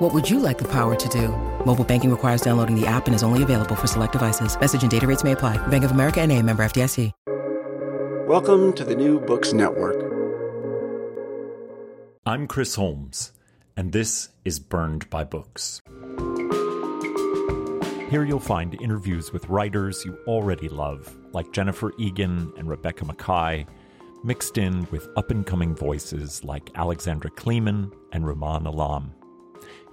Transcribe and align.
What 0.00 0.12
would 0.12 0.28
you 0.28 0.40
like 0.40 0.58
the 0.58 0.66
power 0.66 0.96
to 0.96 1.08
do? 1.08 1.28
Mobile 1.64 1.84
banking 1.84 2.10
requires 2.10 2.40
downloading 2.40 2.74
the 2.74 2.84
app 2.84 3.06
and 3.06 3.14
is 3.14 3.22
only 3.22 3.44
available 3.44 3.76
for 3.76 3.86
select 3.86 4.10
devices. 4.10 4.58
Message 4.58 4.82
and 4.82 4.90
data 4.90 5.06
rates 5.06 5.22
may 5.22 5.32
apply. 5.32 5.56
Bank 5.68 5.84
of 5.84 5.92
America 5.92 6.20
and 6.20 6.32
a 6.32 6.42
member 6.42 6.64
FDIC. 6.64 7.12
Welcome 8.26 8.72
to 8.72 8.84
the 8.84 8.96
New 8.96 9.20
Books 9.20 9.52
Network. 9.52 9.94
I'm 12.26 12.48
Chris 12.48 12.74
Holmes, 12.74 13.30
and 13.76 13.92
this 13.92 14.30
is 14.44 14.58
Burned 14.58 15.08
by 15.10 15.22
Books. 15.22 15.80
Here 18.10 18.24
you'll 18.24 18.40
find 18.40 18.74
interviews 18.82 19.32
with 19.32 19.48
writers 19.48 20.04
you 20.04 20.18
already 20.26 20.68
love, 20.68 21.16
like 21.32 21.52
Jennifer 21.52 21.92
Egan 22.00 22.52
and 22.58 22.68
Rebecca 22.68 23.04
Makkai, 23.04 23.64
mixed 24.24 24.58
in 24.58 24.88
with 24.90 25.06
up 25.14 25.30
and 25.30 25.46
coming 25.46 25.72
voices 25.72 26.42
like 26.42 26.68
Alexandra 26.74 27.30
Kleeman 27.30 27.92
and 28.10 28.24
Rumaan 28.24 28.66
Alam. 28.66 29.14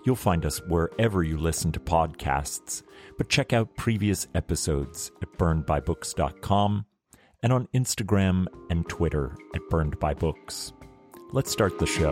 You'll 0.03 0.15
find 0.15 0.45
us 0.45 0.59
wherever 0.67 1.23
you 1.23 1.37
listen 1.37 1.71
to 1.73 1.79
podcasts, 1.79 2.81
but 3.17 3.29
check 3.29 3.53
out 3.53 3.75
previous 3.75 4.27
episodes 4.33 5.11
at 5.21 5.31
burnedbybooks.com 5.33 6.85
and 7.43 7.53
on 7.53 7.67
Instagram 7.73 8.47
and 8.69 8.87
Twitter 8.89 9.35
at 9.53 9.61
burnedbybooks. 9.69 10.73
Let's 11.31 11.51
start 11.51 11.77
the 11.77 11.85
show. 11.85 12.11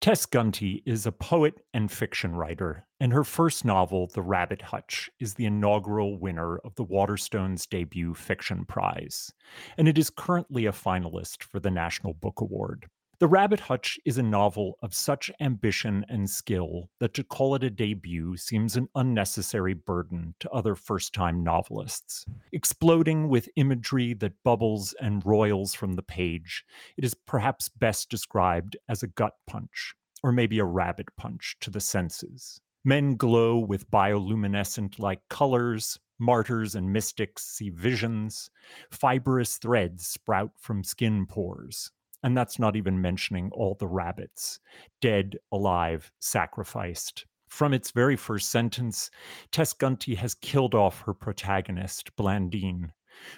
Tess 0.00 0.24
Gunty 0.24 0.82
is 0.86 1.04
a 1.06 1.12
poet 1.12 1.60
and 1.74 1.92
fiction 1.92 2.34
writer, 2.34 2.86
and 2.98 3.12
her 3.12 3.22
first 3.22 3.64
novel, 3.66 4.08
The 4.12 4.22
Rabbit 4.22 4.62
Hutch, 4.62 5.10
is 5.20 5.34
the 5.34 5.44
inaugural 5.44 6.18
winner 6.18 6.56
of 6.56 6.74
the 6.74 6.84
Waterstones 6.86 7.68
debut 7.68 8.14
fiction 8.14 8.64
prize, 8.64 9.30
and 9.76 9.86
it 9.86 9.98
is 9.98 10.08
currently 10.10 10.64
a 10.64 10.72
finalist 10.72 11.42
for 11.42 11.60
the 11.60 11.70
National 11.70 12.14
Book 12.14 12.40
Award. 12.40 12.86
The 13.20 13.28
Rabbit 13.28 13.60
Hutch 13.60 14.00
is 14.06 14.16
a 14.16 14.22
novel 14.22 14.78
of 14.80 14.94
such 14.94 15.30
ambition 15.40 16.06
and 16.08 16.30
skill 16.30 16.88
that 17.00 17.12
to 17.12 17.22
call 17.22 17.54
it 17.54 17.62
a 17.62 17.68
debut 17.68 18.38
seems 18.38 18.76
an 18.76 18.88
unnecessary 18.94 19.74
burden 19.74 20.34
to 20.40 20.48
other 20.48 20.74
first 20.74 21.12
time 21.12 21.44
novelists. 21.44 22.24
Exploding 22.52 23.28
with 23.28 23.50
imagery 23.56 24.14
that 24.14 24.42
bubbles 24.42 24.94
and 25.02 25.22
roils 25.26 25.74
from 25.74 25.92
the 25.92 26.02
page, 26.02 26.64
it 26.96 27.04
is 27.04 27.12
perhaps 27.12 27.68
best 27.68 28.08
described 28.08 28.78
as 28.88 29.02
a 29.02 29.08
gut 29.08 29.34
punch, 29.46 29.94
or 30.22 30.32
maybe 30.32 30.58
a 30.58 30.64
rabbit 30.64 31.14
punch 31.18 31.58
to 31.60 31.68
the 31.68 31.78
senses. 31.78 32.62
Men 32.86 33.16
glow 33.16 33.58
with 33.58 33.90
bioluminescent 33.90 34.98
like 34.98 35.20
colors, 35.28 36.00
martyrs 36.18 36.74
and 36.74 36.90
mystics 36.90 37.44
see 37.44 37.68
visions, 37.68 38.48
fibrous 38.90 39.58
threads 39.58 40.06
sprout 40.06 40.52
from 40.56 40.82
skin 40.82 41.26
pores. 41.26 41.90
And 42.22 42.36
that's 42.36 42.58
not 42.58 42.76
even 42.76 43.00
mentioning 43.00 43.50
all 43.52 43.76
the 43.78 43.88
rabbits, 43.88 44.60
dead, 45.00 45.36
alive, 45.52 46.12
sacrificed. 46.20 47.26
From 47.48 47.72
its 47.74 47.90
very 47.90 48.16
first 48.16 48.50
sentence, 48.50 49.10
Tess 49.50 49.72
Gunty 49.72 50.14
has 50.14 50.34
killed 50.34 50.74
off 50.74 51.00
her 51.02 51.14
protagonist, 51.14 52.14
Blandine, 52.16 52.92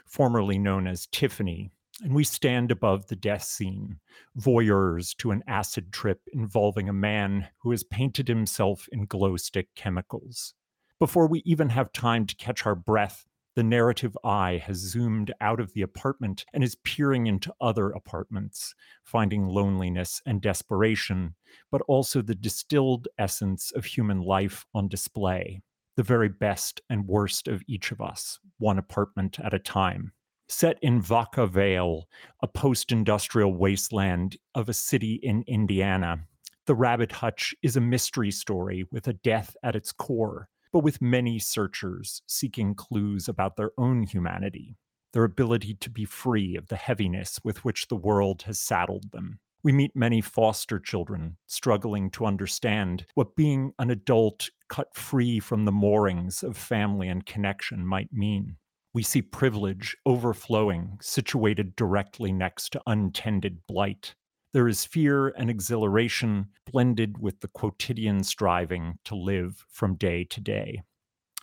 formerly 0.04 0.58
known 0.58 0.86
as 0.86 1.06
Tiffany, 1.06 1.70
and 2.02 2.14
we 2.14 2.24
stand 2.24 2.70
above 2.70 3.06
the 3.06 3.16
death 3.16 3.44
scene, 3.44 3.98
voyeurs 4.38 5.16
to 5.18 5.30
an 5.30 5.42
acid 5.46 5.92
trip 5.92 6.20
involving 6.32 6.88
a 6.88 6.92
man 6.92 7.48
who 7.58 7.70
has 7.70 7.84
painted 7.84 8.28
himself 8.28 8.88
in 8.90 9.06
glow 9.06 9.36
stick 9.36 9.68
chemicals. 9.76 10.54
Before 10.98 11.26
we 11.26 11.42
even 11.44 11.68
have 11.70 11.92
time 11.92 12.26
to 12.26 12.36
catch 12.36 12.66
our 12.66 12.74
breath, 12.74 13.26
the 13.54 13.62
narrative 13.62 14.16
eye 14.24 14.62
has 14.64 14.78
zoomed 14.78 15.32
out 15.40 15.60
of 15.60 15.72
the 15.74 15.82
apartment 15.82 16.44
and 16.54 16.64
is 16.64 16.76
peering 16.76 17.26
into 17.26 17.52
other 17.60 17.90
apartments, 17.90 18.74
finding 19.04 19.46
loneliness 19.46 20.22
and 20.26 20.40
desperation, 20.40 21.34
but 21.70 21.82
also 21.82 22.22
the 22.22 22.34
distilled 22.34 23.08
essence 23.18 23.70
of 23.72 23.84
human 23.84 24.22
life 24.22 24.64
on 24.74 24.88
display, 24.88 25.60
the 25.96 26.02
very 26.02 26.28
best 26.28 26.80
and 26.88 27.06
worst 27.06 27.46
of 27.46 27.62
each 27.66 27.92
of 27.92 28.00
us, 28.00 28.38
one 28.58 28.78
apartment 28.78 29.38
at 29.40 29.52
a 29.52 29.58
time. 29.58 30.12
Set 30.48 30.78
in 30.82 31.00
Vaca 31.00 31.46
Vale, 31.46 32.08
a 32.40 32.48
post 32.48 32.90
industrial 32.90 33.54
wasteland 33.54 34.36
of 34.54 34.68
a 34.68 34.74
city 34.74 35.14
in 35.22 35.44
Indiana, 35.46 36.26
The 36.66 36.74
Rabbit 36.74 37.12
Hutch 37.12 37.54
is 37.62 37.76
a 37.76 37.80
mystery 37.80 38.30
story 38.30 38.86
with 38.90 39.08
a 39.08 39.14
death 39.14 39.56
at 39.62 39.76
its 39.76 39.92
core 39.92 40.48
but 40.72 40.80
with 40.80 41.02
many 41.02 41.38
searchers 41.38 42.22
seeking 42.26 42.74
clues 42.74 43.28
about 43.28 43.56
their 43.56 43.72
own 43.78 44.04
humanity, 44.04 44.76
their 45.12 45.24
ability 45.24 45.74
to 45.74 45.90
be 45.90 46.04
free 46.04 46.56
of 46.56 46.68
the 46.68 46.76
heaviness 46.76 47.38
with 47.44 47.64
which 47.64 47.88
the 47.88 47.96
world 47.96 48.42
has 48.42 48.58
saddled 48.58 49.12
them. 49.12 49.38
We 49.62 49.72
meet 49.72 49.94
many 49.94 50.20
foster 50.20 50.80
children 50.80 51.36
struggling 51.46 52.10
to 52.12 52.26
understand 52.26 53.06
what 53.14 53.36
being 53.36 53.72
an 53.78 53.90
adult 53.90 54.50
cut 54.68 54.96
free 54.96 55.38
from 55.38 55.64
the 55.64 55.72
moorings 55.72 56.42
of 56.42 56.56
family 56.56 57.08
and 57.08 57.24
connection 57.24 57.86
might 57.86 58.12
mean. 58.12 58.56
We 58.94 59.02
see 59.02 59.22
privilege 59.22 59.96
overflowing, 60.04 60.98
situated 61.00 61.76
directly 61.76 62.32
next 62.32 62.70
to 62.72 62.82
untended 62.86 63.66
blight. 63.66 64.14
There 64.52 64.68
is 64.68 64.84
fear 64.84 65.28
and 65.28 65.48
exhilaration 65.48 66.48
blended 66.70 67.16
with 67.18 67.40
the 67.40 67.48
quotidian 67.48 68.22
striving 68.22 68.98
to 69.04 69.14
live 69.14 69.64
from 69.70 69.96
day 69.96 70.24
to 70.24 70.40
day. 70.42 70.82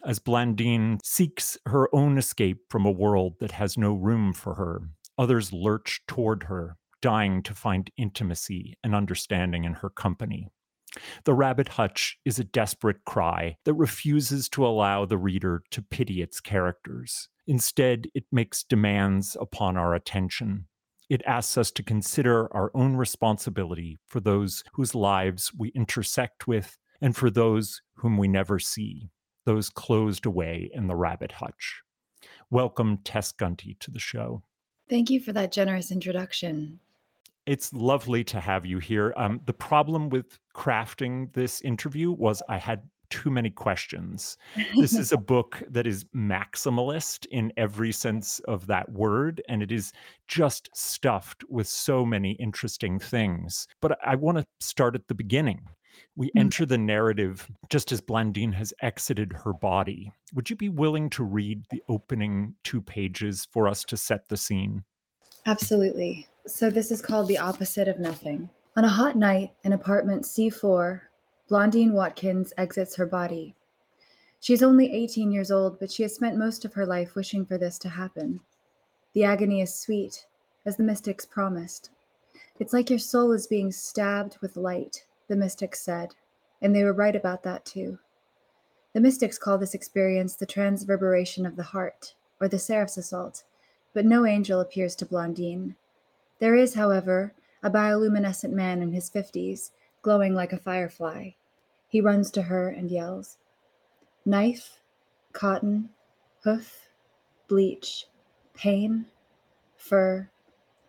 As 0.06 0.20
Blandine 0.20 1.00
seeks 1.03 1.58
her 1.66 1.94
own 1.94 2.18
escape 2.18 2.59
from 2.70 2.86
a 2.86 2.92
world 2.92 3.34
that 3.40 3.52
has 3.52 3.78
no 3.78 3.94
room 3.94 4.31
for 4.31 4.56
her, 4.56 4.81
others 5.17 5.52
lurch 5.52 6.02
toward 6.08 6.44
her, 6.44 6.78
dying 7.02 7.41
to 7.44 7.56
find 7.56 7.90
intimacy 7.97 8.78
and 8.84 8.94
understanding 8.94 9.64
in 9.64 9.73
her 9.73 9.90
company. 9.90 10.47
The 11.26 11.34
Rabbit 11.34 11.70
Hutch 11.70 12.17
is 12.26 12.40
a 12.40 12.44
desperate 12.44 13.06
cry 13.06 13.58
that 13.66 13.73
refuses 13.73 14.50
to 14.50 14.66
allow 14.66 15.06
the 15.06 15.17
reader 15.17 15.64
to 15.72 15.82
pity 15.82 16.22
its 16.22 16.40
characters. 16.40 17.28
Instead, 17.47 18.08
it 18.14 18.26
makes 18.32 18.64
demands 18.64 19.35
upon 19.40 19.78
our 19.78 19.96
attention, 19.96 20.67
it 21.09 21.23
asks 21.26 21.58
us 21.58 21.72
to 21.72 21.84
consider 21.84 22.53
our 22.53 22.72
own 22.76 22.96
responsibility 22.96 23.97
for 24.06 24.20
those 24.20 24.64
whose 24.73 24.94
lives 24.94 25.52
we 25.58 25.70
intersect 25.70 26.47
with 26.47 26.78
and 27.02 27.16
for 27.16 27.32
those 27.32 27.82
whom 27.96 28.17
we 28.17 28.28
never 28.28 28.59
see, 28.59 29.09
those 29.46 29.70
closed 29.70 30.26
away 30.26 30.70
in 30.73 30.88
the 30.88 30.96
rabbit 30.96 31.32
hutch. 31.32 31.82
Welcome, 32.52 33.00
Tess 33.03 33.32
Gunty, 33.32 33.78
to 33.79 33.91
the 33.91 34.00
show. 34.00 34.44
Thank 34.88 35.09
you 35.09 35.20
for 35.20 35.34
that 35.34 35.52
generous 35.52 35.91
introduction. 35.91 36.79
It's 37.46 37.73
lovely 37.73 38.23
to 38.26 38.40
have 38.40 38.66
you 38.66 38.78
here. 38.78 39.14
Um, 39.17 39.41
the 39.46 39.53
problem 39.53 40.09
with 40.09 40.38
crafting 40.56 41.34
this 41.34 41.61
interview 41.61 42.11
was 42.11 42.44
I 42.47 42.58
had 42.58 42.84
too 43.09 43.29
many 43.29 43.50
questions. 43.50 44.38
This 44.76 44.94
is 44.97 45.11
a 45.11 45.17
book 45.17 45.61
that 45.70 45.88
is 45.88 46.06
maximalist 46.16 47.26
in 47.28 47.52
every 47.58 47.91
sense 47.91 48.40
of 48.47 48.67
that 48.67 48.91
word, 48.91 49.41
and 49.50 49.61
it 49.61 49.72
is 49.72 49.91
just 50.28 50.70
stuffed 50.73 51.44
with 51.50 51.67
so 51.67 52.06
many 52.06 52.32
interesting 52.34 53.00
things. 53.00 53.67
But 53.82 53.97
I 54.06 54.16
want 54.16 54.38
to 54.38 54.46
start 54.59 54.96
at 54.96 55.08
the 55.08 55.16
beginning. 55.16 55.61
We 56.16 56.28
mm. 56.28 56.40
enter 56.40 56.66
the 56.66 56.78
narrative 56.78 57.50
just 57.70 57.91
as 57.91 58.02
Blandine 58.02 58.53
has 58.53 58.73
exited 58.82 59.34
her 59.34 59.53
body. 59.53 60.11
Would 60.34 60.50
you 60.50 60.56
be 60.56 60.70
willing 60.70 61.09
to 61.11 61.23
read 61.23 61.64
the 61.72 61.82
opening 61.90 62.56
two 62.64 62.82
pages 62.82 63.47
for 63.52 63.67
us 63.67 63.84
to 63.85 63.97
set 63.97 64.28
the 64.29 64.38
scene? 64.38 64.84
Absolutely. 65.46 66.28
So, 66.46 66.70
this 66.70 66.91
is 66.91 67.02
called 67.02 67.28
The 67.28 67.38
Opposite 67.38 67.88
of 67.88 68.00
Nothing. 68.00 68.50
On 68.76 68.85
a 68.85 68.90
hot 68.90 69.16
night 69.16 69.52
in 69.64 69.73
apartment 69.73 70.23
C4, 70.23 71.02
Blandine 71.49 71.93
Watkins 71.93 72.53
exits 72.59 72.96
her 72.96 73.07
body. 73.07 73.55
She 74.40 74.53
is 74.53 74.61
only 74.61 74.93
18 74.93 75.31
years 75.31 75.49
old, 75.49 75.79
but 75.79 75.91
she 75.91 76.03
has 76.03 76.13
spent 76.13 76.37
most 76.37 76.63
of 76.63 76.73
her 76.75 76.85
life 76.85 77.16
wishing 77.16 77.43
for 77.43 77.57
this 77.57 77.79
to 77.79 77.90
happen. 77.90 78.40
The 79.13 79.23
agony 79.23 79.61
is 79.61 79.73
sweet, 79.73 80.28
as 80.67 80.78
the 80.78 80.84
mystics 80.84 81.25
promised. 81.25 81.90
It's 82.59 82.72
like 82.72 82.91
your 82.91 82.99
soul 82.99 83.31
is 83.31 83.47
being 83.47 83.72
stabbed 83.72 84.37
with 84.41 84.57
light, 84.57 85.05
the 85.28 85.35
mystics 85.35 85.81
said, 85.81 86.13
and 86.61 86.75
they 86.75 86.84
were 86.84 86.93
right 86.93 87.16
about 87.16 87.41
that 87.43 87.66
too. 87.66 87.97
The 88.93 89.01
mystics 89.01 89.40
call 89.40 89.57
this 89.57 89.73
experience 89.73 90.35
the 90.35 90.46
transverberation 90.46 91.47
of 91.47 91.55
the 91.55 91.63
heart, 91.63 92.13
or 92.40 92.47
the 92.47 92.59
seraph's 92.59 92.97
assault, 92.97 93.43
but 93.96 94.05
no 94.05 94.23
angel 94.23 94.59
appears 94.59 94.96
to 94.97 95.05
Blandine. 95.05 95.75
There 96.37 96.55
is, 96.55 96.75
however, 96.75 97.34
a 97.63 97.72
bioluminescent 97.72 98.51
man 98.51 98.84
in 98.84 98.91
his 98.93 99.09
fifties, 99.09 99.72
glowing 100.01 100.34
like 100.34 100.53
a 100.53 100.57
firefly. 100.57 101.31
He 101.87 102.01
runs 102.01 102.31
to 102.31 102.43
her 102.43 102.69
and 102.69 102.91
yells. 102.91 103.37
Knife, 104.25 104.79
cotton, 105.34 105.90
hoof, 106.43 106.90
bleach, 107.47 108.05
pain, 108.53 109.05
fur, 109.75 110.29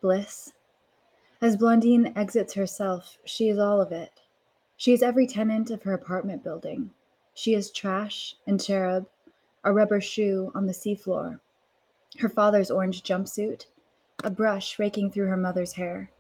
bliss. 0.00 0.52
As 1.40 1.56
Blandine 1.56 2.12
exits 2.16 2.54
herself, 2.54 3.16
she 3.24 3.48
is 3.48 3.58
all 3.58 3.80
of 3.80 3.92
it. 3.92 4.20
She 4.76 4.92
is 4.92 5.02
every 5.02 5.26
tenant 5.26 5.70
of 5.70 5.82
her 5.82 5.94
apartment 5.94 6.44
building. 6.44 6.90
She 7.34 7.54
is 7.54 7.70
trash 7.70 8.36
and 8.46 8.60
cherub, 8.60 9.06
a 9.64 9.72
rubber 9.72 10.00
shoe 10.00 10.52
on 10.54 10.66
the 10.66 10.72
seafloor, 10.72 11.40
her 12.18 12.28
father's 12.28 12.70
orange 12.70 13.02
jumpsuit, 13.02 13.66
a 14.22 14.30
brush 14.30 14.78
raking 14.78 15.10
through 15.10 15.28
her 15.28 15.36
mother's 15.36 15.72
hair. 15.72 16.10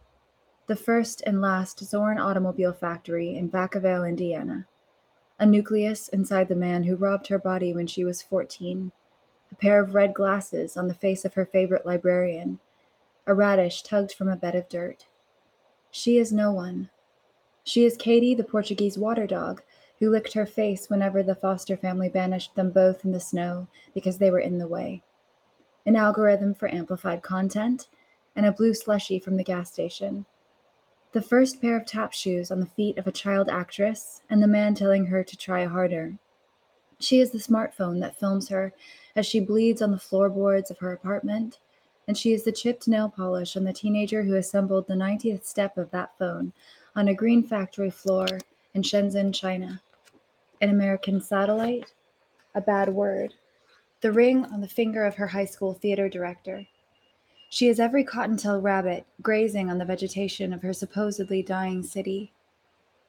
The 0.70 0.76
first 0.76 1.20
and 1.26 1.40
last 1.40 1.80
Zorn 1.80 2.16
Automobile 2.16 2.72
Factory 2.72 3.36
in 3.36 3.50
Vaca 3.50 3.80
Vale, 3.80 4.04
Indiana 4.04 4.68
a 5.36 5.44
nucleus 5.44 6.06
inside 6.06 6.46
the 6.46 6.54
man 6.54 6.84
who 6.84 6.94
robbed 6.94 7.26
her 7.26 7.40
body 7.40 7.74
when 7.74 7.88
she 7.88 8.04
was 8.04 8.22
14, 8.22 8.92
a 9.50 9.54
pair 9.56 9.82
of 9.82 9.96
red 9.96 10.14
glasses 10.14 10.76
on 10.76 10.86
the 10.86 10.94
face 10.94 11.24
of 11.24 11.34
her 11.34 11.44
favorite 11.44 11.84
librarian, 11.84 12.60
a 13.26 13.34
radish 13.34 13.82
tugged 13.82 14.12
from 14.12 14.28
a 14.28 14.36
bed 14.36 14.54
of 14.54 14.68
dirt. 14.68 15.06
She 15.90 16.18
is 16.18 16.32
no 16.32 16.52
one. 16.52 16.88
She 17.64 17.84
is 17.84 17.96
Katie, 17.96 18.36
the 18.36 18.44
Portuguese 18.44 18.96
water 18.96 19.26
dog, 19.26 19.62
who 19.98 20.08
licked 20.08 20.34
her 20.34 20.46
face 20.46 20.88
whenever 20.88 21.20
the 21.20 21.34
foster 21.34 21.76
family 21.76 22.08
banished 22.08 22.54
them 22.54 22.70
both 22.70 23.04
in 23.04 23.10
the 23.10 23.18
snow 23.18 23.66
because 23.92 24.18
they 24.18 24.30
were 24.30 24.38
in 24.38 24.58
the 24.58 24.68
way. 24.68 25.02
An 25.84 25.96
algorithm 25.96 26.54
for 26.54 26.72
amplified 26.72 27.22
content, 27.22 27.88
and 28.36 28.46
a 28.46 28.52
blue 28.52 28.72
slushy 28.72 29.18
from 29.18 29.36
the 29.36 29.42
gas 29.42 29.72
station 29.72 30.26
the 31.12 31.22
first 31.22 31.60
pair 31.60 31.76
of 31.76 31.86
tap 31.86 32.12
shoes 32.12 32.50
on 32.50 32.60
the 32.60 32.66
feet 32.66 32.96
of 32.96 33.06
a 33.06 33.12
child 33.12 33.48
actress, 33.48 34.22
and 34.30 34.42
the 34.42 34.46
man 34.46 34.74
telling 34.74 35.06
her 35.06 35.24
to 35.24 35.36
try 35.36 35.64
harder. 35.64 36.14
She 37.00 37.20
is 37.20 37.30
the 37.30 37.38
smartphone 37.38 38.00
that 38.00 38.18
films 38.18 38.48
her 38.50 38.72
as 39.16 39.26
she 39.26 39.40
bleeds 39.40 39.82
on 39.82 39.90
the 39.90 39.98
floorboards 39.98 40.70
of 40.70 40.78
her 40.78 40.92
apartment, 40.92 41.58
and 42.06 42.16
she 42.16 42.32
is 42.32 42.44
the 42.44 42.52
chipped 42.52 42.86
nail 42.86 43.08
polish 43.08 43.56
on 43.56 43.64
the 43.64 43.72
teenager 43.72 44.22
who 44.22 44.36
assembled 44.36 44.86
the 44.86 44.94
90th 44.94 45.44
step 45.44 45.76
of 45.76 45.90
that 45.90 46.16
phone 46.18 46.52
on 46.94 47.08
a 47.08 47.14
green 47.14 47.42
factory 47.42 47.90
floor 47.90 48.26
in 48.74 48.82
Shenzhen, 48.82 49.34
China. 49.34 49.80
An 50.60 50.70
American 50.70 51.20
satellite? 51.20 51.92
A 52.54 52.60
bad 52.60 52.88
word. 52.88 53.34
The 54.00 54.12
ring 54.12 54.44
on 54.46 54.60
the 54.60 54.68
finger 54.68 55.04
of 55.04 55.14
her 55.16 55.28
high 55.28 55.44
school 55.44 55.74
theater 55.74 56.08
director. 56.08 56.66
She 57.52 57.66
is 57.66 57.80
every 57.80 58.04
cottontail 58.04 58.60
rabbit 58.60 59.06
grazing 59.20 59.68
on 59.68 59.78
the 59.78 59.84
vegetation 59.84 60.52
of 60.52 60.62
her 60.62 60.72
supposedly 60.72 61.42
dying 61.42 61.82
city. 61.82 62.30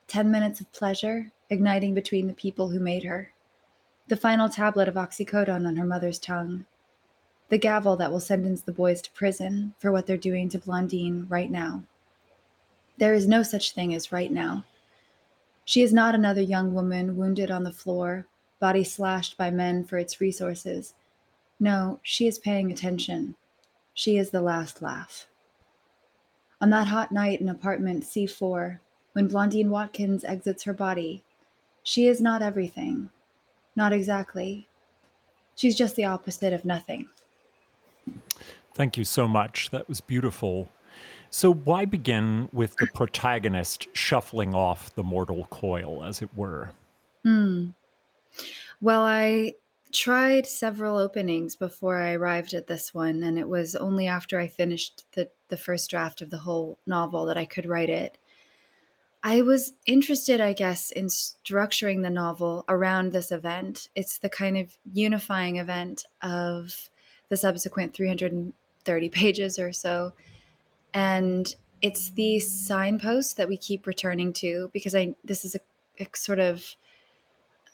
Ten 0.08 0.32
minutes 0.32 0.60
of 0.60 0.72
pleasure 0.72 1.32
igniting 1.52 1.94
between 1.94 2.26
the 2.26 2.34
people 2.34 2.70
who 2.70 2.80
made 2.80 3.04
her. 3.04 3.34
The 4.08 4.18
final 4.18 4.50
tablet 4.50 4.88
of 4.88 4.96
oxycodone 4.96 5.68
on 5.68 5.76
her 5.76 5.86
mother's 5.86 6.18
tongue. 6.18 6.66
The 7.50 7.60
gavel 7.60 7.96
that 7.98 8.12
will 8.12 8.20
sentence 8.20 8.62
the 8.62 8.72
boys 8.72 9.00
to 9.04 9.12
prison 9.12 9.76
for 9.78 9.92
what 9.92 10.08
they're 10.08 10.18
doing 10.18 10.50
to 10.50 10.58
Blandine 10.58 11.28
right 11.30 11.52
now. 11.52 11.84
There 12.98 13.14
is 13.14 13.28
no 13.28 13.44
such 13.44 13.74
thing 13.74 13.94
as 13.94 14.12
right 14.12 14.32
now. 14.32 14.66
She 15.66 15.84
is 15.84 15.94
not 15.94 16.16
another 16.16 16.42
young 16.42 16.74
woman 16.74 17.16
wounded 17.16 17.52
on 17.52 17.64
the 17.64 17.72
floor, 17.72 18.26
body 18.60 18.84
slashed 18.84 19.38
by 19.38 19.52
men 19.52 19.84
for 19.84 20.00
its 20.00 20.20
resources. 20.20 20.96
No, 21.60 22.00
she 22.02 22.26
is 22.26 22.40
paying 22.40 22.72
attention 22.72 23.36
she 23.94 24.18
is 24.18 24.30
the 24.30 24.42
last 24.42 24.82
laugh. 24.82 25.28
On 26.62 26.70
that 26.70 26.88
hot 26.88 27.12
night 27.12 27.42
in 27.42 27.50
apartment 27.50 28.04
C4, 28.04 28.80
when 29.14 29.28
Blandine 29.28 29.70
Watkins 29.70 30.24
exits 30.24 30.64
her 30.64 30.74
body, 30.74 31.24
she 31.84 32.08
is 32.08 32.22
not 32.22 32.42
everything. 32.42 33.10
Not 33.76 33.94
exactly. 33.94 34.68
She's 35.56 35.76
just 35.76 35.96
the 35.96 36.06
opposite 36.06 36.54
of 36.54 36.66
nothing. 36.66 37.10
Thank 38.74 38.98
you 38.98 39.04
so 39.04 39.28
much. 39.28 39.70
That 39.72 39.88
was 39.88 40.02
beautiful. 40.02 40.70
So, 41.30 41.54
why 41.54 41.86
begin 41.86 42.50
with 42.52 42.76
the 42.76 42.88
protagonist 42.94 43.88
shuffling 43.94 44.54
off 44.54 44.94
the 44.96 45.04
mortal 45.04 45.46
coil, 45.50 46.04
as 46.04 46.22
it 46.22 46.30
were? 46.36 46.72
Hmm. 47.24 47.70
Well, 48.82 49.02
I 49.02 49.54
tried 49.92 50.46
several 50.46 50.98
openings 50.98 51.56
before 51.56 52.02
I 52.02 52.14
arrived 52.14 52.54
at 52.54 52.68
this 52.68 52.94
one, 52.94 53.24
and 53.24 53.38
it 53.38 53.48
was 53.48 53.76
only 53.76 54.08
after 54.08 54.40
I 54.40 54.48
finished 54.48 55.06
the, 55.14 55.30
the 55.50 55.58
first 55.58 55.90
draft 55.90 56.22
of 56.22 56.30
the 56.30 56.38
whole 56.38 56.78
novel 56.86 57.26
that 57.26 57.38
I 57.38 57.46
could 57.46 57.66
write 57.66 57.90
it. 57.90 58.18
I 59.24 59.44
was 59.44 59.74
interested, 59.86 60.42
I 60.42 60.54
guess, 60.54 60.92
in 60.92 61.06
structuring 61.06 62.02
the 62.02 62.10
novel 62.10 62.66
around 62.68 63.12
this 63.12 63.32
event. 63.32 63.90
It's 63.96 64.18
the 64.18 64.30
kind 64.30 64.58
of 64.58 64.76
unifying 64.92 65.58
event 65.58 66.06
of 66.24 66.74
the 67.30 67.38
subsequent 67.38 67.94
330 67.94 69.10
pages 69.10 69.60
or 69.60 69.72
so. 69.72 70.14
And 70.94 71.54
it's 71.82 72.10
the 72.12 72.40
signpost 72.40 73.38
that 73.38 73.48
we 73.48 73.58
keep 73.58 73.88
returning 73.88 74.34
to 74.34 74.70
because 74.74 74.96
I 74.96 75.16
this 75.24 75.46
is 75.46 75.56
a, 75.56 75.60
a 76.04 76.08
sort 76.14 76.40
of 76.40 76.64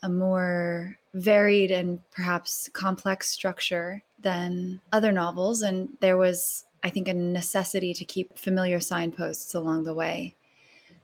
a 0.07 0.09
more 0.09 0.97
varied 1.13 1.69
and 1.69 1.99
perhaps 2.11 2.69
complex 2.71 3.29
structure 3.29 4.01
than 4.21 4.79
other 4.93 5.11
novels. 5.11 5.61
And 5.61 5.89
there 5.99 6.17
was, 6.17 6.65
I 6.83 6.89
think, 6.89 7.09
a 7.09 7.13
necessity 7.13 7.93
to 7.93 8.05
keep 8.05 8.37
familiar 8.37 8.79
signposts 8.79 9.53
along 9.53 9.83
the 9.83 9.93
way. 9.93 10.35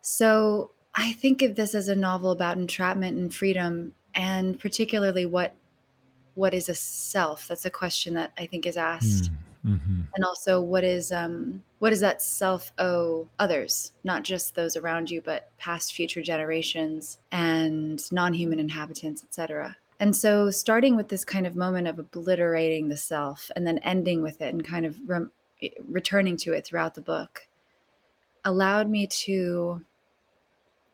So 0.02 0.72
I 0.96 1.12
think 1.14 1.42
of 1.42 1.56
this 1.56 1.76
as 1.76 1.90
a 1.90 1.96
novel 1.96 2.32
about 2.32 2.58
entrapment 2.58 3.18
and 3.18 3.34
freedom, 3.34 3.94
and 4.16 4.60
particularly 4.60 5.26
what 5.26 5.54
what 6.36 6.54
is 6.54 6.68
a 6.68 6.74
self? 6.74 7.48
That's 7.48 7.66
a 7.66 7.70
question 7.70 8.16
that 8.16 8.32
I 8.40 8.48
think 8.48 8.66
is 8.66 8.78
asked. 8.78 9.32
Mm 9.32 9.43
Mm-hmm. 9.66 10.02
And 10.16 10.26
also, 10.26 10.60
what 10.60 10.84
is 10.84 11.12
um, 11.12 11.64
what 11.80 11.92
does 11.92 12.02
that 12.02 12.22
self 12.22 12.72
owe 12.78 13.28
others, 13.40 13.94
not 14.04 14.24
just 14.24 14.56
those 14.56 14.76
around 14.76 15.10
you, 15.10 15.22
but 15.22 15.52
past, 15.58 15.94
future 15.94 16.22
generations 16.22 17.20
and 17.32 18.02
non-human 18.12 18.60
inhabitants, 18.60 19.24
etc. 19.24 19.78
And 20.00 20.16
so, 20.16 20.52
starting 20.52 20.96
with 20.96 21.08
this 21.08 21.24
kind 21.24 21.48
of 21.48 21.56
moment 21.56 21.88
of 21.88 21.98
obliterating 21.98 22.90
the 22.90 22.98
self, 22.98 23.50
and 23.56 23.66
then 23.66 23.78
ending 23.80 24.22
with 24.22 24.42
it, 24.42 24.54
and 24.54 24.66
kind 24.66 24.86
of 24.86 24.98
re- 25.06 25.72
returning 25.88 26.36
to 26.38 26.54
it 26.54 26.66
throughout 26.66 26.96
the 26.96 27.02
book, 27.02 27.48
allowed 28.44 28.90
me 28.90 29.08
to, 29.08 29.82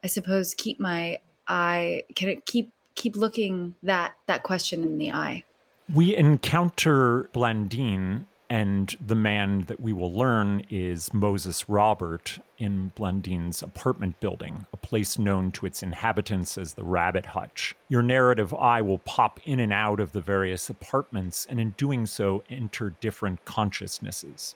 I 0.04 0.08
suppose, 0.08 0.54
keep 0.54 0.80
my 0.80 1.20
eye, 1.48 2.04
can 2.16 2.30
it 2.30 2.46
keep 2.46 2.72
keep 3.00 3.16
looking 3.16 3.74
that 3.82 4.14
that 4.28 4.44
question 4.44 4.84
in 4.84 4.98
the 4.98 5.12
eye. 5.12 5.44
We 5.92 6.16
encounter 6.16 7.30
Blandine 7.34 8.28
and 8.50 8.96
the 9.06 9.16
man 9.16 9.66
that 9.68 9.80
we 9.80 9.94
will 9.94 10.14
learn 10.14 10.64
is 10.70 11.14
Moses 11.14 11.70
Robert 11.70 12.40
in 12.58 12.92
Blandine's 12.96 13.62
apartment 13.62 14.20
building, 14.20 14.66
a 14.74 14.78
place 14.78 15.20
known 15.20 15.52
to 15.52 15.68
its 15.68 15.84
inhabitants 15.84 16.58
as 16.58 16.74
the 16.74 16.84
Rabbit 16.84 17.28
Hutch. 17.28 17.76
Your 17.90 18.02
narrative 18.02 18.54
eye 18.54 18.82
will 18.82 18.98
pop 19.00 19.40
in 19.46 19.60
and 19.60 19.72
out 19.72 20.00
of 20.00 20.14
the 20.14 20.22
various 20.22 20.70
apartments, 20.70 21.46
and 21.50 21.60
in 21.60 21.72
doing 21.78 22.06
so, 22.06 22.44
enter 22.50 22.96
different 23.00 23.46
consciousnesses. 23.46 24.56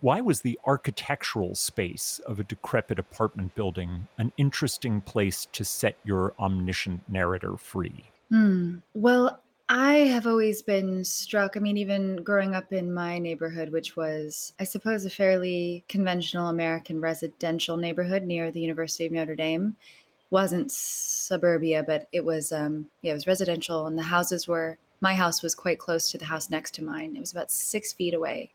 Why 0.00 0.20
was 0.20 0.42
the 0.42 0.60
architectural 0.66 1.54
space 1.54 2.20
of 2.26 2.38
a 2.38 2.44
decrepit 2.44 2.98
apartment 2.98 3.54
building 3.54 4.06
an 4.18 4.32
interesting 4.36 5.00
place 5.00 5.46
to 5.52 5.64
set 5.64 5.96
your 6.04 6.34
omniscient 6.38 7.08
narrator 7.08 7.56
free? 7.56 8.04
Hmm. 8.28 8.76
Well, 8.92 9.40
I 9.68 9.94
have 9.94 10.26
always 10.26 10.60
been 10.60 11.04
struck. 11.04 11.56
I 11.56 11.60
mean, 11.60 11.78
even 11.78 12.16
growing 12.16 12.54
up 12.54 12.70
in 12.72 12.92
my 12.92 13.18
neighborhood, 13.18 13.70
which 13.70 13.96
was, 13.96 14.52
I 14.60 14.64
suppose, 14.64 15.06
a 15.06 15.10
fairly 15.10 15.84
conventional 15.88 16.48
American 16.48 17.00
residential 17.00 17.78
neighborhood 17.78 18.24
near 18.24 18.50
the 18.50 18.60
University 18.60 19.06
of 19.06 19.12
Notre 19.12 19.34
Dame, 19.34 19.74
wasn't 20.28 20.70
suburbia, 20.70 21.82
but 21.82 22.08
it 22.12 22.22
was, 22.22 22.52
um, 22.52 22.86
yeah, 23.00 23.12
it 23.12 23.14
was 23.14 23.26
residential, 23.26 23.86
and 23.86 23.98
the 23.98 24.02
houses 24.02 24.46
were. 24.46 24.76
My 25.00 25.14
house 25.14 25.42
was 25.42 25.54
quite 25.54 25.78
close 25.78 26.10
to 26.10 26.18
the 26.18 26.24
house 26.24 26.50
next 26.50 26.74
to 26.74 26.84
mine. 26.84 27.14
It 27.14 27.20
was 27.20 27.32
about 27.32 27.50
six 27.50 27.92
feet 27.92 28.14
away, 28.14 28.50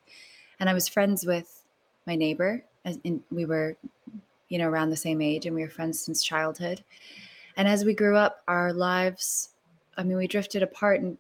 and 0.60 0.70
I 0.70 0.74
was 0.74 0.88
friends 0.88 1.26
with 1.26 1.64
my 2.06 2.16
neighbor, 2.16 2.64
and 2.86 3.22
we 3.32 3.46
were, 3.46 3.78
you 4.50 4.58
know, 4.58 4.68
around 4.70 4.90
the 4.90 4.98
same 4.98 5.22
age, 5.22 5.46
and 5.46 5.56
we 5.56 5.64
were 5.64 5.70
friends 5.70 6.00
since 6.00 6.24
childhood. 6.24 6.84
And 7.58 7.68
as 7.68 7.84
we 7.84 7.94
grew 7.94 8.16
up, 8.16 8.44
our 8.48 8.74
lives 8.74 9.50
I 10.00 10.04
mean, 10.04 10.18
we 10.18 10.28
drifted 10.28 10.64
apart 10.64 11.02
and 11.02 11.18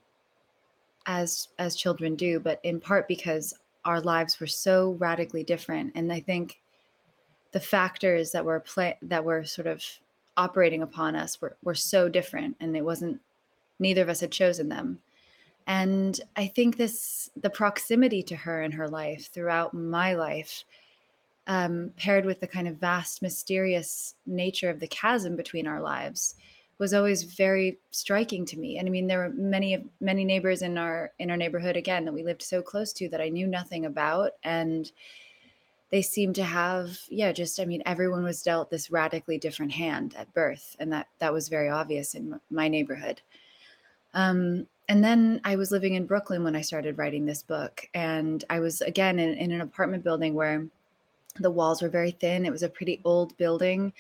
as 1.05 1.49
as 1.59 1.75
children 1.75 2.15
do, 2.15 2.39
but 2.39 2.61
in 2.63 2.79
part 2.79 3.07
because 3.07 3.53
our 3.83 3.99
lives 3.99 4.39
were 4.39 4.47
so 4.47 4.91
radically 4.99 5.43
different. 5.43 5.91
And 5.95 6.11
I 6.13 6.21
think 6.21 6.61
the 7.51 7.59
factors 7.59 8.31
that 8.31 8.45
were 8.45 8.59
play 8.61 8.97
that 9.01 9.25
were 9.25 9.43
sort 9.43 9.67
of 9.67 9.83
operating 10.37 10.81
upon 10.81 11.15
us 11.15 11.41
were, 11.41 11.57
were 11.61 11.75
so 11.75 12.07
different 12.07 12.55
and 12.61 12.77
it 12.77 12.85
wasn't 12.85 13.19
neither 13.79 14.01
of 14.01 14.09
us 14.09 14.21
had 14.21 14.31
chosen 14.31 14.69
them. 14.69 14.99
And 15.67 16.19
I 16.37 16.47
think 16.47 16.77
this 16.77 17.29
the 17.35 17.49
proximity 17.49 18.23
to 18.23 18.35
her 18.35 18.63
in 18.63 18.71
her 18.71 18.87
life 18.87 19.29
throughout 19.33 19.73
my 19.73 20.13
life, 20.13 20.63
um, 21.47 21.91
paired 21.97 22.25
with 22.25 22.39
the 22.39 22.47
kind 22.47 22.67
of 22.67 22.77
vast, 22.77 23.21
mysterious 23.21 24.15
nature 24.25 24.69
of 24.69 24.79
the 24.79 24.87
chasm 24.87 25.35
between 25.35 25.67
our 25.67 25.81
lives, 25.81 26.35
was 26.79 26.93
always 26.93 27.23
very 27.23 27.77
striking 27.91 28.45
to 28.45 28.57
me. 28.57 28.77
And 28.77 28.87
I 28.87 28.91
mean, 28.91 29.05
there 29.05 29.19
were 29.19 29.29
many 29.29 29.73
of 29.73 29.83
many 29.99 30.23
neighbors 30.23 30.61
in 30.61 30.77
our 30.77 31.11
in 31.19 31.29
our 31.29 31.37
neighborhood 31.37 31.75
again 31.75 32.05
that 32.05 32.13
we 32.13 32.23
lived 32.23 32.41
so 32.41 32.61
close 32.61 32.93
to 32.93 33.09
that 33.09 33.21
I 33.21 33.29
knew 33.29 33.45
nothing 33.45 33.85
about, 33.85 34.31
and 34.43 34.89
they 35.91 36.01
seemed 36.01 36.35
to 36.35 36.43
have 36.43 36.97
yeah, 37.09 37.31
just 37.33 37.59
I 37.59 37.65
mean, 37.65 37.83
everyone 37.85 38.23
was 38.23 38.41
dealt 38.41 38.71
this 38.71 38.89
radically 38.89 39.37
different 39.37 39.73
hand 39.73 40.15
at 40.17 40.33
birth, 40.33 40.75
and 40.79 40.91
that 40.93 41.07
that 41.19 41.33
was 41.33 41.49
very 41.49 41.69
obvious 41.69 42.15
in 42.15 42.39
my 42.49 42.69
neighborhood. 42.69 43.21
Um, 44.13 44.65
and 44.87 45.03
then 45.03 45.39
I 45.43 45.55
was 45.55 45.71
living 45.71 45.93
in 45.93 46.07
Brooklyn 46.07 46.43
when 46.43 46.55
I 46.55 46.61
started 46.61 46.97
writing 46.97 47.25
this 47.25 47.43
book, 47.43 47.87
and 47.93 48.43
I 48.49 48.61
was 48.61 48.79
again 48.81 49.19
in, 49.19 49.33
in 49.35 49.51
an 49.51 49.61
apartment 49.61 50.03
building 50.03 50.33
where 50.33 50.65
the 51.39 51.51
walls 51.51 51.81
were 51.81 51.89
very 51.89 52.11
thin. 52.11 52.45
It 52.45 52.51
was 52.51 52.63
a 52.63 52.69
pretty 52.69 53.01
old 53.03 53.35
building 53.37 53.91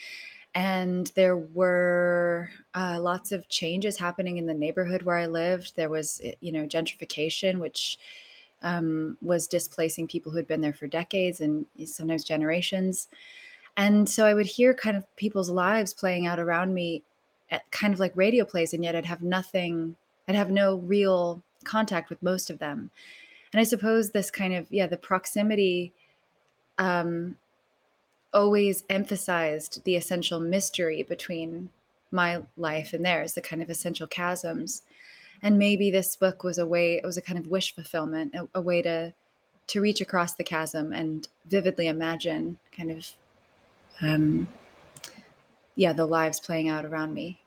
and 0.59 1.07
there 1.15 1.37
were 1.37 2.49
uh, 2.75 2.99
lots 2.99 3.31
of 3.31 3.47
changes 3.47 3.97
happening 3.97 4.39
in 4.39 4.45
the 4.45 4.53
neighborhood 4.53 5.03
where 5.03 5.15
I 5.15 5.25
lived. 5.25 5.71
There 5.77 5.87
was, 5.87 6.19
eh, 6.21 6.33
you 6.41 6.51
know, 6.51 6.65
gentrification, 6.65 7.59
which 7.59 7.97
um, 8.61 9.17
was 9.21 9.47
displacing 9.47 10.09
people 10.09 10.33
who 10.33 10.37
had 10.37 10.49
been 10.49 10.59
there 10.59 10.73
for 10.73 10.85
decades 10.85 11.39
and 11.39 11.65
sometimes 11.85 12.25
generations. 12.25 13.07
And 13.77 14.07
so 14.09 14.25
I 14.25 14.33
would 14.33 14.47
hear 14.47 14.73
kind 14.73 14.97
of 14.97 15.15
people's 15.15 15.49
lives 15.49 15.93
playing 15.93 16.27
out 16.27 16.41
around 16.41 16.73
me, 16.73 17.03
at 17.51 17.71
kind 17.71 17.93
of 17.93 18.01
like 18.01 18.11
radio 18.17 18.43
plays, 18.43 18.73
and 18.73 18.83
yet 18.83 18.97
I'd 18.97 19.05
have 19.05 19.21
nothing. 19.21 19.95
I'd 20.27 20.35
have 20.35 20.51
no 20.51 20.75
real 20.79 21.41
contact 21.63 22.09
with 22.09 22.21
most 22.21 22.49
of 22.49 22.59
them. 22.59 22.91
And 23.53 23.61
I 23.61 23.63
suppose 23.63 24.09
this 24.09 24.29
kind 24.29 24.53
of 24.53 24.67
yeah, 24.69 24.87
the 24.87 24.97
proximity 24.97 25.93
um, 26.79 27.37
always 28.33 28.83
emphasized 28.89 29.83
the 29.83 29.95
essential 29.95 30.39
mystery 30.39 31.03
between 31.03 31.69
my 32.11 32.41
life 32.57 32.93
and 32.93 33.05
theirs, 33.05 33.33
the 33.33 33.41
kind 33.41 33.61
of 33.61 33.69
essential 33.69 34.07
chasms. 34.07 34.83
And 35.41 35.57
maybe 35.57 35.89
this 35.89 36.15
book 36.15 36.43
was 36.43 36.57
a 36.57 36.65
way, 36.65 36.95
it 36.95 37.05
was 37.05 37.17
a 37.17 37.21
kind 37.21 37.39
of 37.39 37.47
wish 37.47 37.73
fulfillment, 37.73 38.35
a, 38.35 38.47
a 38.55 38.61
way 38.61 38.81
to 38.81 39.13
to 39.67 39.81
reach 39.81 40.01
across 40.01 40.33
the 40.33 40.43
chasm 40.43 40.91
and 40.91 41.27
vividly 41.45 41.87
imagine 41.87 42.57
kind 42.75 42.89
of 42.89 43.07
um 44.01 44.47
yeah, 45.75 45.93
the 45.93 46.05
lives 46.05 46.41
playing 46.41 46.67
out 46.67 46.83
around 46.83 47.13
me. 47.13 47.39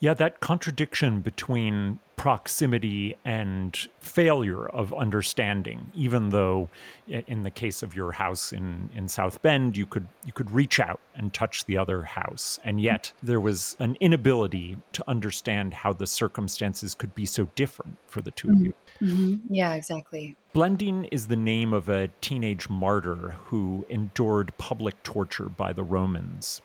Yeah, 0.00 0.12
that 0.14 0.40
contradiction 0.40 1.20
between 1.22 1.98
proximity 2.18 3.16
and 3.24 3.88
failure 4.00 4.68
of 4.70 4.92
understanding 4.92 5.90
even 5.94 6.30
though 6.30 6.68
in 7.06 7.44
the 7.44 7.50
case 7.50 7.82
of 7.82 7.94
your 7.94 8.10
house 8.10 8.52
in 8.52 8.90
in 8.94 9.06
South 9.06 9.40
Bend 9.40 9.76
you 9.76 9.86
could 9.86 10.06
you 10.26 10.32
could 10.32 10.50
reach 10.50 10.80
out 10.80 11.00
and 11.14 11.32
touch 11.32 11.64
the 11.66 11.78
other 11.78 12.02
house 12.02 12.58
and 12.64 12.80
yet 12.80 13.12
there 13.22 13.40
was 13.40 13.76
an 13.78 13.96
inability 14.00 14.76
to 14.92 15.04
understand 15.08 15.72
how 15.72 15.92
the 15.92 16.06
circumstances 16.06 16.92
could 16.92 17.14
be 17.14 17.24
so 17.24 17.48
different 17.54 17.96
for 18.08 18.20
the 18.20 18.32
2 18.32 18.48
mm-hmm. 18.48 18.56
of 18.56 18.66
you 18.66 18.74
mm-hmm. 19.00 19.54
yeah 19.54 19.74
exactly 19.74 20.36
Blandine 20.54 21.06
is 21.12 21.28
the 21.28 21.36
name 21.36 21.72
of 21.72 21.88
a 21.88 22.08
teenage 22.20 22.68
martyr 22.68 23.36
who 23.44 23.86
endured 23.88 24.52
public 24.58 25.00
torture 25.04 25.48
by 25.48 25.72
the 25.72 25.84
Romans. 25.84 26.62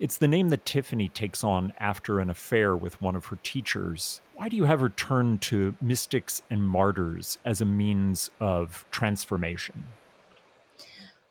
It's 0.00 0.16
the 0.16 0.28
name 0.28 0.48
that 0.50 0.64
Tiffany 0.64 1.08
takes 1.08 1.44
on 1.44 1.72
after 1.78 2.20
an 2.20 2.30
affair 2.30 2.76
with 2.76 3.00
one 3.00 3.16
of 3.16 3.26
her 3.26 3.38
teachers 3.42 4.20
why 4.34 4.48
do 4.48 4.56
you 4.56 4.64
have 4.64 4.80
her 4.80 4.90
turn 4.90 5.38
to 5.38 5.74
mystics 5.80 6.42
and 6.50 6.62
martyrs 6.62 7.38
as 7.44 7.60
a 7.60 7.64
means 7.64 8.30
of 8.40 8.84
transformation? 8.90 9.84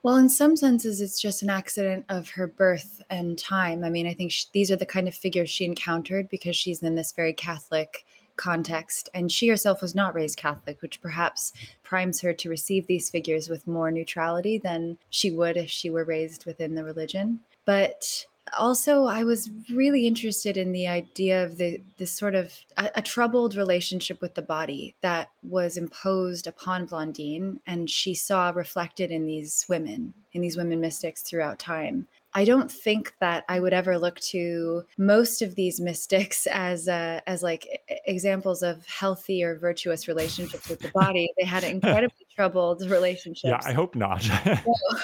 Well, 0.03 0.15
in 0.17 0.29
some 0.29 0.55
senses, 0.55 1.00
it's 1.00 1.22
just 1.22 1.43
an 1.43 1.50
accident 1.50 2.05
of 2.10 2.29
her 2.32 2.48
birth 2.48 3.01
and 3.10 3.38
time. 3.38 3.84
I 3.84 3.89
mean, 3.89 4.08
I 4.08 4.13
think 4.13 4.32
she, 4.32 4.46
these 4.51 4.72
are 4.72 4.75
the 4.75 4.86
kind 4.86 5.08
of 5.08 5.15
figures 5.15 5.50
she 5.50 5.65
encountered 5.65 6.29
because 6.29 6.55
she's 6.55 6.82
in 6.82 6.96
this 6.96 7.13
very 7.13 7.34
Catholic 7.34 8.05
context. 8.36 9.10
And 9.13 9.32
she 9.32 9.48
herself 9.48 9.82
was 9.82 9.96
not 9.96 10.15
raised 10.15 10.38
Catholic, 10.38 10.82
which 10.82 11.01
perhaps 11.01 11.53
primes 11.84 12.20
her 12.22 12.34
to 12.34 12.50
receive 12.50 12.88
these 12.88 13.10
figures 13.10 13.48
with 13.48 13.67
more 13.67 13.91
neutrality 13.91 14.58
than 14.58 14.98
she 15.10 15.32
would 15.32 15.55
if 15.55 15.70
she 15.70 15.89
were 15.89 16.03
raised 16.03 16.46
within 16.46 16.75
the 16.75 16.84
religion. 16.84 17.39
But 17.65 18.25
also 18.58 19.06
i 19.06 19.24
was 19.24 19.50
really 19.72 20.06
interested 20.06 20.58
in 20.58 20.72
the 20.72 20.88
idea 20.88 21.44
of 21.44 21.58
the 21.58 21.82
this 21.98 22.12
sort 22.12 22.36
of 22.36 22.54
a, 22.78 22.90
a, 22.96 23.02
troubled 23.02 23.56
relationship 23.56 24.22
with 24.22 24.34
the 24.36 24.42
body 24.42 24.96
that 25.02 25.30
was 25.44 25.78
imposed 25.78 26.46
upon 26.48 26.86
blandine 26.86 27.60
and 27.68 27.90
she 27.90 28.14
saw 28.14 28.52
reflected 28.54 29.12
in 29.12 29.26
these 29.26 29.66
women 29.70 30.14
in 30.34 30.42
these 30.42 30.58
women 30.58 30.82
mystics 30.82 31.22
throughout 31.22 31.60
time. 31.60 32.08
I 32.36 32.46
don't 32.46 32.72
think 32.72 33.14
that 33.20 33.46
i 33.48 33.60
would 33.60 33.74
ever 33.74 33.98
look 33.98 34.20
to 34.32 34.84
most 34.98 35.42
of 35.42 35.56
these 35.56 35.80
mystics 35.80 36.48
as 36.52 36.88
uh, 36.88 37.22
as 37.28 37.44
like 37.44 37.82
examples 38.06 38.64
of 38.64 38.86
healthy 38.88 39.44
or 39.44 39.58
virtuous 39.58 40.08
relationships 40.08 40.68
with 40.68 40.80
the 40.80 40.92
body. 40.94 41.30
They 41.38 41.46
had 41.46 41.64
incredibly 41.76 42.26
troubled 42.36 42.82
relationships 42.90 43.44
yeah 43.44 43.62
i 43.64 43.74
hope 43.74 43.96
not. 43.96 44.28
No, 44.46 44.64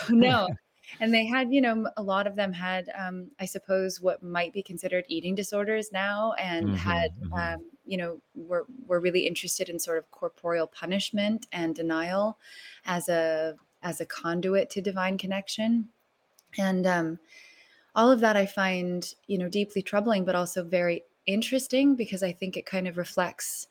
no 0.09 0.47
and 0.99 1.13
they 1.13 1.25
had 1.25 1.51
you 1.51 1.61
know 1.61 1.89
a 1.97 2.03
lot 2.03 2.27
of 2.27 2.35
them 2.35 2.51
had 2.51 2.89
um, 2.97 3.29
i 3.39 3.45
suppose 3.45 4.01
what 4.01 4.21
might 4.23 4.53
be 4.53 4.63
considered 4.63 5.05
eating 5.07 5.35
disorders 5.35 5.91
now 5.91 6.33
and 6.39 6.67
mm-hmm, 6.67 6.75
had 6.75 7.11
mm-hmm. 7.21 7.33
Um, 7.33 7.65
you 7.85 7.97
know 7.97 8.21
were, 8.35 8.65
were 8.85 8.99
really 8.99 9.25
interested 9.25 9.69
in 9.69 9.79
sort 9.79 9.97
of 9.97 10.09
corporeal 10.11 10.67
punishment 10.67 11.47
and 11.51 11.75
denial 11.75 12.37
as 12.85 13.09
a 13.09 13.55
as 13.83 14.01
a 14.01 14.05
conduit 14.05 14.69
to 14.69 14.81
divine 14.81 15.17
connection 15.17 15.87
and 16.57 16.85
um, 16.85 17.19
all 17.95 18.11
of 18.11 18.19
that 18.19 18.37
i 18.37 18.45
find 18.45 19.13
you 19.27 19.37
know 19.37 19.49
deeply 19.49 19.81
troubling 19.81 20.25
but 20.25 20.35
also 20.35 20.63
very 20.63 21.03
interesting 21.25 21.95
because 21.95 22.23
i 22.23 22.31
think 22.31 22.57
it 22.57 22.65
kind 22.65 22.87
of 22.87 22.97
reflects 22.97 23.67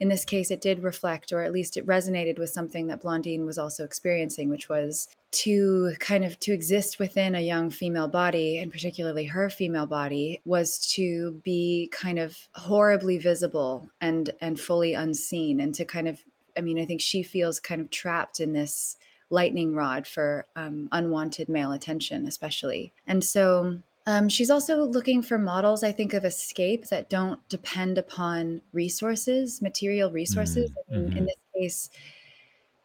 in 0.00 0.08
this 0.08 0.24
case, 0.24 0.50
it 0.50 0.60
did 0.60 0.82
reflect, 0.82 1.32
or 1.32 1.42
at 1.42 1.52
least 1.52 1.76
it 1.76 1.86
resonated 1.86 2.38
with 2.38 2.50
something 2.50 2.88
that 2.88 3.00
Blandine 3.00 3.46
was 3.46 3.58
also 3.58 3.84
experiencing, 3.84 4.48
which 4.48 4.68
was 4.68 5.08
to 5.30 5.94
kind 6.00 6.24
of 6.24 6.38
to 6.40 6.52
exist 6.52 6.98
within 6.98 7.34
a 7.34 7.40
young 7.40 7.70
female 7.70 8.08
body, 8.08 8.58
and 8.58 8.72
particularly 8.72 9.24
her 9.24 9.48
female 9.48 9.86
body, 9.86 10.40
was 10.44 10.78
to 10.94 11.40
be 11.44 11.88
kind 11.92 12.18
of 12.18 12.36
horribly 12.54 13.18
visible 13.18 13.88
and 14.00 14.30
and 14.40 14.58
fully 14.58 14.94
unseen, 14.94 15.60
and 15.60 15.74
to 15.74 15.84
kind 15.84 16.08
of, 16.08 16.20
I 16.56 16.60
mean, 16.60 16.78
I 16.78 16.86
think 16.86 17.00
she 17.00 17.22
feels 17.22 17.60
kind 17.60 17.80
of 17.80 17.90
trapped 17.90 18.40
in 18.40 18.52
this 18.52 18.96
lightning 19.30 19.74
rod 19.74 20.06
for 20.06 20.46
um, 20.56 20.88
unwanted 20.92 21.48
male 21.48 21.72
attention, 21.72 22.26
especially, 22.26 22.92
and 23.06 23.22
so 23.22 23.78
um, 24.06 24.28
she's 24.28 24.50
also 24.50 24.84
looking 24.84 25.22
for 25.22 25.38
models, 25.38 25.82
I 25.82 25.92
think, 25.92 26.12
of 26.12 26.24
escape 26.24 26.88
that 26.88 27.08
don't 27.08 27.40
depend 27.48 27.96
upon 27.96 28.60
resources, 28.72 29.62
material 29.62 30.10
resources. 30.10 30.70
Mm-hmm. 30.92 30.94
In, 30.94 31.18
in, 31.18 31.24
this 31.24 31.36
case, 31.54 31.90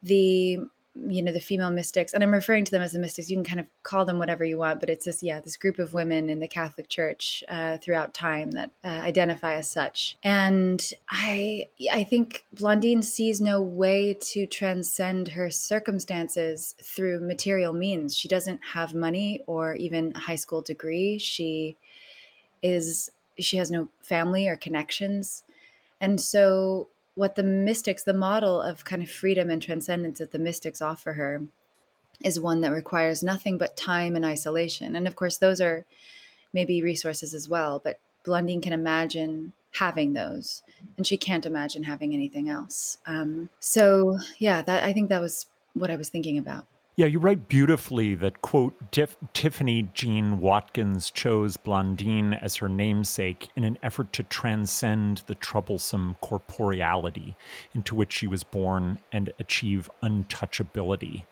the 0.01 0.59
you 1.07 1.21
know 1.21 1.31
the 1.31 1.39
female 1.39 1.71
mystics 1.71 2.13
and 2.13 2.23
i'm 2.23 2.33
referring 2.33 2.65
to 2.65 2.71
them 2.71 2.81
as 2.81 2.91
the 2.91 2.99
mystics 2.99 3.29
you 3.29 3.37
can 3.37 3.43
kind 3.43 3.59
of 3.59 3.65
call 3.83 4.05
them 4.05 4.19
whatever 4.19 4.43
you 4.43 4.57
want 4.57 4.79
but 4.79 4.89
it's 4.89 5.05
this 5.05 5.23
yeah 5.23 5.39
this 5.39 5.57
group 5.57 5.79
of 5.79 5.93
women 5.93 6.29
in 6.29 6.39
the 6.39 6.47
catholic 6.47 6.89
church 6.89 7.43
uh, 7.49 7.77
throughout 7.77 8.13
time 8.13 8.51
that 8.51 8.71
uh, 8.83 8.87
identify 8.87 9.55
as 9.55 9.69
such. 9.69 10.17
And 10.23 10.81
i 11.09 11.67
i 11.91 12.03
think 12.03 12.45
blandine 12.53 13.01
sees 13.01 13.39
no 13.41 13.61
way 13.61 14.13
to 14.13 14.45
transcend 14.45 15.27
her 15.29 15.49
circumstances 15.49 16.75
through 16.83 17.19
material 17.19 17.73
means. 17.73 18.17
She 18.17 18.27
doesn't 18.27 18.59
have 18.73 18.93
money 18.93 19.41
or 19.47 19.75
even 19.75 20.11
a 20.15 20.19
high 20.19 20.35
school 20.35 20.61
degree. 20.61 21.17
She 21.17 21.77
is 22.61 23.11
she 23.37 23.57
has 23.57 23.71
no 23.71 23.87
family 24.01 24.47
or 24.47 24.55
connections. 24.55 25.43
And 26.01 26.19
so 26.19 26.89
what 27.19 27.35
the 27.35 27.43
mystics, 27.43 28.03
the 28.03 28.13
model 28.13 28.61
of 28.61 28.85
kind 28.85 29.03
of 29.03 29.11
freedom 29.11 29.49
and 29.49 29.61
transcendence 29.61 30.19
that 30.19 30.31
the 30.31 30.39
mystics 30.39 30.81
offer 30.81 31.11
her, 31.11 31.41
is 32.23 32.39
one 32.39 32.61
that 32.61 32.71
requires 32.71 33.21
nothing 33.21 33.57
but 33.57 33.75
time 33.75 34.15
and 34.15 34.23
isolation. 34.23 34.95
And 34.95 35.05
of 35.05 35.17
course, 35.17 35.35
those 35.35 35.59
are 35.59 35.85
maybe 36.53 36.81
resources 36.81 37.33
as 37.33 37.49
well, 37.49 37.81
but 37.83 37.99
Blandine 38.23 38.61
can 38.61 38.71
imagine 38.71 39.51
having 39.71 40.13
those, 40.13 40.63
and 40.95 41.05
she 41.05 41.17
can't 41.17 41.45
imagine 41.45 41.83
having 41.83 42.13
anything 42.13 42.47
else. 42.47 42.99
Um, 43.05 43.49
so, 43.59 44.17
yeah, 44.37 44.61
that 44.61 44.85
I 44.85 44.93
think 44.93 45.09
that 45.09 45.21
was 45.21 45.47
what 45.73 45.91
I 45.91 45.97
was 45.97 46.07
thinking 46.07 46.37
about. 46.37 46.65
Yeah, 46.99 47.05
you 47.05 47.19
write 47.19 47.47
beautifully 47.47 48.13
that, 48.15 48.41
quote, 48.41 48.75
Tiffany 48.91 49.83
Jean 49.93 50.41
Watkins 50.41 51.09
chose 51.09 51.55
Blandine 51.55 52.33
as 52.33 52.57
her 52.57 52.67
namesake 52.67 53.47
in 53.55 53.63
an 53.63 53.77
effort 53.81 54.11
to 54.11 54.23
transcend 54.23 55.23
the 55.27 55.35
troublesome 55.35 56.17
corporeality 56.21 57.37
into 57.73 57.95
which 57.95 58.11
she 58.11 58.27
was 58.27 58.43
born 58.43 58.99
and 59.13 59.31
achieve 59.39 59.89
untouchability. 60.03 61.23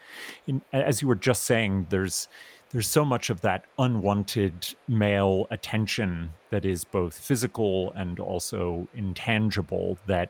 In, 0.48 0.62
as 0.72 1.02
you 1.02 1.10
were 1.10 1.16
just 1.16 1.44
saying, 1.44 1.88
there's 1.90 2.30
there's 2.70 2.88
so 2.88 3.04
much 3.04 3.30
of 3.30 3.42
that 3.42 3.66
unwanted 3.78 4.74
male 4.88 5.48
attention 5.52 6.32
that 6.50 6.64
is 6.64 6.86
both 6.86 7.18
physical 7.18 7.92
and 7.94 8.20
also 8.20 8.88
intangible 8.94 9.98
that 10.06 10.30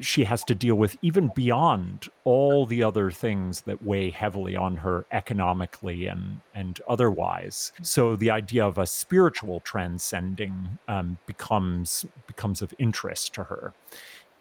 she 0.00 0.24
has 0.24 0.44
to 0.44 0.54
deal 0.54 0.74
with 0.74 0.96
even 1.02 1.30
beyond 1.34 2.08
all 2.24 2.66
the 2.66 2.82
other 2.82 3.10
things 3.10 3.62
that 3.62 3.82
weigh 3.82 4.10
heavily 4.10 4.56
on 4.56 4.76
her 4.76 5.06
economically 5.12 6.06
and 6.06 6.40
and 6.54 6.80
otherwise. 6.88 7.72
So 7.82 8.16
the 8.16 8.30
idea 8.30 8.66
of 8.66 8.78
a 8.78 8.86
spiritual 8.86 9.60
transcending 9.60 10.78
um, 10.88 11.18
becomes 11.26 12.06
becomes 12.26 12.62
of 12.62 12.74
interest 12.78 13.34
to 13.34 13.44
her. 13.44 13.72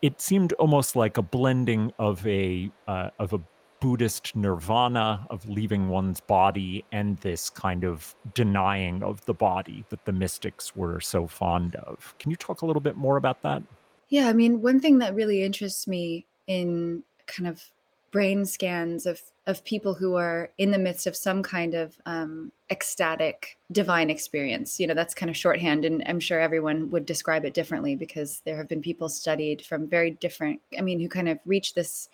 It 0.02 0.22
seemed 0.22 0.54
almost 0.54 0.96
like 0.96 1.18
a 1.18 1.22
blending 1.22 1.94
of 2.00 2.26
a 2.28 2.72
uh, 2.88 3.10
of 3.20 3.34
a 3.34 3.40
Buddhist 3.82 4.36
nirvana 4.36 5.28
of 5.30 5.48
leaving 5.48 5.90
one's 5.90 6.20
body 6.20 6.84
and 6.92 7.18
this 7.18 7.50
kind 7.50 7.84
of 7.84 8.16
denying 8.34 9.04
of 9.04 9.24
the 9.26 9.34
body 9.34 9.86
that 9.90 10.06
the 10.06 10.12
mystics 10.12 10.76
were 10.76 11.00
so 11.00 11.28
fond 11.28 11.76
of. 11.76 12.16
Can 12.18 12.32
you 12.32 12.38
talk 12.38 12.62
a 12.62 12.66
little 12.66 12.82
bit 12.82 12.96
more 12.96 13.18
about 13.18 13.42
that? 13.44 13.62
Yeah, 14.10 14.28
I 14.28 14.34
mean, 14.34 14.62
one 14.62 14.80
thing 14.80 15.00
that 15.00 15.16
really 15.16 15.44
interests 15.44 15.88
me 15.88 16.26
in 16.48 17.04
kind 17.28 17.48
of 17.48 17.64
brain 18.12 18.46
scans 18.46 19.06
of 19.06 19.22
of 19.48 19.64
people 19.64 19.94
who 19.94 20.16
are 20.16 20.50
in 20.58 20.72
the 20.72 20.78
midst 20.78 21.06
of 21.06 21.16
some 21.16 21.44
kind 21.44 21.76
of 21.76 21.96
um, 22.08 22.52
ecstatic 22.72 23.58
divine 23.72 24.10
experience. 24.10 24.80
You 24.80 24.88
know, 24.88 24.94
that's 24.94 25.14
kind 25.14 25.30
of 25.30 25.38
shorthand, 25.38 25.86
and 25.86 26.04
I'm 26.08 26.20
sure 26.20 26.40
everyone 26.40 26.90
would 26.92 27.06
describe 27.06 27.46
it 27.46 27.54
differently 27.54 27.96
because 27.96 28.42
there 28.46 28.58
have 28.58 28.68
been 28.68 28.82
people 28.82 29.10
studied 29.10 29.64
from 29.66 29.88
very 29.88 30.12
different. 30.12 30.62
I 30.78 30.82
mean, 30.82 31.00
who 31.00 31.10
kind 31.10 31.30
of 31.30 31.40
reach 31.46 31.74
this 31.74 32.10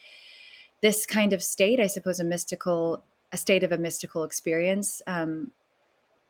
this 0.81 1.05
kind 1.05 1.33
of 1.33 1.43
state, 1.43 1.79
I 1.79 1.87
suppose, 1.87 2.19
a 2.19 2.23
mystical 2.23 3.03
a 3.31 3.37
state 3.37 3.63
of 3.63 3.71
a 3.71 3.77
mystical 3.77 4.23
experience. 4.23 5.01
Um, 5.07 5.51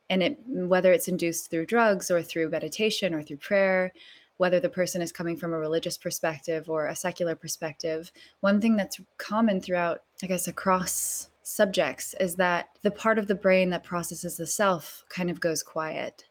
and 0.09 0.21
it 0.21 0.37
whether 0.45 0.91
it's 0.91 1.07
induced 1.07 1.49
through 1.49 1.65
drugs 1.65 2.11
or 2.11 2.21
through 2.21 2.49
meditation 2.49 3.13
or 3.13 3.23
through 3.23 3.37
prayer 3.37 3.93
whether 4.41 4.59
the 4.59 4.67
person 4.67 5.03
is 5.03 5.11
coming 5.11 5.37
from 5.37 5.53
a 5.53 5.59
religious 5.59 5.99
perspective 5.99 6.67
or 6.67 6.87
a 6.87 6.95
secular 6.95 7.35
perspective, 7.35 8.11
one 8.39 8.59
thing 8.59 8.75
that's 8.75 8.99
common 9.19 9.61
throughout, 9.61 10.01
I 10.23 10.25
guess, 10.25 10.47
across 10.47 11.29
subjects 11.43 12.15
is 12.19 12.37
that 12.37 12.69
the 12.81 12.89
part 12.89 13.19
of 13.19 13.27
the 13.27 13.35
brain 13.35 13.69
that 13.69 13.83
processes 13.83 14.37
the 14.37 14.47
self 14.47 15.05
kind 15.09 15.29
of 15.29 15.39
goes 15.39 15.61
quiet. 15.61 16.23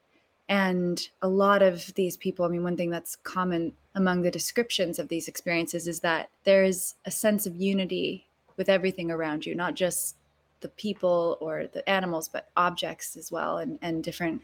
And 0.48 1.00
a 1.22 1.28
lot 1.28 1.62
of 1.62 1.94
these 1.94 2.16
people, 2.16 2.44
I 2.44 2.48
mean, 2.48 2.64
one 2.64 2.76
thing 2.76 2.90
that's 2.90 3.14
common 3.14 3.74
among 3.94 4.22
the 4.22 4.30
descriptions 4.32 4.98
of 4.98 5.06
these 5.06 5.28
experiences 5.28 5.86
is 5.86 6.00
that 6.00 6.30
there's 6.42 6.96
a 7.04 7.12
sense 7.12 7.46
of 7.46 7.54
unity 7.54 8.26
with 8.56 8.68
everything 8.68 9.12
around 9.12 9.46
you, 9.46 9.54
not 9.54 9.76
just 9.76 10.16
the 10.62 10.68
people 10.70 11.38
or 11.40 11.68
the 11.72 11.88
animals, 11.88 12.28
but 12.28 12.50
objects 12.56 13.16
as 13.16 13.30
well, 13.30 13.58
and, 13.58 13.78
and 13.82 14.02
different 14.02 14.42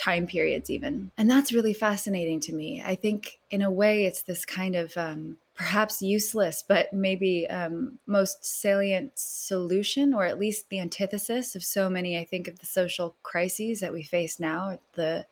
time 0.00 0.26
periods 0.26 0.70
even. 0.70 1.10
And 1.18 1.30
that's 1.30 1.52
really 1.52 1.74
fascinating 1.74 2.40
to 2.40 2.54
me. 2.54 2.82
I 2.84 2.94
think 2.94 3.38
in 3.50 3.60
a 3.60 3.70
way 3.70 4.06
it's 4.06 4.22
this 4.22 4.46
kind 4.46 4.74
of 4.74 4.96
um, 4.96 5.36
perhaps 5.60 6.00
useless 6.00 6.64
but 6.66 6.90
maybe 6.90 7.46
um, 7.50 7.98
most 8.06 8.42
salient 8.42 9.12
solution 9.14 10.14
or 10.14 10.24
at 10.24 10.38
least 10.38 10.70
the 10.70 10.80
antithesis 10.80 11.54
of 11.54 11.62
so 11.62 11.90
many 11.90 12.18
i 12.18 12.24
think 12.24 12.48
of 12.48 12.58
the 12.60 12.66
social 12.66 13.14
crises 13.22 13.80
that 13.80 13.92
we 13.92 14.02
face 14.02 14.40
now 14.40 14.78
the 14.94 15.26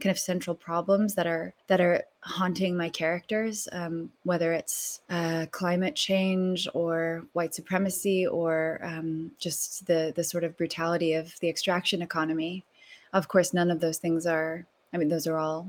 kind 0.00 0.10
of 0.10 0.18
central 0.18 0.56
problems 0.56 1.16
that 1.16 1.26
are 1.26 1.52
that 1.66 1.82
are 1.82 2.02
haunting 2.20 2.74
my 2.74 2.88
characters 2.88 3.68
um, 3.72 4.10
whether 4.22 4.54
it's 4.54 5.02
uh, 5.10 5.44
climate 5.50 5.94
change 5.94 6.66
or 6.72 7.26
white 7.34 7.54
supremacy 7.54 8.26
or 8.26 8.80
um, 8.82 9.32
just 9.38 9.86
the 9.86 10.14
the 10.16 10.24
sort 10.24 10.44
of 10.44 10.56
brutality 10.56 11.12
of 11.12 11.38
the 11.40 11.48
extraction 11.50 12.00
economy 12.00 12.64
of 13.14 13.28
course, 13.28 13.54
none 13.54 13.70
of 13.70 13.80
those 13.80 13.98
things 13.98 14.26
are, 14.26 14.66
I 14.92 14.98
mean, 14.98 15.08
those 15.08 15.26
are 15.26 15.38
all 15.38 15.68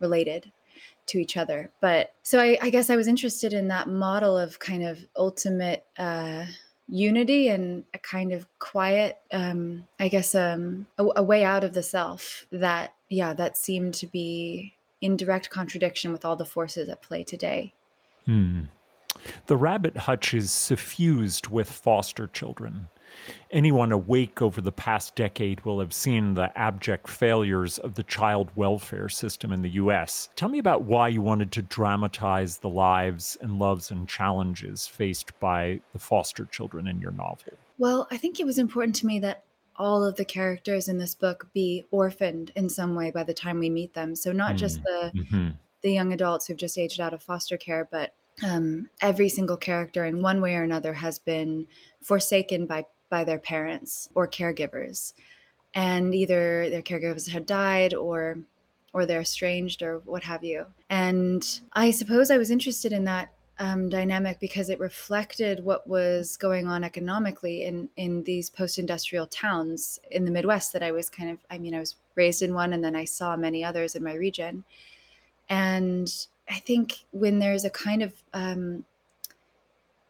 related 0.00 0.50
to 1.06 1.18
each 1.18 1.36
other. 1.36 1.70
But 1.80 2.12
so 2.22 2.40
I, 2.40 2.58
I 2.60 2.70
guess 2.70 2.90
I 2.90 2.96
was 2.96 3.06
interested 3.06 3.52
in 3.52 3.68
that 3.68 3.88
model 3.88 4.36
of 4.36 4.58
kind 4.58 4.82
of 4.82 4.98
ultimate 5.16 5.84
uh, 5.98 6.46
unity 6.88 7.48
and 7.48 7.84
a 7.94 7.98
kind 7.98 8.32
of 8.32 8.46
quiet, 8.58 9.18
um, 9.32 9.86
I 10.00 10.08
guess, 10.08 10.34
um, 10.34 10.86
a, 10.98 11.06
a 11.16 11.22
way 11.22 11.44
out 11.44 11.62
of 11.62 11.74
the 11.74 11.82
self 11.82 12.46
that, 12.50 12.94
yeah, 13.08 13.34
that 13.34 13.56
seemed 13.56 13.94
to 13.94 14.06
be 14.06 14.74
in 15.00 15.16
direct 15.16 15.50
contradiction 15.50 16.10
with 16.10 16.24
all 16.24 16.36
the 16.36 16.44
forces 16.44 16.88
at 16.88 17.02
play 17.02 17.22
today. 17.22 17.72
Hmm. 18.24 18.62
The 19.46 19.56
rabbit 19.56 19.96
hutch 19.96 20.34
is 20.34 20.50
suffused 20.50 21.48
with 21.48 21.70
foster 21.70 22.26
children. 22.26 22.88
Anyone 23.50 23.92
awake 23.92 24.42
over 24.42 24.60
the 24.60 24.72
past 24.72 25.14
decade 25.14 25.64
will 25.64 25.80
have 25.80 25.92
seen 25.92 26.34
the 26.34 26.56
abject 26.58 27.08
failures 27.08 27.78
of 27.78 27.94
the 27.94 28.02
child 28.02 28.50
welfare 28.54 29.08
system 29.08 29.52
in 29.52 29.62
the 29.62 29.70
US. 29.70 30.28
Tell 30.36 30.48
me 30.48 30.58
about 30.58 30.82
why 30.82 31.08
you 31.08 31.22
wanted 31.22 31.52
to 31.52 31.62
dramatize 31.62 32.58
the 32.58 32.68
lives 32.68 33.36
and 33.40 33.58
loves 33.58 33.90
and 33.90 34.08
challenges 34.08 34.86
faced 34.86 35.38
by 35.40 35.80
the 35.92 35.98
foster 35.98 36.46
children 36.46 36.86
in 36.86 37.00
your 37.00 37.12
novel. 37.12 37.52
Well, 37.78 38.08
I 38.10 38.16
think 38.16 38.40
it 38.40 38.46
was 38.46 38.58
important 38.58 38.96
to 38.96 39.06
me 39.06 39.18
that 39.20 39.44
all 39.78 40.04
of 40.04 40.16
the 40.16 40.24
characters 40.24 40.88
in 40.88 40.98
this 40.98 41.14
book 41.14 41.48
be 41.52 41.84
orphaned 41.90 42.50
in 42.56 42.68
some 42.68 42.94
way 42.94 43.10
by 43.10 43.22
the 43.22 43.34
time 43.34 43.58
we 43.58 43.70
meet 43.70 43.94
them. 43.94 44.14
So 44.14 44.32
not 44.32 44.54
mm. 44.54 44.58
just 44.58 44.82
the 44.82 45.12
mm-hmm. 45.14 45.48
the 45.82 45.92
young 45.92 46.12
adults 46.12 46.46
who've 46.46 46.56
just 46.56 46.78
aged 46.78 47.00
out 47.00 47.12
of 47.12 47.22
foster 47.22 47.56
care, 47.56 47.86
but 47.90 48.14
um, 48.44 48.88
every 49.00 49.28
single 49.28 49.56
character 49.56 50.04
in 50.04 50.22
one 50.22 50.40
way 50.40 50.56
or 50.56 50.62
another 50.62 50.92
has 50.94 51.18
been 51.18 51.66
forsaken 52.02 52.66
by 52.66 52.84
by 53.08 53.24
their 53.24 53.38
parents 53.38 54.08
or 54.14 54.26
caregivers. 54.28 55.12
And 55.74 56.14
either 56.14 56.70
their 56.70 56.82
caregivers 56.82 57.28
had 57.28 57.46
died 57.46 57.94
or 57.94 58.38
or 58.92 59.04
they're 59.04 59.20
estranged 59.20 59.82
or 59.82 59.98
what 60.06 60.22
have 60.22 60.42
you. 60.42 60.64
And 60.90 61.60
i 61.72 61.90
suppose 61.90 62.30
i 62.30 62.38
was 62.38 62.50
interested 62.50 62.92
in 62.92 63.04
that 63.04 63.32
um, 63.58 63.88
dynamic 63.88 64.38
because 64.38 64.68
it 64.68 64.78
reflected 64.78 65.64
what 65.64 65.86
was 65.88 66.36
going 66.36 66.66
on 66.66 66.84
economically 66.84 67.64
in 67.64 67.88
in 67.96 68.22
these 68.24 68.50
post-industrial 68.50 69.26
towns 69.28 69.98
in 70.10 70.24
the 70.26 70.30
midwest 70.30 70.72
that 70.72 70.82
i 70.82 70.92
was 70.92 71.08
kind 71.08 71.30
of 71.30 71.38
i 71.50 71.56
mean 71.56 71.74
i 71.74 71.80
was 71.80 71.96
raised 72.16 72.42
in 72.42 72.54
one 72.54 72.72
and 72.74 72.84
then 72.84 72.94
i 72.96 73.04
saw 73.04 73.36
many 73.36 73.64
others 73.64 73.94
in 73.94 74.02
my 74.02 74.14
region. 74.14 74.64
And 75.48 76.08
i 76.48 76.58
think 76.60 77.04
when 77.12 77.38
there's 77.38 77.64
a 77.64 77.70
kind 77.70 78.02
of 78.02 78.12
um, 78.34 78.84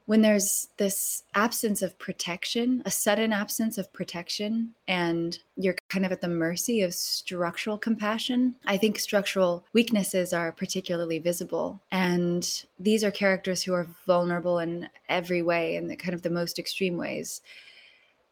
when 0.06 0.22
there's 0.22 0.68
this 0.76 1.24
absence 1.34 1.82
of 1.82 1.98
protection, 1.98 2.80
a 2.84 2.90
sudden 2.90 3.32
absence 3.32 3.76
of 3.76 3.92
protection, 3.92 4.72
and 4.86 5.38
you're 5.56 5.74
kind 5.88 6.06
of 6.06 6.12
at 6.12 6.20
the 6.20 6.28
mercy 6.28 6.80
of 6.82 6.94
structural 6.94 7.76
compassion, 7.76 8.54
I 8.66 8.76
think 8.76 8.98
structural 8.98 9.64
weaknesses 9.72 10.32
are 10.32 10.52
particularly 10.52 11.18
visible. 11.18 11.80
And 11.90 12.64
these 12.78 13.02
are 13.02 13.10
characters 13.10 13.64
who 13.64 13.74
are 13.74 13.88
vulnerable 14.06 14.60
in 14.60 14.88
every 15.08 15.42
way, 15.42 15.74
in 15.74 15.88
the 15.88 15.96
kind 15.96 16.14
of 16.14 16.22
the 16.22 16.30
most 16.30 16.60
extreme 16.60 16.96
ways. 16.96 17.42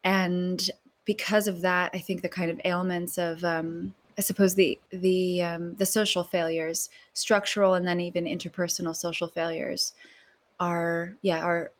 And 0.05 0.69
because 1.03 1.47
of 1.47 1.61
that, 1.61 1.91
I 1.93 1.99
think 1.99 2.21
the 2.21 2.29
kind 2.29 2.49
of 2.49 2.61
ailments 2.63 3.17
of 3.17 3.43
um, 3.43 3.93
I 4.17 4.21
suppose 4.21 4.55
the 4.55 4.79
the 4.91 5.43
um, 5.43 5.75
the 5.75 5.85
social 5.85 6.23
failures, 6.23 6.89
structural 7.13 7.73
and 7.73 7.85
then 7.85 7.99
even 7.99 8.25
interpersonal 8.25 8.95
social 8.95 9.27
failures, 9.27 9.93
are 10.59 11.17
yeah 11.21 11.39
are 11.43 11.71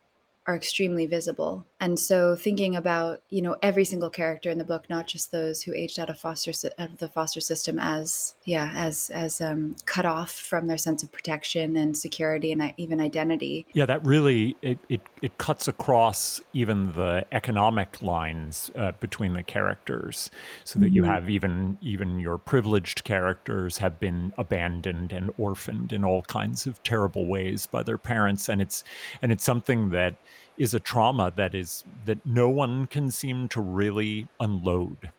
are 0.48 0.56
extremely 0.56 1.08
visible. 1.08 1.66
And 1.80 2.00
so 2.00 2.36
thinking 2.36 2.76
about, 2.76 3.22
you 3.30 3.42
know, 3.42 3.56
every 3.64 3.84
single 3.84 4.10
character 4.10 4.50
in 4.50 4.58
the 4.58 4.64
book, 4.64 4.90
not 4.90 5.08
just 5.08 5.32
those 5.32 5.62
who 5.62 5.74
aged 5.74 6.00
out 6.00 6.10
of 6.10 6.20
foster 6.20 6.52
of 6.78 6.98
the 6.98 7.10
foster 7.10 7.42
system 7.42 7.80
as 7.80 8.36
yeah, 8.46 8.72
as 8.76 9.10
as 9.10 9.42
um, 9.42 9.76
cut 9.86 10.06
off 10.06 10.32
from 10.32 10.68
their 10.68 10.78
sense 10.78 11.02
of 11.02 11.12
protection 11.12 11.76
and 11.78 11.98
security 11.98 12.52
and 12.52 12.74
even 12.78 13.02
identity. 13.02 13.66
Yeah, 13.74 13.86
that 13.88 14.06
really 14.06 14.56
it 14.62 14.78
it, 14.88 15.02
it 15.22 15.38
cuts 15.38 15.68
across 15.68 16.42
even 16.54 16.92
the 16.94 17.26
economic 17.32 18.02
lines 18.02 18.72
uh, 18.76 18.92
between 19.00 19.34
the 19.34 19.44
characters, 19.44 20.30
so 20.64 20.80
that 20.80 20.88
mm-hmm. 20.88 20.96
you 20.96 21.04
have 21.04 21.30
even 21.30 21.78
even 21.82 22.20
your 22.20 22.38
privileged 22.38 23.04
characters 23.04 23.80
have 23.80 24.00
been 24.00 24.32
abandoned 24.38 25.12
and 25.12 25.32
orphaned 25.38 25.92
in 25.92 26.04
all 26.06 26.22
kinds 26.24 26.68
of 26.68 26.82
terrible 26.84 27.26
ways 27.26 27.66
by 27.66 27.82
their 27.82 27.98
parents, 27.98 28.48
and 28.48 28.62
it's 28.62 28.84
and 29.22 29.32
it's 29.32 29.44
something 29.44 29.90
that 29.90 30.16
is 30.58 30.74
a 30.74 30.80
trauma 30.80 31.32
that 31.36 31.54
is 31.56 31.84
that 32.06 32.24
no 32.26 32.50
one 32.50 32.88
can 32.88 33.12
seem 33.12 33.48
to 33.50 33.62
really 33.62 34.28
unload. 34.40 35.12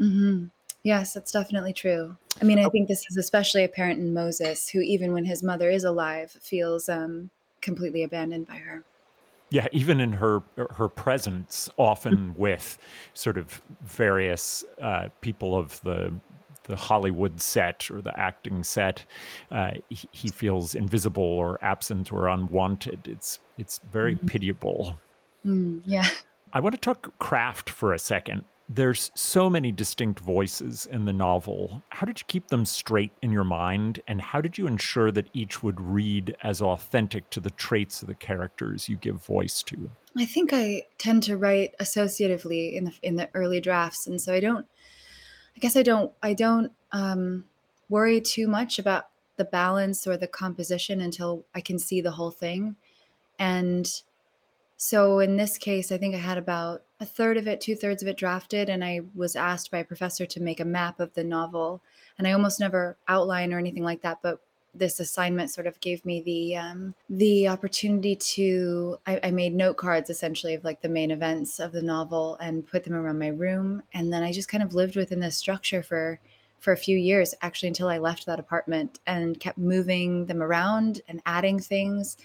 Mm-hmm. 0.00 0.46
Yes, 0.82 1.14
that's 1.14 1.30
definitely 1.30 1.72
true. 1.72 2.16
I 2.40 2.44
mean, 2.44 2.58
I 2.58 2.64
oh. 2.64 2.70
think 2.70 2.88
this 2.88 3.04
is 3.08 3.16
especially 3.16 3.62
apparent 3.62 4.00
in 4.00 4.12
Moses, 4.12 4.68
who 4.68 4.80
even 4.80 5.12
when 5.12 5.24
his 5.24 5.42
mother 5.42 5.70
is 5.70 5.84
alive, 5.84 6.30
feels 6.30 6.88
um, 6.88 7.30
completely 7.60 8.02
abandoned 8.02 8.48
by 8.48 8.56
her. 8.56 8.82
Yeah, 9.50 9.68
even 9.70 10.00
in 10.00 10.12
her 10.12 10.42
her 10.56 10.88
presence, 10.88 11.68
often 11.76 12.16
mm-hmm. 12.16 12.40
with 12.40 12.78
sort 13.14 13.36
of 13.36 13.62
various 13.82 14.64
uh, 14.80 15.08
people 15.20 15.56
of 15.56 15.80
the 15.82 16.12
the 16.64 16.76
Hollywood 16.76 17.40
set 17.40 17.90
or 17.90 18.00
the 18.00 18.18
acting 18.18 18.62
set, 18.62 19.04
uh, 19.50 19.72
he, 19.88 20.08
he, 20.12 20.28
feels 20.28 20.74
invisible 20.74 21.22
or 21.22 21.58
absent 21.62 22.12
or 22.12 22.28
unwanted. 22.28 23.06
It's 23.06 23.40
it's 23.58 23.80
very 23.90 24.14
mm-hmm. 24.14 24.26
pitiable. 24.26 24.98
Mm, 25.44 25.82
yeah. 25.84 26.08
I 26.52 26.60
want 26.60 26.74
to 26.74 26.80
talk 26.80 27.18
craft 27.18 27.70
for 27.70 27.92
a 27.92 27.98
second. 27.98 28.44
There's 28.68 29.10
so 29.14 29.50
many 29.50 29.72
distinct 29.72 30.20
voices 30.20 30.86
in 30.90 31.04
the 31.04 31.12
novel. 31.12 31.82
How 31.90 32.06
did 32.06 32.20
you 32.20 32.24
keep 32.26 32.48
them 32.48 32.64
straight 32.64 33.12
in 33.20 33.30
your 33.30 33.44
mind, 33.44 34.00
and 34.06 34.20
how 34.20 34.40
did 34.40 34.56
you 34.56 34.66
ensure 34.66 35.10
that 35.10 35.28
each 35.34 35.62
would 35.62 35.80
read 35.80 36.34
as 36.42 36.62
authentic 36.62 37.28
to 37.30 37.40
the 37.40 37.50
traits 37.50 38.00
of 38.00 38.08
the 38.08 38.14
characters 38.14 38.88
you 38.88 38.96
give 38.96 39.22
voice 39.24 39.62
to? 39.64 39.90
I 40.16 40.24
think 40.24 40.52
I 40.52 40.82
tend 40.96 41.22
to 41.24 41.36
write 41.36 41.74
associatively 41.80 42.72
in 42.74 42.84
the 42.84 42.92
in 43.02 43.16
the 43.16 43.28
early 43.34 43.60
drafts, 43.60 44.06
and 44.06 44.20
so 44.20 44.32
I 44.32 44.40
don't 44.40 44.66
I 45.56 45.60
guess 45.60 45.76
I 45.76 45.82
don't 45.82 46.12
I 46.22 46.34
don't 46.34 46.72
um, 46.92 47.44
worry 47.88 48.20
too 48.20 48.48
much 48.48 48.78
about 48.78 49.08
the 49.36 49.44
balance 49.44 50.06
or 50.06 50.16
the 50.16 50.26
composition 50.26 51.00
until 51.00 51.44
I 51.54 51.60
can 51.60 51.78
see 51.78 52.00
the 52.00 52.12
whole 52.12 52.30
thing. 52.30 52.76
And 53.38 53.90
so 54.76 55.20
in 55.20 55.36
this 55.36 55.58
case, 55.58 55.92
I 55.92 55.98
think 55.98 56.14
I 56.14 56.18
had 56.18 56.38
about 56.38 56.82
a 57.00 57.06
third 57.06 57.36
of 57.36 57.46
it, 57.46 57.60
two 57.60 57.74
thirds 57.74 58.02
of 58.02 58.08
it 58.08 58.16
drafted, 58.16 58.68
and 58.68 58.84
I 58.84 59.00
was 59.14 59.36
asked 59.36 59.70
by 59.70 59.78
a 59.78 59.84
professor 59.84 60.26
to 60.26 60.40
make 60.40 60.60
a 60.60 60.64
map 60.64 61.00
of 61.00 61.14
the 61.14 61.24
novel. 61.24 61.82
And 62.18 62.26
I 62.26 62.32
almost 62.32 62.60
never 62.60 62.96
outline 63.08 63.52
or 63.52 63.58
anything 63.58 63.84
like 63.84 64.02
that, 64.02 64.18
but 64.22 64.40
this 64.74 65.00
assignment 65.00 65.50
sort 65.50 65.66
of 65.66 65.78
gave 65.80 66.04
me 66.04 66.22
the 66.22 66.56
um, 66.56 66.94
the 67.10 67.48
opportunity 67.48 68.16
to 68.16 68.96
I, 69.06 69.20
I, 69.24 69.30
made 69.30 69.54
note 69.54 69.76
cards 69.76 70.08
essentially 70.08 70.54
of 70.54 70.64
like 70.64 70.80
the 70.80 70.88
main 70.88 71.10
events 71.10 71.60
of 71.60 71.72
the 71.72 71.82
novel 71.82 72.36
and 72.40 72.66
put 72.66 72.84
them 72.84 72.94
around 72.94 73.18
my 73.18 73.28
room. 73.28 73.82
And 73.92 74.12
then 74.12 74.22
i 74.22 74.32
just 74.32 74.48
kind 74.48 74.62
of 74.62 74.74
lived 74.74 74.96
within 74.96 75.20
this 75.20 75.36
structure 75.36 75.82
for 75.82 76.18
for 76.58 76.72
a 76.72 76.76
few 76.76 76.96
years 76.96 77.34
actually 77.42 77.68
until 77.68 77.88
i 77.88 77.98
left 77.98 78.24
that 78.24 78.38
apartment 78.38 79.00
and 79.06 79.40
kept 79.40 79.58
moving 79.58 80.26
them 80.26 80.42
around 80.42 81.00
and 81.08 81.20
adding 81.26 81.58
things 81.58 82.16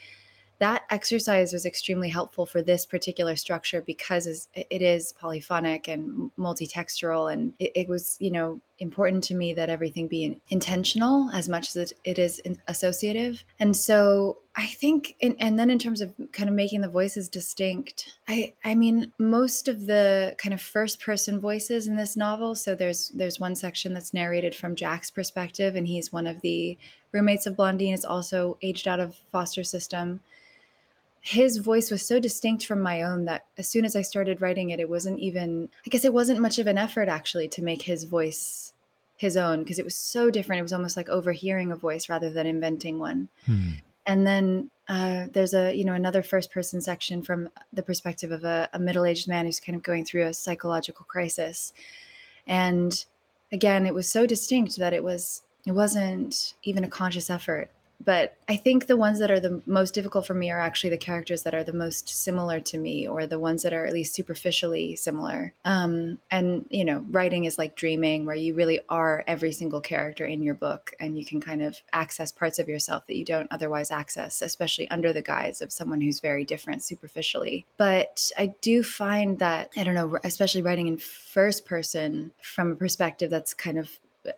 that 0.59 0.83
exercise 0.89 1.53
was 1.53 1.65
extremely 1.65 2.09
helpful 2.09 2.45
for 2.45 2.61
this 2.61 2.85
particular 2.85 3.35
structure 3.35 3.81
because 3.81 4.47
it 4.55 4.81
is 4.81 5.13
polyphonic 5.13 5.87
and 5.87 6.31
multi-textural 6.37 7.31
and 7.31 7.53
it, 7.59 7.71
it, 7.75 7.89
was 7.89 8.17
you 8.19 8.31
know 8.31 8.59
important 8.79 9.23
to 9.23 9.35
me 9.35 9.53
that 9.53 9.69
everything 9.69 10.07
be 10.07 10.39
intentional 10.49 11.29
as 11.31 11.47
much 11.47 11.75
as 11.75 11.93
it 12.03 12.19
is 12.19 12.41
associative. 12.67 13.43
And 13.59 13.75
so 13.75 14.39
i 14.59 14.65
think 14.65 15.15
and, 15.21 15.35
and 15.39 15.57
then 15.57 15.69
in 15.69 15.77
terms 15.77 16.01
of 16.01 16.11
kind 16.31 16.49
of 16.49 16.55
making 16.55 16.81
the 16.81 16.89
voices 16.89 17.29
distinct 17.29 18.17
i 18.27 18.51
i 18.65 18.73
mean 18.73 19.11
most 19.19 19.67
of 19.67 19.85
the 19.85 20.35
kind 20.39 20.51
of 20.51 20.59
first 20.59 20.99
person 20.99 21.39
voices 21.39 21.87
in 21.87 21.95
this 21.95 22.17
novel 22.17 22.55
so 22.55 22.73
there's 22.73 23.09
there's 23.09 23.39
one 23.39 23.55
section 23.55 23.93
that's 23.93 24.15
narrated 24.15 24.55
from 24.55 24.75
jack's 24.75 25.11
perspective 25.11 25.75
and 25.75 25.87
he's 25.87 26.11
one 26.11 26.25
of 26.25 26.41
the 26.41 26.75
roommates 27.11 27.45
of 27.45 27.55
blandine 27.55 27.93
is 27.93 28.03
also 28.03 28.57
aged 28.63 28.87
out 28.87 28.99
of 28.99 29.15
foster 29.31 29.63
system 29.63 30.19
his 31.27 31.57
voice 31.57 31.91
was 31.91 32.07
so 32.07 32.21
distinct 32.21 32.65
from 32.65 32.81
my 32.81 33.01
own 33.01 33.25
that 33.25 33.47
as 33.57 33.67
soon 33.67 33.83
as 33.83 33.97
I 33.97 34.01
started 34.01 34.39
writing 34.39 34.69
it, 34.69 34.79
it 34.79 34.87
wasn't 34.87 35.19
even, 35.19 35.67
I 35.85 35.89
guess 35.89 36.05
it 36.05 36.13
wasn't 36.13 36.39
much 36.39 36.57
of 36.57 36.67
an 36.67 36.77
effort 36.77 37.09
actually 37.09 37.49
to 37.49 37.61
make 37.61 37.81
his 37.81 38.05
voice 38.05 38.71
his 39.17 39.35
own 39.35 39.59
because 39.59 39.77
it 39.77 39.83
was 39.83 39.97
so 39.97 40.31
different. 40.31 40.61
It 40.61 40.63
was 40.63 40.71
almost 40.71 40.95
like 40.95 41.09
overhearing 41.09 41.73
a 41.73 41.75
voice 41.75 42.07
rather 42.07 42.29
than 42.29 42.47
inventing 42.47 42.97
one. 42.97 43.27
Hmm. 43.45 43.71
And 44.05 44.25
then 44.25 44.71
uh, 44.87 45.25
there's 45.33 45.53
a, 45.53 45.75
you 45.75 45.83
know, 45.83 45.95
another 45.95 46.23
first 46.23 46.49
person 46.49 46.79
section 46.79 47.21
from 47.21 47.49
the 47.73 47.83
perspective 47.83 48.31
of 48.31 48.45
a, 48.45 48.69
a 48.71 48.79
middle 48.79 49.03
aged 49.03 49.27
man 49.27 49.45
who's 49.45 49.59
kind 49.59 49.75
of 49.75 49.83
going 49.83 50.05
through 50.05 50.27
a 50.27 50.33
psychological 50.33 51.05
crisis. 51.09 51.73
And 52.47 53.03
again, 53.51 53.85
it 53.85 53.93
was 53.93 54.07
so 54.07 54.25
distinct 54.25 54.77
that 54.77 54.93
it 54.93 55.03
was, 55.03 55.43
it 55.65 55.73
wasn't 55.73 56.53
even 56.63 56.85
a 56.85 56.89
conscious 56.89 57.29
effort 57.29 57.69
but 58.03 58.37
I 58.47 58.55
think 58.55 58.85
the 58.85 58.97
ones 58.97 59.19
that 59.19 59.31
are 59.31 59.39
the 59.39 59.61
most 59.65 59.93
difficult 59.93 60.25
for 60.25 60.33
me 60.33 60.51
are 60.51 60.59
actually 60.59 60.91
the 60.91 60.97
characters 60.97 61.43
that 61.43 61.55
are 61.55 61.63
the 61.63 61.73
most 61.73 62.09
similar 62.09 62.59
to 62.61 62.77
me, 62.77 63.07
or 63.07 63.25
the 63.25 63.39
ones 63.39 63.63
that 63.63 63.73
are 63.73 63.85
at 63.85 63.93
least 63.93 64.13
superficially 64.13 64.95
similar. 64.95 65.53
Um, 65.65 66.19
and 66.31 66.65
you 66.69 66.85
know, 66.85 67.05
writing 67.09 67.45
is 67.45 67.57
like 67.57 67.75
dreaming, 67.75 68.25
where 68.25 68.35
you 68.35 68.53
really 68.53 68.79
are 68.89 69.23
every 69.27 69.51
single 69.51 69.81
character 69.81 70.25
in 70.25 70.41
your 70.41 70.53
book, 70.53 70.93
and 70.99 71.17
you 71.17 71.25
can 71.25 71.41
kind 71.41 71.61
of 71.61 71.81
access 71.93 72.31
parts 72.31 72.59
of 72.59 72.69
yourself 72.69 73.07
that 73.07 73.17
you 73.17 73.25
don't 73.25 73.51
otherwise 73.51 73.91
access, 73.91 74.41
especially 74.41 74.89
under 74.89 75.11
the 75.11 75.21
guise 75.21 75.61
of 75.61 75.71
someone 75.71 76.01
who's 76.01 76.19
very 76.19 76.45
different 76.45 76.83
superficially. 76.83 77.65
But 77.77 78.31
I 78.37 78.53
do 78.61 78.83
find 78.83 79.39
that 79.39 79.71
I 79.75 79.83
don't 79.83 79.95
know, 79.95 80.17
especially 80.23 80.61
writing 80.61 80.87
in 80.87 80.97
first 80.97 81.65
person 81.65 82.31
from 82.41 82.71
a 82.71 82.75
perspective 82.75 83.29
that's 83.29 83.53
kind 83.53 83.77
of 83.77 83.89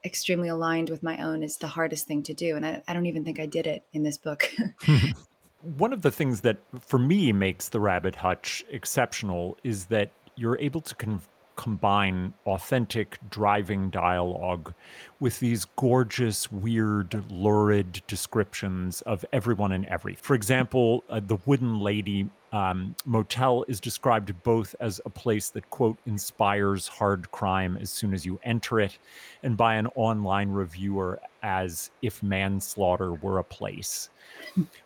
extremely 0.03 0.49
aligned 0.49 0.89
with 0.89 1.03
my 1.03 1.17
own 1.23 1.43
is 1.43 1.57
the 1.57 1.67
hardest 1.67 2.07
thing 2.07 2.23
to 2.23 2.33
do. 2.33 2.55
And 2.55 2.65
I, 2.65 2.81
I 2.87 2.93
don't 2.93 3.05
even 3.05 3.23
think 3.23 3.39
I 3.39 3.45
did 3.45 3.67
it 3.67 3.83
in 3.93 4.03
this 4.03 4.17
book. 4.17 4.51
Hmm. 4.81 4.97
One 5.61 5.91
of 5.91 6.03
the 6.03 6.11
things 6.11 6.41
that 6.41 6.57
for 6.79 6.97
me 6.97 7.33
makes 7.33 7.67
the 7.67 7.81
Rabbit 7.81 8.15
Hutch 8.15 8.63
exceptional 8.69 9.57
is 9.63 9.85
that 9.87 10.11
you're 10.35 10.57
able 10.59 10.79
to 10.79 10.95
con- 10.95 11.21
combine 11.59 12.33
authentic 12.45 13.17
driving 13.29 13.89
dialogue 13.89 14.73
with 15.19 15.41
these 15.41 15.65
gorgeous, 15.75 16.49
weird, 16.49 17.21
lurid 17.29 18.01
descriptions 18.07 19.01
of 19.01 19.25
everyone 19.33 19.73
and 19.73 19.85
every. 19.87 20.15
For 20.15 20.35
example, 20.35 21.03
uh, 21.09 21.19
the 21.19 21.37
Wooden 21.45 21.81
Lady 21.81 22.29
um, 22.53 22.95
motel 23.05 23.65
is 23.67 23.81
described 23.81 24.33
both 24.41 24.73
as 24.79 25.01
a 25.05 25.09
place 25.09 25.49
that, 25.49 25.69
quote, 25.69 25.97
inspires 26.05 26.87
hard 26.87 27.29
crime 27.33 27.77
as 27.81 27.89
soon 27.89 28.13
as 28.13 28.25
you 28.25 28.39
enter 28.43 28.79
it, 28.79 28.97
and 29.43 29.57
by 29.57 29.75
an 29.75 29.87
online 29.95 30.51
reviewer 30.51 31.19
as 31.43 31.91
if 32.01 32.23
manslaughter 32.23 33.15
were 33.15 33.37
a 33.37 33.43
place. 33.43 34.09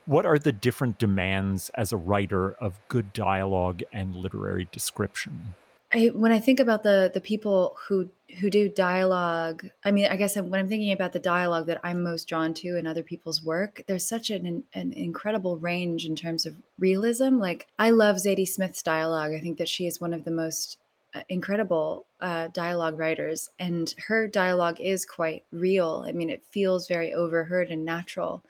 what 0.08 0.26
are 0.26 0.40
the 0.40 0.52
different 0.52 0.98
demands 0.98 1.70
as 1.76 1.92
a 1.92 1.98
writer 1.98 2.54
of 2.54 2.80
good 2.88 3.14
dialogue 3.14 3.84
and 3.94 4.16
literary 4.16 4.68
description? 4.72 5.54
I, 5.94 6.08
when 6.08 6.32
I 6.32 6.40
think 6.40 6.60
about 6.60 6.84
the 6.84 7.12
the 7.14 7.22
people 7.22 7.78
who 7.88 8.10
who 8.40 8.50
do 8.50 8.68
dialogue, 8.68 9.68
I 9.86 9.92
mean, 9.92 10.08
I 10.08 10.16
guess 10.16 10.36
when 10.36 10.56
I'm 10.56 10.68
thinking 10.68 10.92
about 10.92 11.14
the 11.14 11.20
dialogue 11.20 11.68
that 11.68 11.82
I'm 11.84 12.02
most 12.02 12.28
drawn 12.28 12.54
to 12.56 12.78
in 12.78 12.88
other 12.88 13.04
people's 13.04 13.44
work, 13.44 13.84
there's 13.88 14.08
such 14.08 14.32
an 14.32 14.64
an 14.74 14.94
incredible 14.94 15.58
range 15.58 16.06
in 16.06 16.16
terms 16.16 16.46
of 16.46 16.56
realism. 16.80 17.38
Like 17.38 17.68
I 17.78 17.92
love 17.92 18.16
Zadie 18.16 18.48
Smith's 18.48 18.82
dialogue. 18.82 19.34
I 19.34 19.40
think 19.40 19.58
that 19.60 19.70
she 19.70 19.86
is 19.86 20.02
one 20.02 20.14
of 20.14 20.24
the 20.24 20.32
most 20.32 20.80
uh, 21.14 21.22
incredible 21.30 22.08
uh, 22.22 22.48
dialogue 22.48 22.98
writers, 22.98 23.52
and 23.60 23.94
her 24.08 24.28
dialogue 24.28 24.80
is 24.80 25.06
quite 25.06 25.44
real. 25.52 26.04
I 26.08 26.12
mean, 26.12 26.32
it 26.32 26.44
feels 26.50 26.88
very 26.88 27.14
overheard 27.14 27.70
and 27.70 27.86
natural. 27.86 28.44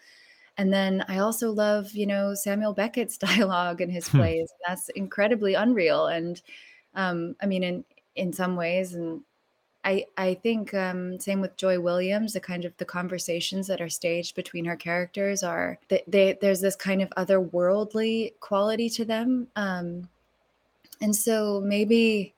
And 0.57 0.71
then 0.71 1.03
I 1.07 1.17
also 1.17 1.51
love, 1.51 1.91
you 1.93 2.05
know, 2.05 2.35
Samuel 2.35 2.73
Beckett's 2.73 3.17
dialogue 3.29 3.81
in 3.81 3.89
his 3.89 4.07
hmm. 4.07 4.19
plays. 4.19 4.53
That's 4.65 4.87
incredibly 4.89 5.55
unreal 5.55 6.07
and 6.07 6.41
um, 6.95 7.35
I 7.41 7.45
mean, 7.45 7.63
in 7.63 7.85
in 8.15 8.33
some 8.33 8.55
ways, 8.55 8.93
and 8.93 9.21
I 9.83 10.05
I 10.17 10.35
think 10.35 10.73
um, 10.73 11.19
same 11.19 11.41
with 11.41 11.57
Joy 11.57 11.79
Williams. 11.79 12.33
The 12.33 12.39
kind 12.39 12.65
of 12.65 12.75
the 12.77 12.85
conversations 12.85 13.67
that 13.67 13.81
are 13.81 13.89
staged 13.89 14.35
between 14.35 14.65
her 14.65 14.75
characters 14.75 15.43
are 15.43 15.79
they, 15.89 16.03
they 16.07 16.37
there's 16.41 16.61
this 16.61 16.75
kind 16.75 17.01
of 17.01 17.09
otherworldly 17.17 18.33
quality 18.39 18.89
to 18.91 19.05
them, 19.05 19.47
um, 19.55 20.09
and 21.01 21.15
so 21.15 21.61
maybe. 21.63 22.33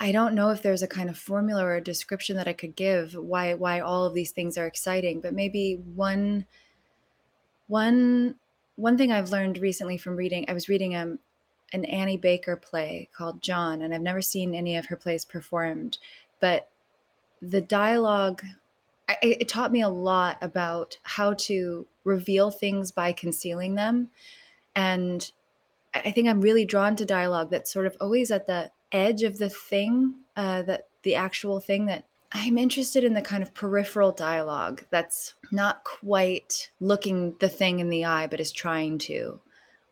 I 0.00 0.10
don't 0.10 0.34
know 0.34 0.50
if 0.50 0.62
there's 0.62 0.82
a 0.82 0.88
kind 0.88 1.08
of 1.08 1.16
formula 1.16 1.64
or 1.64 1.76
a 1.76 1.80
description 1.80 2.36
that 2.36 2.48
I 2.48 2.54
could 2.54 2.74
give 2.74 3.14
why 3.14 3.54
why 3.54 3.80
all 3.80 4.04
of 4.04 4.14
these 4.14 4.32
things 4.32 4.58
are 4.58 4.66
exciting, 4.66 5.20
but 5.20 5.34
maybe 5.34 5.74
one 5.94 6.46
one 7.68 8.34
one 8.76 8.98
thing 8.98 9.12
I've 9.12 9.30
learned 9.30 9.58
recently 9.58 9.98
from 9.98 10.16
reading, 10.16 10.44
I 10.48 10.54
was 10.54 10.68
reading 10.68 10.96
um, 10.96 11.18
an 11.72 11.84
Annie 11.86 12.16
Baker 12.16 12.56
play 12.56 13.08
called 13.16 13.42
John, 13.42 13.82
and 13.82 13.94
I've 13.94 14.02
never 14.02 14.22
seen 14.22 14.54
any 14.54 14.76
of 14.76 14.86
her 14.86 14.96
plays 14.96 15.24
performed, 15.24 15.98
but 16.40 16.68
the 17.40 17.60
dialogue 17.60 18.42
I, 19.08 19.16
it 19.22 19.48
taught 19.48 19.72
me 19.72 19.82
a 19.82 19.88
lot 19.88 20.38
about 20.40 20.96
how 21.02 21.34
to 21.34 21.86
reveal 22.04 22.50
things 22.50 22.92
by 22.92 23.12
concealing 23.12 23.74
them. 23.74 24.10
And 24.76 25.30
i 25.94 26.10
think 26.10 26.28
i'm 26.28 26.40
really 26.40 26.64
drawn 26.64 26.96
to 26.96 27.04
dialogue 27.04 27.50
that's 27.50 27.72
sort 27.72 27.86
of 27.86 27.96
always 28.00 28.30
at 28.30 28.46
the 28.46 28.70
edge 28.92 29.22
of 29.22 29.38
the 29.38 29.48
thing 29.48 30.14
uh, 30.36 30.62
that 30.62 30.88
the 31.02 31.14
actual 31.14 31.60
thing 31.60 31.86
that 31.86 32.04
i'm 32.32 32.58
interested 32.58 33.04
in 33.04 33.14
the 33.14 33.22
kind 33.22 33.42
of 33.42 33.54
peripheral 33.54 34.12
dialogue 34.12 34.82
that's 34.90 35.34
not 35.50 35.84
quite 35.84 36.70
looking 36.80 37.34
the 37.40 37.48
thing 37.48 37.80
in 37.80 37.88
the 37.88 38.04
eye 38.04 38.26
but 38.26 38.40
is 38.40 38.52
trying 38.52 38.98
to 38.98 39.38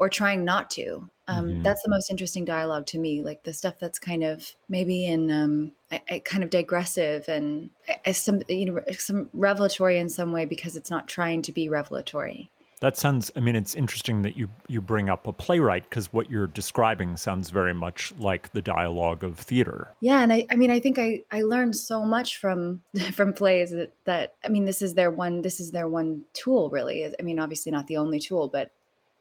or 0.00 0.08
trying 0.08 0.44
not 0.44 0.70
to 0.70 1.08
um, 1.30 1.46
mm-hmm. 1.46 1.62
That's 1.62 1.82
the 1.84 1.90
most 1.90 2.10
interesting 2.10 2.44
dialogue 2.44 2.86
to 2.86 2.98
me, 2.98 3.22
like 3.22 3.44
the 3.44 3.52
stuff 3.52 3.74
that's 3.78 4.00
kind 4.00 4.24
of 4.24 4.52
maybe 4.68 5.06
in 5.06 5.30
um, 5.30 5.72
I, 5.92 6.02
I 6.10 6.18
kind 6.24 6.42
of 6.42 6.50
digressive 6.50 7.28
and 7.28 7.70
I, 8.04 8.10
some 8.12 8.42
you 8.48 8.66
know 8.66 8.80
some 8.98 9.30
revelatory 9.32 9.98
in 9.98 10.08
some 10.08 10.32
way 10.32 10.44
because 10.44 10.74
it's 10.74 10.90
not 10.90 11.06
trying 11.06 11.42
to 11.42 11.52
be 11.52 11.68
revelatory. 11.68 12.50
That 12.80 12.96
sounds. 12.96 13.30
I 13.36 13.40
mean, 13.40 13.54
it's 13.54 13.76
interesting 13.76 14.22
that 14.22 14.36
you 14.36 14.48
you 14.66 14.80
bring 14.80 15.08
up 15.08 15.28
a 15.28 15.32
playwright 15.32 15.88
because 15.88 16.12
what 16.12 16.28
you're 16.28 16.48
describing 16.48 17.16
sounds 17.16 17.50
very 17.50 17.74
much 17.74 18.12
like 18.18 18.50
the 18.52 18.62
dialogue 18.62 19.22
of 19.22 19.38
theater. 19.38 19.94
Yeah, 20.00 20.22
and 20.22 20.32
I, 20.32 20.46
I 20.50 20.56
mean, 20.56 20.72
I 20.72 20.80
think 20.80 20.98
I 20.98 21.22
I 21.30 21.42
learned 21.42 21.76
so 21.76 22.04
much 22.04 22.38
from 22.38 22.80
from 23.12 23.34
plays 23.34 23.70
that 23.70 23.92
that 24.04 24.34
I 24.44 24.48
mean, 24.48 24.64
this 24.64 24.82
is 24.82 24.94
their 24.94 25.12
one 25.12 25.42
this 25.42 25.60
is 25.60 25.70
their 25.70 25.86
one 25.86 26.22
tool 26.32 26.70
really. 26.70 27.06
I 27.06 27.22
mean, 27.22 27.38
obviously 27.38 27.70
not 27.70 27.86
the 27.86 27.98
only 27.98 28.18
tool, 28.18 28.48
but 28.48 28.72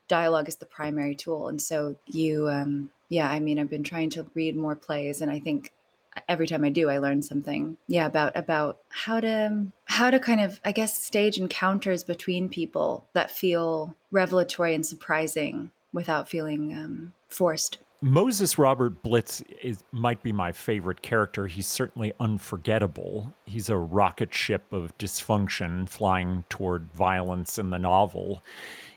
dialogue 0.10 0.50
is 0.50 0.58
the 0.58 0.66
primary 0.66 1.16
tool. 1.16 1.48
And 1.48 1.62
so 1.62 1.96
you, 2.06 2.50
um, 2.50 2.90
yeah, 3.08 3.32
I 3.32 3.40
mean, 3.40 3.58
I've 3.58 3.70
been 3.70 3.84
trying 3.84 4.10
to 4.12 4.26
read 4.34 4.58
more 4.58 4.76
plays, 4.76 5.22
and 5.22 5.32
I 5.32 5.40
think 5.40 5.72
every 6.28 6.48
time 6.48 6.66
I 6.66 6.70
do, 6.70 6.90
I 6.90 6.98
learn 6.98 7.22
something. 7.22 7.78
Yeah, 7.88 8.08
about 8.08 8.36
about 8.36 8.80
how 8.90 9.22
to 9.22 9.68
how 9.86 10.12
to 10.12 10.20
kind 10.20 10.42
of, 10.42 10.60
I 10.66 10.74
guess, 10.74 11.02
stage 11.02 11.38
encounters 11.38 12.04
between 12.04 12.50
people 12.50 13.08
that 13.14 13.32
feel 13.32 13.96
revelatory 14.12 14.76
and 14.76 14.86
surprising 14.86 15.72
without 15.94 16.28
feeling 16.28 16.74
um, 16.74 17.14
forced. 17.30 17.78
Moses 18.02 18.58
Robert 18.58 19.02
Blitz 19.04 19.44
is, 19.62 19.84
might 19.92 20.24
be 20.24 20.32
my 20.32 20.54
favorite 20.54 21.02
character. 21.02 21.48
He's 21.48 21.68
certainly 21.68 22.14
unforgettable. 22.22 23.34
He's 23.46 23.70
a 23.70 23.76
rocket 23.76 24.34
ship 24.34 24.72
of 24.72 24.98
dysfunction 24.98 25.90
flying 25.90 26.46
toward 26.48 26.90
violence 26.94 27.60
in 27.60 27.72
the 27.72 27.80
novel 27.80 28.42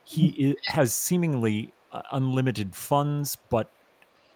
he 0.04 0.56
has 0.64 0.92
seemingly 0.92 1.72
uh, 1.92 2.02
unlimited 2.12 2.74
funds, 2.74 3.36
but 3.50 3.70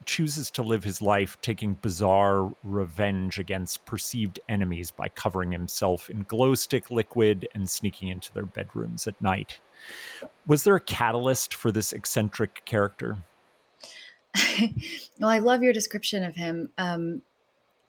chooses 0.05 0.51
to 0.53 0.63
live 0.63 0.85
his 0.85 1.03
life 1.03 1.37
taking 1.43 1.75
bizarre 1.75 2.53
revenge 2.63 3.39
against 3.39 3.85
perceived 3.85 4.39
enemies 4.49 4.91
by 4.91 5.09
covering 5.09 5.51
himself 5.51 6.09
in 6.09 6.23
glow 6.23 6.55
stick 6.55 6.91
liquid 6.91 7.49
and 7.55 7.69
sneaking 7.69 8.09
into 8.09 8.33
their 8.33 8.47
bedrooms 8.47 9.07
at 9.07 9.21
night. 9.21 9.59
Was 10.47 10.63
there 10.63 10.77
a 10.77 10.81
catalyst 10.81 11.55
for 11.55 11.73
this 11.73 11.93
eccentric 11.93 12.65
character? 12.65 13.19
well, 15.19 15.31
I 15.31 15.39
love 15.39 15.63
your 15.63 15.73
description 15.73 16.23
of 16.23 16.35
him. 16.35 16.71
Um, 16.79 17.23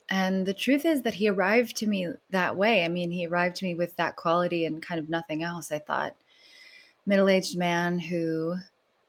and 0.10 0.46
the 0.46 0.54
truth 0.54 0.86
is 0.86 1.02
that 1.04 1.14
he 1.14 1.30
arrived 1.30 1.76
to 1.78 1.88
me 1.88 2.08
that 2.30 2.56
way. 2.56 2.86
I 2.86 2.88
mean, 2.88 3.12
he 3.12 3.28
arrived 3.28 3.58
to 3.58 3.66
me 3.66 3.76
with 3.76 3.96
that 3.98 4.16
quality 4.16 4.66
and 4.66 4.82
kind 4.82 5.00
of 5.00 5.10
nothing 5.10 5.44
else. 5.44 5.72
I 5.72 5.80
thought 5.80 6.16
middle-aged 7.08 7.58
man 7.58 7.98
who 7.98 8.56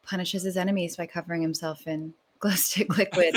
punishes 0.02 0.42
his 0.42 0.56
enemies 0.56 0.96
by 0.96 1.06
covering 1.06 1.42
himself 1.42 1.86
in 1.86 2.14
glow 2.38 2.52
stick 2.52 2.96
liquid. 2.96 3.36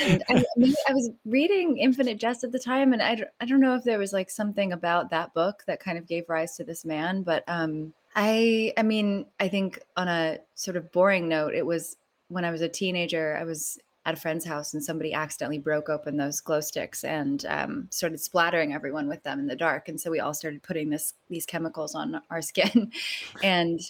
and 0.00 0.22
I, 0.28 0.44
I, 0.88 0.94
was 0.94 1.10
reading 1.26 1.76
Infinite 1.76 2.18
Jest 2.18 2.44
at 2.44 2.52
the 2.52 2.58
time, 2.58 2.92
and 2.92 3.02
I, 3.02 3.24
I 3.40 3.44
don't 3.44 3.60
know 3.60 3.74
if 3.74 3.84
there 3.84 3.98
was 3.98 4.12
like 4.12 4.30
something 4.30 4.72
about 4.72 5.10
that 5.10 5.34
book 5.34 5.64
that 5.66 5.80
kind 5.80 5.98
of 5.98 6.06
gave 6.06 6.28
rise 6.28 6.56
to 6.56 6.64
this 6.64 6.84
man, 6.84 7.22
but 7.22 7.44
um, 7.48 7.92
I 8.14 8.72
I 8.76 8.82
mean 8.82 9.26
I 9.40 9.48
think 9.48 9.80
on 9.96 10.08
a 10.08 10.38
sort 10.54 10.76
of 10.76 10.92
boring 10.92 11.28
note, 11.28 11.54
it 11.54 11.66
was 11.66 11.96
when 12.28 12.44
I 12.44 12.50
was 12.50 12.60
a 12.60 12.68
teenager. 12.68 13.36
I 13.38 13.44
was 13.44 13.78
at 14.04 14.14
a 14.14 14.16
friend's 14.16 14.44
house 14.44 14.74
and 14.74 14.82
somebody 14.82 15.14
accidentally 15.14 15.58
broke 15.58 15.88
open 15.88 16.16
those 16.16 16.40
glow 16.40 16.60
sticks 16.60 17.04
and 17.04 17.46
um, 17.46 17.86
started 17.90 18.20
splattering 18.20 18.72
everyone 18.72 19.08
with 19.08 19.22
them 19.22 19.38
in 19.38 19.46
the 19.46 19.54
dark. 19.54 19.88
And 19.88 20.00
so 20.00 20.10
we 20.10 20.18
all 20.18 20.34
started 20.34 20.62
putting 20.62 20.90
this 20.90 21.14
these 21.30 21.46
chemicals 21.46 21.94
on 21.94 22.20
our 22.30 22.42
skin. 22.42 22.90
And 23.42 23.80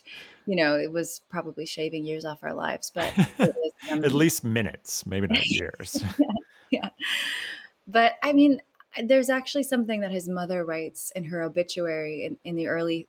you 0.47 0.57
know 0.57 0.77
it 0.77 0.91
was 0.91 1.21
probably 1.29 1.67
shaving 1.67 2.05
years 2.05 2.25
off 2.25 2.43
our 2.43 2.55
lives 2.55 2.91
but 2.95 3.13
was, 3.39 3.51
um, 3.91 4.05
at 4.05 4.13
least 4.13 4.45
minutes 4.45 5.07
maybe 5.07 5.29
not 5.29 5.47
years. 5.51 6.03
Yeah, 6.19 6.27
yeah. 6.71 6.89
But 7.87 8.15
i 8.23 8.33
mean 8.33 8.61
there's 9.05 9.31
actually 9.31 9.63
something 9.63 10.01
that 10.01 10.11
his 10.11 10.29
mother 10.29 10.65
writes 10.65 11.13
in 11.17 11.25
her 11.25 11.43
obituary 11.43 12.25
in, 12.25 12.37
in 12.45 12.57
the 12.57 12.69
early 12.69 13.07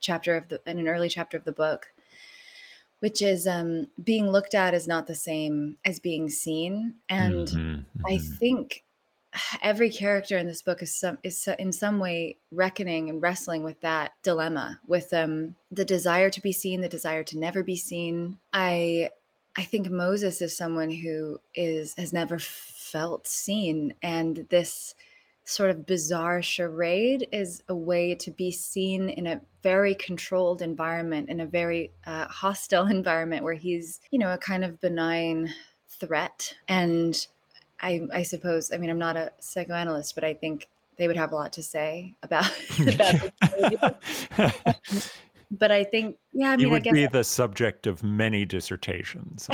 chapter 0.00 0.36
of 0.36 0.48
the 0.48 0.60
in 0.66 0.78
an 0.78 0.88
early 0.88 1.08
chapter 1.08 1.36
of 1.36 1.44
the 1.44 1.52
book 1.52 1.91
which 3.02 3.20
is 3.20 3.48
um, 3.48 3.88
being 4.04 4.30
looked 4.30 4.54
at 4.54 4.74
is 4.74 4.86
not 4.86 5.08
the 5.08 5.14
same 5.16 5.76
as 5.84 5.98
being 5.98 6.28
seen. 6.28 6.94
And 7.08 7.48
mm-hmm, 7.48 7.58
mm-hmm. 7.58 8.06
I 8.06 8.18
think 8.18 8.84
every 9.62 9.90
character 9.90 10.38
in 10.38 10.46
this 10.46 10.62
book 10.62 10.84
is 10.84 10.96
some 10.96 11.18
is 11.24 11.48
in 11.58 11.72
some 11.72 11.98
way 11.98 12.36
reckoning 12.52 13.10
and 13.10 13.20
wrestling 13.20 13.64
with 13.64 13.80
that 13.80 14.12
dilemma, 14.22 14.78
with 14.86 15.12
um, 15.12 15.56
the 15.72 15.84
desire 15.84 16.30
to 16.30 16.40
be 16.40 16.52
seen, 16.52 16.80
the 16.80 16.88
desire 16.88 17.24
to 17.24 17.38
never 17.40 17.64
be 17.64 17.74
seen. 17.74 18.38
I 18.52 19.10
I 19.56 19.64
think 19.64 19.90
Moses 19.90 20.40
is 20.40 20.56
someone 20.56 20.92
who 20.92 21.40
is 21.56 21.94
has 21.98 22.12
never 22.12 22.38
felt 22.38 23.26
seen, 23.26 23.94
and 24.00 24.46
this 24.48 24.94
sort 25.44 25.70
of 25.70 25.86
bizarre 25.86 26.42
charade 26.42 27.28
is 27.32 27.62
a 27.68 27.74
way 27.74 28.14
to 28.14 28.30
be 28.30 28.50
seen 28.50 29.08
in 29.08 29.26
a 29.26 29.40
very 29.62 29.94
controlled 29.94 30.62
environment, 30.62 31.28
in 31.28 31.40
a 31.40 31.46
very 31.46 31.92
uh, 32.06 32.26
hostile 32.26 32.86
environment 32.90 33.44
where 33.44 33.54
he's, 33.54 34.00
you 34.10 34.18
know, 34.18 34.32
a 34.32 34.38
kind 34.38 34.64
of 34.64 34.80
benign 34.80 35.52
threat. 35.88 36.54
And 36.68 37.26
I, 37.80 38.02
I 38.12 38.22
suppose, 38.22 38.72
I 38.72 38.78
mean, 38.78 38.90
I'm 38.90 38.98
not 38.98 39.16
a 39.16 39.32
psychoanalyst, 39.40 40.14
but 40.14 40.24
I 40.24 40.34
think 40.34 40.68
they 40.96 41.08
would 41.08 41.16
have 41.16 41.32
a 41.32 41.34
lot 41.34 41.52
to 41.54 41.62
say 41.62 42.14
about, 42.22 42.50
about 42.78 44.02
but 45.50 45.72
I 45.72 45.84
think, 45.84 46.16
yeah, 46.32 46.52
I 46.52 46.56
mean, 46.56 46.66
you 46.66 46.70
would 46.70 46.82
I 46.82 46.84
guess 46.84 46.92
be 46.92 47.06
the 47.06 47.24
subject 47.24 47.86
of 47.86 48.02
many 48.02 48.44
dissertations. 48.44 49.48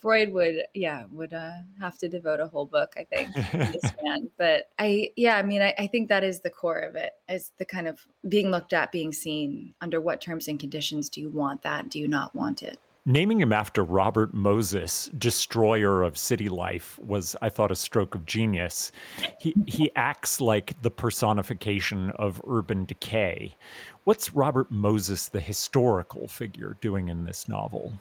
Freud 0.00 0.32
would, 0.32 0.62
yeah, 0.74 1.04
would 1.10 1.32
uh, 1.32 1.50
have 1.80 1.98
to 1.98 2.08
devote 2.08 2.40
a 2.40 2.46
whole 2.46 2.66
book, 2.66 2.92
I 2.96 3.04
think, 3.04 3.34
to 3.34 3.42
this 3.72 3.92
man. 4.02 4.30
But 4.38 4.70
I, 4.78 5.10
yeah, 5.16 5.36
I 5.36 5.42
mean, 5.42 5.60
I, 5.60 5.74
I 5.78 5.86
think 5.88 6.08
that 6.08 6.22
is 6.22 6.40
the 6.40 6.50
core 6.50 6.78
of 6.78 6.94
it, 6.94 7.12
is 7.28 7.52
the 7.58 7.64
kind 7.64 7.88
of 7.88 7.98
being 8.28 8.50
looked 8.50 8.72
at, 8.72 8.92
being 8.92 9.12
seen. 9.12 9.74
Under 9.80 10.00
what 10.00 10.20
terms 10.20 10.48
and 10.48 10.58
conditions 10.58 11.08
do 11.08 11.20
you 11.20 11.30
want 11.30 11.62
that? 11.62 11.88
Do 11.88 11.98
you 11.98 12.06
not 12.06 12.34
want 12.34 12.62
it? 12.62 12.78
Naming 13.06 13.40
him 13.40 13.54
after 13.54 13.84
Robert 13.84 14.34
Moses, 14.34 15.10
destroyer 15.16 16.02
of 16.02 16.18
city 16.18 16.50
life, 16.50 16.98
was, 16.98 17.34
I 17.40 17.48
thought, 17.48 17.72
a 17.72 17.76
stroke 17.76 18.14
of 18.14 18.26
genius. 18.26 18.92
He 19.40 19.54
he 19.66 19.90
acts 19.96 20.42
like 20.42 20.80
the 20.82 20.90
personification 20.90 22.10
of 22.16 22.42
urban 22.46 22.84
decay. 22.84 23.56
What's 24.04 24.34
Robert 24.34 24.70
Moses, 24.70 25.28
the 25.28 25.40
historical 25.40 26.28
figure, 26.28 26.76
doing 26.82 27.08
in 27.08 27.24
this 27.24 27.48
novel? 27.48 27.98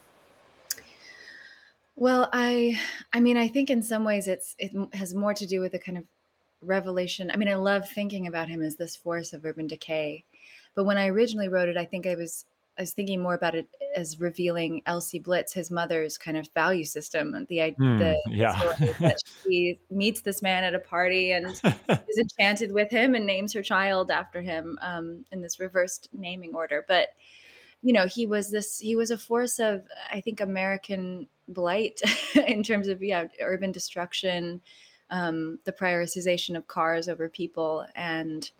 Well, 1.97 2.29
I 2.31 2.79
I 3.11 3.19
mean, 3.19 3.37
I 3.37 3.47
think 3.47 3.71
in 3.71 3.81
some 3.81 4.05
ways 4.05 4.27
it's 4.27 4.55
it 4.59 4.71
has 4.93 5.15
more 5.15 5.33
to 5.33 5.47
do 5.47 5.59
with 5.59 5.71
the 5.71 5.79
kind 5.79 5.97
of 5.97 6.03
revelation. 6.61 7.31
I 7.31 7.37
mean, 7.37 7.49
I 7.49 7.55
love 7.55 7.89
thinking 7.89 8.27
about 8.27 8.47
him 8.47 8.61
as 8.61 8.75
this 8.75 8.95
force 8.95 9.33
of 9.33 9.43
urban 9.43 9.65
decay. 9.65 10.23
But 10.75 10.85
when 10.85 10.97
I 10.97 11.07
originally 11.07 11.49
wrote 11.49 11.69
it, 11.69 11.75
I 11.75 11.85
think 11.85 12.05
I 12.05 12.13
was 12.13 12.45
I 12.77 12.83
was 12.83 12.93
thinking 12.93 13.19
more 13.19 13.33
about 13.33 13.55
it 13.55 13.67
as 13.95 14.19
revealing 14.19 14.83
Elsie 14.85 15.17
Blitz, 15.17 15.51
his 15.51 15.71
mother's 15.71 16.19
kind 16.19 16.37
of 16.37 16.47
value 16.53 16.85
system, 16.85 17.31
the 17.49 17.57
mm, 17.57 17.97
the 17.97 18.21
yeah. 18.29 18.53
that 18.99 19.17
she 19.43 19.79
meets 19.89 20.21
this 20.21 20.43
man 20.43 20.63
at 20.63 20.75
a 20.75 20.79
party 20.79 21.31
and 21.31 21.47
is 22.07 22.17
enchanted 22.19 22.71
with 22.71 22.91
him 22.91 23.15
and 23.15 23.25
names 23.25 23.53
her 23.53 23.63
child 23.63 24.11
after 24.11 24.39
him 24.39 24.77
um, 24.83 25.25
in 25.31 25.41
this 25.41 25.59
reversed 25.59 26.09
naming 26.13 26.53
order. 26.53 26.85
But 26.87 27.07
you 27.81 27.91
know, 27.91 28.05
he 28.05 28.27
was 28.27 28.51
this 28.51 28.77
he 28.77 28.95
was 28.95 29.09
a 29.09 29.17
force 29.17 29.57
of 29.57 29.81
I 30.13 30.21
think 30.21 30.41
American 30.41 31.27
blight 31.49 32.01
in 32.47 32.63
terms 32.63 32.87
of 32.87 33.01
yeah 33.01 33.25
urban 33.41 33.71
destruction 33.71 34.61
um, 35.09 35.59
the 35.63 35.71
prioritization 35.71 36.57
of 36.57 36.67
cars 36.67 37.07
over 37.07 37.29
people 37.29 37.85
and 37.95 38.51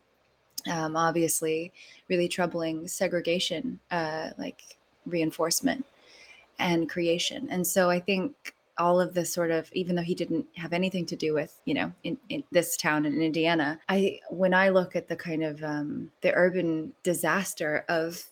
um, 0.72 0.96
obviously 0.96 1.74
really 2.10 2.28
troubling 2.28 2.88
segregation 2.88 3.80
uh, 3.92 4.30
like 4.38 4.78
reinforcement 5.06 5.86
and 6.60 6.90
creation. 6.90 7.48
And 7.52 7.66
so 7.66 7.90
i 7.90 8.00
think 8.00 8.54
all 8.78 9.02
of 9.02 9.14
this 9.14 9.34
sort 9.34 9.52
of 9.52 9.70
even 9.74 9.96
though 9.96 10.02
he 10.02 10.16
didn't 10.16 10.46
have 10.56 10.74
anything 10.74 11.06
to 11.06 11.16
do 11.16 11.34
with 11.34 11.60
you 11.66 11.74
know 11.74 11.92
in, 12.04 12.18
in 12.30 12.44
this 12.52 12.78
town 12.78 13.06
in 13.06 13.22
indiana 13.22 13.80
i 13.90 14.20
when 14.30 14.54
i 14.54 14.70
look 14.70 14.96
at 14.96 15.08
the 15.08 15.16
kind 15.16 15.44
of 15.44 15.64
um, 15.64 16.12
the 16.22 16.34
urban 16.34 16.94
disaster 17.04 17.84
of 17.90 18.24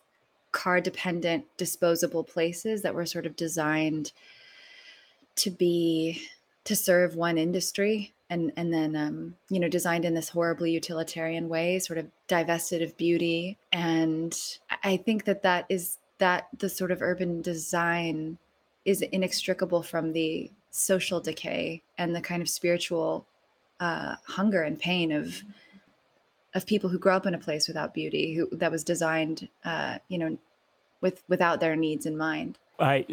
car 0.51 0.79
dependent 0.79 1.45
disposable 1.57 2.23
places 2.23 2.81
that 2.81 2.93
were 2.93 3.05
sort 3.05 3.25
of 3.25 3.35
designed 3.35 4.11
to 5.37 5.51
be 5.51 6.21
to 6.63 6.75
serve 6.75 7.15
one 7.15 7.37
industry 7.37 8.13
and 8.29 8.51
and 8.57 8.73
then 8.73 8.95
um, 8.95 9.35
you 9.49 9.59
know 9.59 9.69
designed 9.69 10.05
in 10.05 10.13
this 10.13 10.29
horribly 10.29 10.71
utilitarian 10.71 11.47
way 11.49 11.79
sort 11.79 11.99
of 11.99 12.07
divested 12.27 12.81
of 12.81 12.97
beauty. 12.97 13.57
And 13.71 14.35
i 14.83 14.97
think 14.97 15.25
that 15.25 15.43
that 15.43 15.65
is 15.69 15.97
that 16.17 16.47
the 16.57 16.69
sort 16.69 16.91
of 16.91 17.01
urban 17.01 17.41
design 17.41 18.37
is 18.85 19.01
inextricable 19.01 19.83
from 19.83 20.13
the 20.13 20.49
social 20.71 21.19
decay 21.19 21.81
and 21.97 22.15
the 22.15 22.21
kind 22.21 22.41
of 22.41 22.49
spiritual 22.49 23.25
uh, 23.79 24.15
hunger 24.27 24.61
and 24.61 24.79
pain 24.79 25.11
of 25.11 25.41
of 26.53 26.65
people 26.65 26.89
who 26.89 26.97
grow 26.97 27.15
up 27.15 27.25
in 27.25 27.33
a 27.33 27.39
place 27.39 27.67
without 27.67 27.93
beauty 27.93 28.33
who 28.33 28.47
that 28.53 28.71
was 28.71 28.83
designed 28.83 29.49
uh, 29.65 29.97
you 30.07 30.17
know 30.17 30.37
with 31.01 31.23
without 31.27 31.59
their 31.59 31.75
needs 31.75 32.05
in 32.05 32.17
mind. 32.17 32.57
I 32.79 33.05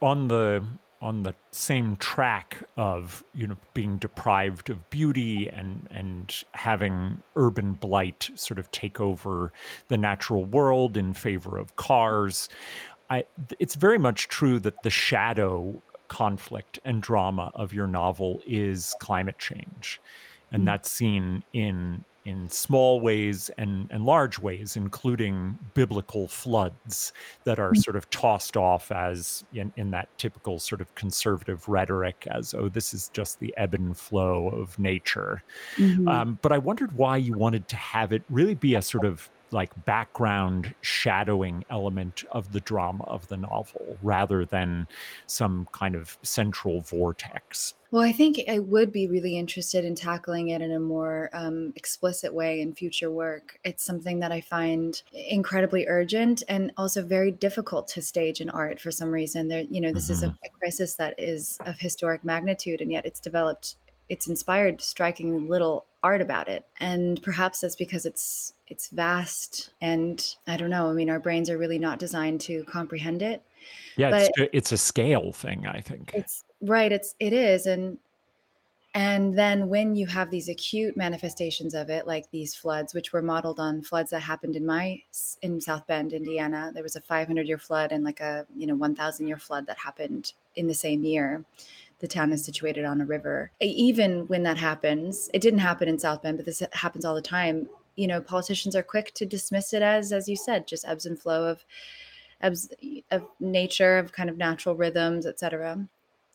on 0.00 0.28
the 0.28 0.64
on 1.06 1.22
the 1.22 1.32
same 1.52 1.94
track 1.98 2.58
of 2.76 3.22
you 3.32 3.46
know 3.46 3.56
being 3.74 3.96
deprived 3.96 4.68
of 4.70 4.90
beauty 4.90 5.48
and 5.48 5.86
and 5.92 6.42
having 6.50 7.22
urban 7.36 7.74
blight 7.74 8.28
sort 8.34 8.58
of 8.58 8.68
take 8.72 9.00
over 9.00 9.52
the 9.86 9.96
natural 9.96 10.44
world 10.44 10.96
in 10.96 11.14
favor 11.14 11.58
of 11.58 11.76
cars 11.76 12.48
I, 13.08 13.24
it's 13.60 13.76
very 13.76 13.98
much 13.98 14.26
true 14.26 14.58
that 14.58 14.82
the 14.82 14.90
shadow 14.90 15.80
conflict 16.08 16.80
and 16.84 17.00
drama 17.00 17.52
of 17.54 17.72
your 17.72 17.86
novel 17.86 18.42
is 18.44 18.96
climate 18.98 19.38
change 19.38 20.00
and 20.50 20.62
mm. 20.62 20.66
that's 20.66 20.90
seen 20.90 21.44
in 21.52 22.04
in 22.26 22.50
small 22.50 23.00
ways 23.00 23.50
and, 23.56 23.86
and 23.90 24.04
large 24.04 24.38
ways, 24.38 24.76
including 24.76 25.56
biblical 25.74 26.26
floods 26.26 27.12
that 27.44 27.60
are 27.60 27.70
mm. 27.70 27.76
sort 27.76 27.94
of 27.94 28.10
tossed 28.10 28.56
off 28.56 28.90
as 28.90 29.44
in, 29.54 29.72
in 29.76 29.92
that 29.92 30.08
typical 30.18 30.58
sort 30.58 30.80
of 30.80 30.92
conservative 30.96 31.68
rhetoric 31.68 32.26
as, 32.32 32.52
oh, 32.52 32.68
this 32.68 32.92
is 32.92 33.08
just 33.10 33.38
the 33.38 33.54
ebb 33.56 33.74
and 33.74 33.96
flow 33.96 34.48
of 34.48 34.76
nature. 34.76 35.42
Mm-hmm. 35.76 36.08
Um, 36.08 36.38
but 36.42 36.50
I 36.50 36.58
wondered 36.58 36.92
why 36.92 37.16
you 37.16 37.32
wanted 37.32 37.68
to 37.68 37.76
have 37.76 38.12
it 38.12 38.22
really 38.28 38.56
be 38.56 38.74
a 38.74 38.82
sort 38.82 39.04
of 39.04 39.30
like 39.50 39.72
background 39.84 40.74
shadowing 40.80 41.64
element 41.70 42.24
of 42.32 42.52
the 42.52 42.60
drama 42.60 43.04
of 43.04 43.28
the 43.28 43.36
novel 43.36 43.96
rather 44.02 44.44
than 44.44 44.86
some 45.26 45.68
kind 45.72 45.94
of 45.94 46.18
central 46.22 46.80
vortex. 46.80 47.74
Well, 47.92 48.02
I 48.02 48.12
think 48.12 48.40
I 48.48 48.58
would 48.58 48.92
be 48.92 49.06
really 49.06 49.38
interested 49.38 49.84
in 49.84 49.94
tackling 49.94 50.48
it 50.48 50.60
in 50.60 50.72
a 50.72 50.80
more 50.80 51.30
um, 51.32 51.72
explicit 51.76 52.34
way 52.34 52.60
in 52.60 52.74
future 52.74 53.10
work. 53.10 53.58
It's 53.64 53.84
something 53.84 54.18
that 54.20 54.32
I 54.32 54.40
find 54.40 55.00
incredibly 55.12 55.86
urgent 55.86 56.42
and 56.48 56.72
also 56.76 57.02
very 57.02 57.30
difficult 57.30 57.86
to 57.88 58.02
stage 58.02 58.40
in 58.40 58.50
art 58.50 58.80
for 58.80 58.90
some 58.90 59.10
reason. 59.10 59.46
There, 59.46 59.62
you 59.70 59.80
know, 59.80 59.92
this 59.92 60.04
mm-hmm. 60.04 60.12
is 60.12 60.22
a, 60.24 60.26
mm-hmm. 60.26 60.44
a 60.44 60.58
crisis 60.58 60.94
that 60.96 61.14
is 61.16 61.58
of 61.64 61.78
historic 61.78 62.24
magnitude, 62.24 62.80
and 62.80 62.90
yet 62.90 63.06
it's 63.06 63.20
developed 63.20 63.76
it's 64.08 64.26
inspired 64.26 64.80
striking 64.80 65.48
little 65.48 65.84
art 66.02 66.20
about 66.20 66.48
it. 66.48 66.64
And 66.80 67.22
perhaps 67.22 67.60
that's 67.60 67.76
because 67.76 68.06
it's 68.06 68.54
it's 68.68 68.88
vast 68.88 69.70
and 69.80 70.34
i 70.48 70.56
don't 70.56 70.70
know 70.70 70.90
i 70.90 70.92
mean 70.92 71.08
our 71.08 71.20
brains 71.20 71.48
are 71.48 71.56
really 71.56 71.78
not 71.78 72.00
designed 72.00 72.40
to 72.40 72.64
comprehend 72.64 73.22
it. 73.22 73.42
Yeah 73.96 74.10
but 74.10 74.30
it's, 74.36 74.50
it's 74.52 74.72
a 74.72 74.78
scale 74.78 75.32
thing 75.32 75.66
i 75.66 75.80
think. 75.80 76.12
It's 76.14 76.44
right 76.60 76.90
it's 76.90 77.14
it 77.20 77.32
is. 77.32 77.66
And 77.66 77.98
and 78.94 79.36
then 79.38 79.68
when 79.68 79.94
you 79.94 80.06
have 80.06 80.30
these 80.30 80.48
acute 80.48 80.96
manifestations 80.96 81.74
of 81.74 81.90
it 81.90 82.06
like 82.06 82.30
these 82.30 82.54
floods 82.54 82.94
which 82.94 83.12
were 83.12 83.22
modeled 83.22 83.60
on 83.60 83.82
floods 83.82 84.10
that 84.10 84.20
happened 84.20 84.56
in 84.56 84.64
my 84.64 85.00
in 85.42 85.60
south 85.60 85.86
bend 85.86 86.14
indiana 86.14 86.70
there 86.72 86.82
was 86.82 86.96
a 86.96 87.00
500 87.02 87.46
year 87.46 87.58
flood 87.58 87.92
and 87.92 88.04
like 88.04 88.20
a 88.20 88.46
you 88.56 88.66
know 88.66 88.74
1000 88.74 89.26
year 89.28 89.36
flood 89.36 89.66
that 89.66 89.78
happened 89.78 90.32
in 90.54 90.66
the 90.66 90.74
same 90.74 91.04
year 91.04 91.44
the 91.98 92.08
town 92.08 92.32
is 92.32 92.44
situated 92.44 92.84
on 92.84 93.00
a 93.00 93.06
river. 93.06 93.50
Even 93.60 94.26
when 94.28 94.42
that 94.42 94.58
happens, 94.58 95.30
it 95.32 95.40
didn't 95.40 95.60
happen 95.60 95.88
in 95.88 95.98
South 95.98 96.22
Bend, 96.22 96.36
but 96.36 96.46
this 96.46 96.62
happens 96.72 97.04
all 97.04 97.14
the 97.14 97.22
time. 97.22 97.68
You 97.96 98.06
know, 98.06 98.20
politicians 98.20 98.76
are 98.76 98.82
quick 98.82 99.14
to 99.14 99.24
dismiss 99.24 99.72
it 99.72 99.82
as, 99.82 100.12
as 100.12 100.28
you 100.28 100.36
said, 100.36 100.66
just 100.66 100.86
ebbs 100.86 101.06
and 101.06 101.18
flow 101.18 101.48
of, 101.48 101.64
ebbs 102.42 102.68
of 103.10 103.26
nature, 103.40 103.98
of 103.98 104.12
kind 104.12 104.28
of 104.28 104.36
natural 104.36 104.74
rhythms, 104.74 105.24
etc. 105.24 105.88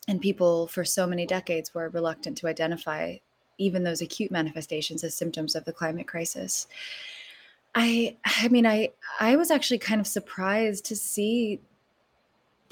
And 0.07 0.19
people 0.19 0.67
for 0.67 0.83
so 0.83 1.05
many 1.05 1.27
decades 1.27 1.73
were 1.73 1.89
reluctant 1.89 2.37
to 2.39 2.47
identify 2.47 3.17
even 3.59 3.83
those 3.83 4.01
acute 4.01 4.31
manifestations 4.31 5.03
as 5.03 5.13
symptoms 5.13 5.55
of 5.55 5.65
the 5.65 5.73
climate 5.73 6.07
crisis. 6.07 6.67
I 7.75 8.17
I 8.25 8.47
mean 8.47 8.65
I 8.65 8.89
I 9.19 9.35
was 9.35 9.51
actually 9.51 9.77
kind 9.77 10.01
of 10.01 10.07
surprised 10.07 10.85
to 10.85 10.95
see 10.95 11.61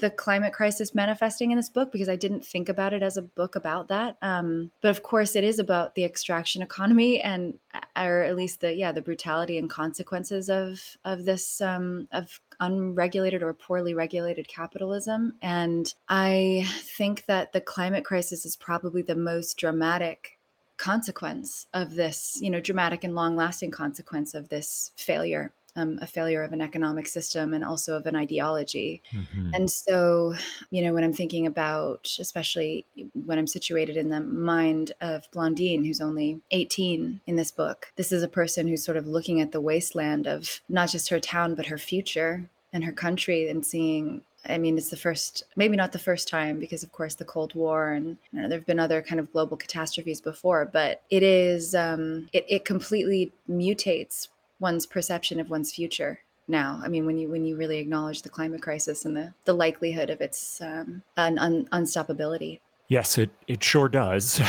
the 0.00 0.10
climate 0.10 0.52
crisis 0.52 0.94
manifesting 0.94 1.50
in 1.50 1.56
this 1.56 1.68
book 1.68 1.92
because 1.92 2.08
I 2.08 2.16
didn't 2.16 2.44
think 2.44 2.68
about 2.68 2.92
it 2.92 3.02
as 3.02 3.16
a 3.16 3.22
book 3.22 3.54
about 3.54 3.88
that. 3.88 4.16
Um, 4.22 4.70
but 4.80 4.90
of 4.90 5.02
course, 5.02 5.36
it 5.36 5.44
is 5.44 5.58
about 5.58 5.94
the 5.94 6.04
extraction 6.04 6.62
economy 6.62 7.20
and, 7.20 7.58
or 7.96 8.22
at 8.22 8.36
least 8.36 8.60
the 8.60 8.74
yeah, 8.74 8.92
the 8.92 9.02
brutality 9.02 9.58
and 9.58 9.70
consequences 9.70 10.48
of 10.48 10.80
of 11.04 11.24
this 11.24 11.60
um, 11.60 12.08
of 12.12 12.40
unregulated 12.60 13.42
or 13.42 13.54
poorly 13.54 13.94
regulated 13.94 14.48
capitalism. 14.48 15.34
And 15.42 15.92
I 16.08 16.66
think 16.96 17.26
that 17.26 17.52
the 17.52 17.60
climate 17.60 18.04
crisis 18.04 18.44
is 18.44 18.56
probably 18.56 19.02
the 19.02 19.14
most 19.14 19.56
dramatic 19.56 20.38
consequence 20.76 21.66
of 21.74 21.94
this, 21.94 22.38
you 22.40 22.48
know, 22.48 22.60
dramatic 22.60 23.04
and 23.04 23.14
long 23.14 23.36
lasting 23.36 23.70
consequence 23.70 24.34
of 24.34 24.48
this 24.48 24.92
failure 24.96 25.52
um, 25.76 25.98
a 26.02 26.06
failure 26.06 26.42
of 26.42 26.52
an 26.52 26.60
economic 26.60 27.06
system 27.06 27.54
and 27.54 27.64
also 27.64 27.96
of 27.96 28.06
an 28.06 28.16
ideology. 28.16 29.02
Mm-hmm. 29.12 29.50
And 29.54 29.70
so, 29.70 30.34
you 30.70 30.82
know, 30.82 30.92
when 30.92 31.04
I'm 31.04 31.12
thinking 31.12 31.46
about, 31.46 32.08
especially 32.18 32.86
when 33.24 33.38
I'm 33.38 33.46
situated 33.46 33.96
in 33.96 34.08
the 34.08 34.20
mind 34.20 34.92
of 35.00 35.30
Blandine, 35.32 35.84
who's 35.84 36.00
only 36.00 36.40
18 36.50 37.20
in 37.26 37.36
this 37.36 37.50
book, 37.50 37.92
this 37.96 38.12
is 38.12 38.22
a 38.22 38.28
person 38.28 38.66
who's 38.66 38.84
sort 38.84 38.96
of 38.96 39.06
looking 39.06 39.40
at 39.40 39.52
the 39.52 39.60
wasteland 39.60 40.26
of 40.26 40.60
not 40.68 40.90
just 40.90 41.08
her 41.08 41.20
town, 41.20 41.54
but 41.54 41.66
her 41.66 41.78
future 41.78 42.48
and 42.72 42.84
her 42.84 42.92
country 42.92 43.48
and 43.48 43.64
seeing 43.64 44.22
I 44.48 44.56
mean, 44.56 44.78
it's 44.78 44.88
the 44.88 44.96
first, 44.96 45.44
maybe 45.56 45.76
not 45.76 45.92
the 45.92 45.98
first 45.98 46.26
time, 46.26 46.58
because 46.58 46.82
of 46.82 46.92
course 46.92 47.14
the 47.14 47.24
Cold 47.26 47.54
War 47.54 47.90
and 47.90 48.16
you 48.32 48.40
know, 48.40 48.48
there 48.48 48.58
have 48.58 48.66
been 48.66 48.80
other 48.80 49.02
kind 49.02 49.20
of 49.20 49.30
global 49.32 49.56
catastrophes 49.56 50.20
before, 50.20 50.64
but 50.64 51.02
it 51.10 51.22
is, 51.22 51.74
um, 51.74 52.28
it, 52.32 52.46
it 52.48 52.64
completely 52.64 53.32
mutates 53.50 54.28
one's 54.60 54.86
perception 54.86 55.40
of 55.40 55.50
one's 55.50 55.72
future 55.72 56.20
now. 56.46 56.80
I 56.82 56.88
mean, 56.88 57.06
when 57.06 57.18
you 57.18 57.28
when 57.28 57.44
you 57.44 57.56
really 57.56 57.78
acknowledge 57.78 58.22
the 58.22 58.28
climate 58.28 58.62
crisis 58.62 59.04
and 59.04 59.16
the 59.16 59.32
the 59.44 59.54
likelihood 59.54 60.10
of 60.10 60.20
its 60.20 60.60
um, 60.60 61.02
un, 61.16 61.38
un, 61.38 61.68
unstoppability. 61.72 62.60
Yes, 62.90 63.18
it, 63.18 63.30
it 63.46 63.62
sure 63.62 63.88
does. 63.88 64.40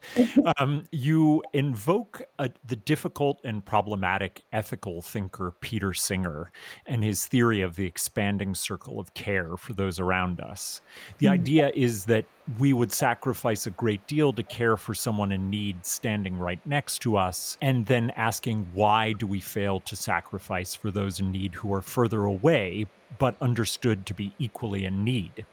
um, 0.56 0.84
you 0.90 1.42
invoke 1.52 2.22
a, 2.38 2.48
the 2.66 2.76
difficult 2.76 3.42
and 3.44 3.62
problematic 3.62 4.42
ethical 4.54 5.02
thinker 5.02 5.52
Peter 5.60 5.92
Singer 5.92 6.50
and 6.86 7.04
his 7.04 7.26
theory 7.26 7.60
of 7.60 7.76
the 7.76 7.84
expanding 7.84 8.54
circle 8.54 8.98
of 8.98 9.12
care 9.12 9.54
for 9.58 9.74
those 9.74 10.00
around 10.00 10.40
us. 10.40 10.80
The 11.18 11.26
mm. 11.26 11.32
idea 11.32 11.72
is 11.74 12.06
that 12.06 12.24
we 12.58 12.72
would 12.72 12.90
sacrifice 12.90 13.66
a 13.66 13.70
great 13.70 14.06
deal 14.06 14.32
to 14.32 14.42
care 14.44 14.78
for 14.78 14.94
someone 14.94 15.30
in 15.30 15.50
need 15.50 15.84
standing 15.84 16.38
right 16.38 16.60
next 16.64 17.00
to 17.00 17.18
us, 17.18 17.58
and 17.60 17.84
then 17.84 18.12
asking 18.16 18.66
why 18.72 19.12
do 19.12 19.26
we 19.26 19.40
fail 19.40 19.78
to 19.80 19.94
sacrifice 19.94 20.74
for 20.74 20.90
those 20.90 21.20
in 21.20 21.30
need 21.30 21.54
who 21.54 21.70
are 21.74 21.82
further 21.82 22.24
away 22.24 22.86
but 23.18 23.36
understood 23.42 24.06
to 24.06 24.14
be 24.14 24.32
equally 24.38 24.86
in 24.86 25.04
need. 25.04 25.44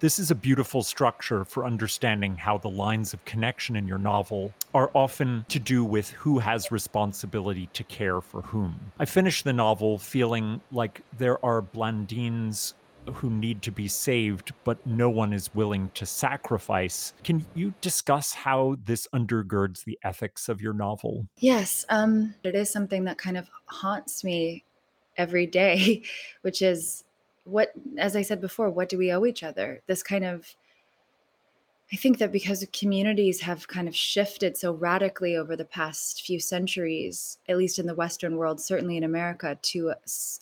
This 0.00 0.20
is 0.20 0.30
a 0.30 0.36
beautiful 0.36 0.84
structure 0.84 1.44
for 1.44 1.66
understanding 1.66 2.36
how 2.36 2.58
the 2.58 2.70
lines 2.70 3.12
of 3.12 3.24
connection 3.24 3.74
in 3.74 3.88
your 3.88 3.98
novel 3.98 4.54
are 4.72 4.92
often 4.94 5.44
to 5.48 5.58
do 5.58 5.84
with 5.84 6.10
who 6.10 6.38
has 6.38 6.70
responsibility 6.70 7.68
to 7.72 7.82
care 7.82 8.20
for 8.20 8.42
whom. 8.42 8.92
I 9.00 9.06
finished 9.06 9.42
the 9.42 9.52
novel 9.52 9.98
feeling 9.98 10.60
like 10.70 11.00
there 11.16 11.44
are 11.44 11.60
Blandines 11.60 12.74
who 13.14 13.28
need 13.28 13.60
to 13.62 13.72
be 13.72 13.88
saved, 13.88 14.52
but 14.62 14.86
no 14.86 15.10
one 15.10 15.32
is 15.32 15.52
willing 15.52 15.90
to 15.94 16.06
sacrifice. 16.06 17.12
Can 17.24 17.44
you 17.56 17.74
discuss 17.80 18.34
how 18.34 18.76
this 18.84 19.08
undergirds 19.12 19.82
the 19.82 19.98
ethics 20.04 20.48
of 20.48 20.60
your 20.60 20.74
novel? 20.74 21.26
Yes, 21.38 21.84
um, 21.88 22.36
it 22.44 22.54
is 22.54 22.70
something 22.70 23.02
that 23.04 23.18
kind 23.18 23.36
of 23.36 23.50
haunts 23.64 24.22
me 24.22 24.62
every 25.16 25.46
day, 25.46 26.04
which 26.42 26.62
is 26.62 27.02
what 27.48 27.72
as 27.96 28.14
i 28.14 28.22
said 28.22 28.40
before 28.40 28.70
what 28.70 28.88
do 28.88 28.98
we 28.98 29.12
owe 29.12 29.24
each 29.24 29.42
other? 29.42 29.80
This 29.86 30.02
kind 30.02 30.24
of 30.24 30.54
i 31.92 31.96
think 31.96 32.18
that 32.18 32.32
because 32.32 32.66
communities 32.72 33.40
have 33.40 33.66
kind 33.66 33.88
of 33.88 33.96
shifted 33.96 34.56
so 34.56 34.72
radically 34.72 35.36
over 35.36 35.56
the 35.56 35.64
past 35.64 36.22
few 36.22 36.38
centuries 36.38 37.38
at 37.48 37.56
least 37.56 37.78
in 37.78 37.86
the 37.86 37.94
western 37.94 38.36
world 38.36 38.60
certainly 38.60 38.96
in 38.96 39.04
america 39.04 39.58
to 39.62 39.90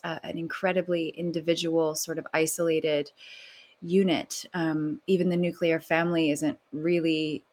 a, 0.03 0.19
an 0.25 0.37
incredibly 0.37 1.09
individual 1.09 1.95
sort 1.95 2.19
of 2.19 2.27
isolated 2.33 3.11
unit 3.81 4.43
um, 4.53 4.99
even 5.07 5.29
the 5.29 5.37
nuclear 5.37 5.79
family 5.79 6.31
isn't 6.31 6.59
really 6.73 7.43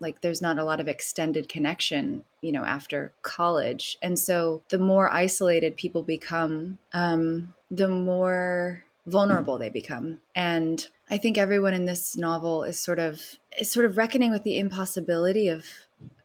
like 0.00 0.20
there's 0.20 0.42
not 0.42 0.58
a 0.58 0.64
lot 0.64 0.80
of 0.80 0.88
extended 0.88 1.48
connection 1.48 2.24
you 2.40 2.52
know 2.52 2.64
after 2.64 3.12
college. 3.22 3.98
And 4.02 4.18
so 4.18 4.62
the 4.68 4.78
more 4.78 5.12
isolated 5.12 5.76
people 5.76 6.02
become 6.02 6.78
um 6.92 7.54
the 7.70 7.88
more 7.88 8.84
vulnerable 9.06 9.58
they 9.58 9.70
become. 9.70 10.18
And 10.34 10.86
i 11.10 11.18
think 11.18 11.38
everyone 11.38 11.74
in 11.74 11.84
this 11.84 12.16
novel 12.16 12.64
is 12.64 12.78
sort 12.78 12.98
of 12.98 13.20
is 13.58 13.70
sort 13.70 13.86
of 13.86 13.96
reckoning 13.96 14.30
with 14.30 14.44
the 14.44 14.58
impossibility 14.58 15.48
of 15.48 15.64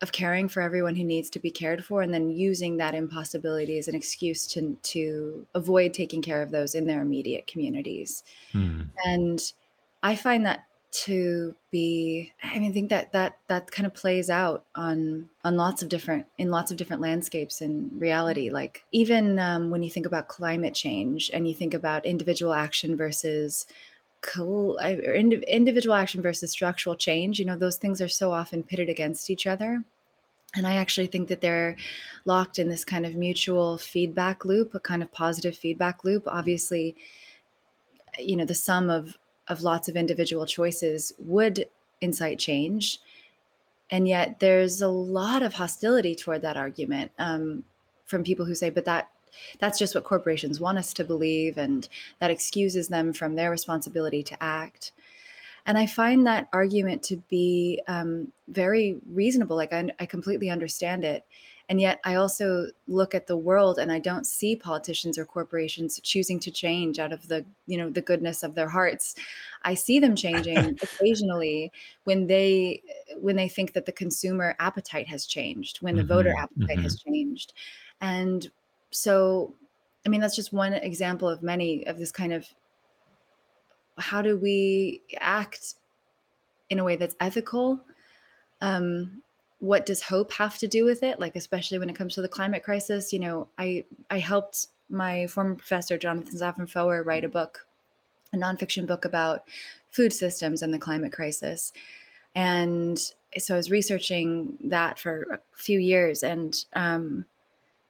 of 0.02 0.12
caring 0.12 0.48
for 0.48 0.62
everyone 0.62 0.96
who 0.96 1.04
needs 1.04 1.30
to 1.30 1.40
be 1.40 1.52
cared 1.52 1.84
for 1.84 2.02
and 2.02 2.14
then 2.14 2.30
using 2.30 2.78
that 2.78 2.96
impossibility 2.96 3.78
as 3.78 3.88
an 3.88 3.96
excuse 3.96 4.48
to 4.48 4.78
to 4.84 5.46
avoid 5.54 5.94
taking 5.94 6.22
care 6.22 6.42
of 6.42 6.52
those 6.52 6.76
in 6.76 6.86
their 6.86 7.02
immediate 7.02 7.48
communities. 7.48 8.24
Hmm. 8.52 8.82
and 9.04 9.52
i 10.04 10.16
find 10.16 10.46
that 10.46 10.66
to 10.96 11.54
be 11.72 12.32
i 12.42 12.58
mean 12.58 12.70
i 12.70 12.74
think 12.74 12.90
that 12.90 13.12
that 13.12 13.38
that 13.48 13.70
kind 13.70 13.86
of 13.86 13.94
plays 13.94 14.30
out 14.30 14.64
on 14.76 15.28
on 15.44 15.58
lots 15.58 15.84
of 15.84 15.90
different 15.90 16.26
in 16.38 16.50
lots 16.50 16.72
of 16.72 16.78
different 16.78 17.02
landscapes 17.02 17.62
in 17.62 17.92
reality 17.98 18.50
like 18.50 18.86
even 18.94 19.38
um, 19.38 19.70
when 19.70 19.84
you 19.84 19.90
think 19.90 20.06
about 20.06 20.30
climate 20.30 20.74
change 20.74 21.30
and 21.34 21.48
you 21.48 21.54
think 21.54 21.74
about 21.74 22.06
individual 22.06 22.54
action 22.54 22.96
versus 22.96 23.66
or 24.38 25.14
individual 25.14 25.94
action 25.94 26.22
versus 26.22 26.50
structural 26.50 26.96
change 26.96 27.40
you 27.40 27.46
know 27.46 27.58
those 27.58 27.78
things 27.78 28.02
are 28.02 28.08
so 28.08 28.32
often 28.32 28.64
pitted 28.64 28.90
against 28.90 29.30
each 29.30 29.46
other. 29.46 29.84
And 30.56 30.66
i 30.66 30.76
actually 30.78 31.08
think 31.08 31.28
that 31.28 31.42
they're 31.42 31.76
locked 32.24 32.58
in 32.58 32.70
this 32.70 32.86
kind 32.86 33.06
of 33.06 33.16
mutual 33.16 33.78
feedback 33.78 34.46
loop 34.46 34.74
a 34.74 34.80
kind 34.80 35.04
of 35.04 35.12
positive 35.12 35.58
feedback 35.58 36.06
loop. 36.06 36.24
Obviously 36.26 36.96
you 38.18 38.38
know 38.38 38.46
the 38.46 38.56
sum 38.56 38.90
of 38.90 39.18
of 39.48 39.62
lots 39.62 39.88
of 39.88 39.96
individual 39.96 40.46
choices 40.46 41.14
would 41.20 41.68
incite 42.02 42.40
change. 42.40 43.00
And 43.92 44.08
yet 44.08 44.40
there's 44.40 44.82
a 44.82 44.88
lot 44.88 45.44
of 45.44 45.54
hostility 45.54 46.16
toward 46.16 46.42
that 46.42 46.58
argument 46.58 47.12
um, 47.20 47.64
from 48.06 48.24
people 48.24 48.46
who 48.46 48.56
say, 48.56 48.70
but 48.70 48.86
that 48.86 49.10
that's 49.60 49.78
just 49.78 49.94
what 49.94 50.06
corporations 50.06 50.62
want 50.62 50.78
us 50.78 50.94
to 50.94 51.04
believe, 51.04 51.58
and 51.58 51.90
that 52.20 52.32
excuses 52.32 52.88
them 52.88 53.12
from 53.12 53.36
their 53.36 53.52
responsibility 53.52 54.24
to 54.24 54.42
act. 54.42 54.94
And 55.66 55.78
I 55.78 55.88
find 55.88 56.26
that 56.26 56.48
argument 56.54 57.04
to 57.04 57.18
be 57.30 57.82
um, 57.88 58.32
very 58.48 58.98
reasonable. 59.12 59.58
Like 59.58 59.74
I, 59.74 59.90
I 60.00 60.06
completely 60.06 60.50
understand 60.50 61.04
it 61.04 61.26
and 61.70 61.82
yet 61.82 62.00
i 62.04 62.16
also 62.16 62.68
look 62.88 63.16
at 63.16 63.28
the 63.28 63.38
world 63.38 63.80
and 63.80 63.92
i 63.92 64.00
don't 64.00 64.26
see 64.26 64.56
politicians 64.56 65.18
or 65.18 65.26
corporations 65.26 66.00
choosing 66.04 66.40
to 66.40 66.52
change 66.52 67.00
out 67.00 67.12
of 67.12 67.28
the 67.28 67.46
you 67.68 67.78
know 67.78 67.90
the 67.90 68.02
goodness 68.02 68.44
of 68.44 68.56
their 68.56 68.70
hearts. 68.70 69.16
I 69.64 69.74
see 69.74 70.00
them 70.00 70.16
changing 70.16 70.58
occasionally 70.84 71.72
when 72.04 72.28
they 72.28 72.82
when 73.20 73.36
they 73.36 73.50
think 73.50 73.74
that 73.74 73.86
the 73.86 73.92
consumer 73.92 74.56
appetite 74.60 75.08
has 75.08 75.26
changed 75.26 75.78
when 75.82 75.96
the 75.96 76.04
mm-hmm, 76.04 76.14
voter 76.14 76.36
appetite 76.38 76.78
mm-hmm. 76.78 76.82
has 76.84 77.00
changed. 77.00 77.54
And 78.02 78.50
so 78.92 79.54
i 80.06 80.10
mean 80.10 80.22
that's 80.22 80.36
just 80.36 80.54
one 80.54 80.74
example 80.74 81.28
of 81.28 81.44
many 81.44 81.86
of 81.88 81.98
this 81.98 82.12
kind 82.12 82.32
of 82.32 82.48
how 83.98 84.22
do 84.22 84.38
we 84.38 85.02
act 85.20 85.76
in 86.70 86.80
a 86.80 86.84
way 86.84 86.96
that's 86.96 87.16
ethical? 87.20 87.80
Um, 88.62 89.22
what 89.66 89.86
does 89.86 90.02
hope 90.02 90.32
have 90.34 90.58
to 90.60 90.68
do 90.68 90.86
with 90.86 91.02
it? 91.04 91.20
Like 91.20 91.36
especially 91.36 91.80
when 91.80 91.90
it 91.90 91.96
comes 91.96 92.14
to 92.16 92.22
the 92.22 92.28
climate 92.28 92.64
crisis 92.64 93.12
you 93.12 93.20
know 93.20 93.48
i 93.58 93.84
i 94.10 94.20
helped 94.20 94.68
my 94.90 95.26
former 95.28 95.56
professor 95.56 95.98
jonathan 95.98 96.38
safran 96.38 96.70
foer 96.70 97.04
write 97.04 97.24
a 97.24 97.30
book 97.30 97.66
a 98.34 98.38
nonfiction 98.38 98.86
book 98.86 99.06
about 99.06 99.44
food 99.92 100.14
systems 100.14 100.62
and 100.62 100.74
the 100.74 100.80
climate 100.80 101.14
crisis. 101.14 101.74
And 102.36 103.00
so 103.38 103.54
i 103.54 103.58
was 103.58 103.72
researching 103.72 104.58
that 104.66 105.00
for 105.00 105.26
a 105.32 105.40
few 105.58 105.80
years. 105.80 106.24
And 106.24 106.64
um, 106.74 107.26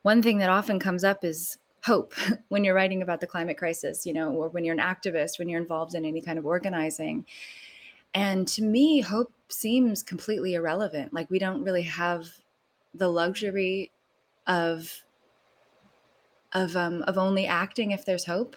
one 0.03 0.21
thing 0.21 0.37
that 0.37 0.49
often 0.49 0.79
comes 0.79 1.03
up 1.03 1.23
is 1.23 1.57
hope 1.83 2.13
when 2.49 2.63
you're 2.63 2.75
writing 2.75 3.01
about 3.01 3.19
the 3.19 3.27
climate 3.27 3.57
crisis 3.57 4.05
you 4.05 4.13
know 4.13 4.31
or 4.31 4.49
when 4.49 4.63
you're 4.63 4.73
an 4.73 4.79
activist 4.79 5.37
when 5.37 5.47
you're 5.47 5.61
involved 5.61 5.95
in 5.95 6.05
any 6.05 6.21
kind 6.21 6.39
of 6.39 6.45
organizing. 6.45 7.25
And 8.13 8.47
to 8.49 8.63
me 8.63 9.01
hope 9.01 9.31
seems 9.49 10.03
completely 10.03 10.55
irrelevant. 10.55 11.13
Like 11.13 11.29
we 11.29 11.39
don't 11.39 11.63
really 11.63 11.83
have 11.83 12.27
the 12.93 13.09
luxury 13.09 13.91
of 14.47 15.03
of 16.53 16.75
um, 16.75 17.03
of 17.03 17.17
only 17.17 17.45
acting 17.45 17.91
if 17.91 18.05
there's 18.05 18.25
hope. 18.25 18.55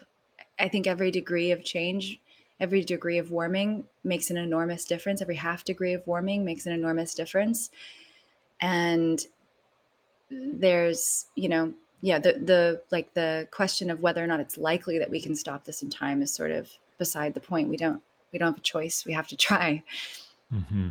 I 0.59 0.69
think 0.69 0.87
every 0.87 1.11
degree 1.11 1.51
of 1.51 1.65
change, 1.65 2.21
every 2.61 2.83
degree 2.83 3.19
of 3.19 3.31
warming 3.31 3.85
makes 4.05 4.31
an 4.31 4.37
enormous 4.37 4.85
difference. 4.85 5.21
Every 5.21 5.37
half 5.37 5.65
degree 5.65 5.95
of 5.95 6.07
warming 6.07 6.45
makes 6.45 6.67
an 6.67 6.73
enormous 6.73 7.15
difference. 7.15 7.71
And 8.61 9.25
there's, 10.31 11.27
you 11.35 11.49
know, 11.49 11.75
yeah, 12.01 12.19
the 12.19 12.35
the 12.35 12.83
like 12.91 13.15
the 13.15 13.49
question 13.51 13.91
of 13.91 14.01
whether 14.01 14.23
or 14.23 14.27
not 14.27 14.41
it's 14.41 14.57
likely 14.57 14.99
that 14.99 15.11
we 15.11 15.21
can 15.21 15.35
stop 15.35 15.65
this 15.65 15.83
in 15.83 15.91
time 15.91 16.23
is 16.23 16.33
sort 16.33 16.53
of 16.53 16.71
beside 16.99 17.35
the 17.35 17.41
point. 17.41 17.69
We 17.69 17.77
don't 17.77 18.03
we 18.33 18.39
don't 18.39 18.53
have 18.53 18.59
a 18.59 18.63
choice. 18.63 19.05
We 19.05 19.13
have 19.13 19.29
to 19.29 19.37
try. 19.49 19.83
Mm-hmm. 20.53 20.89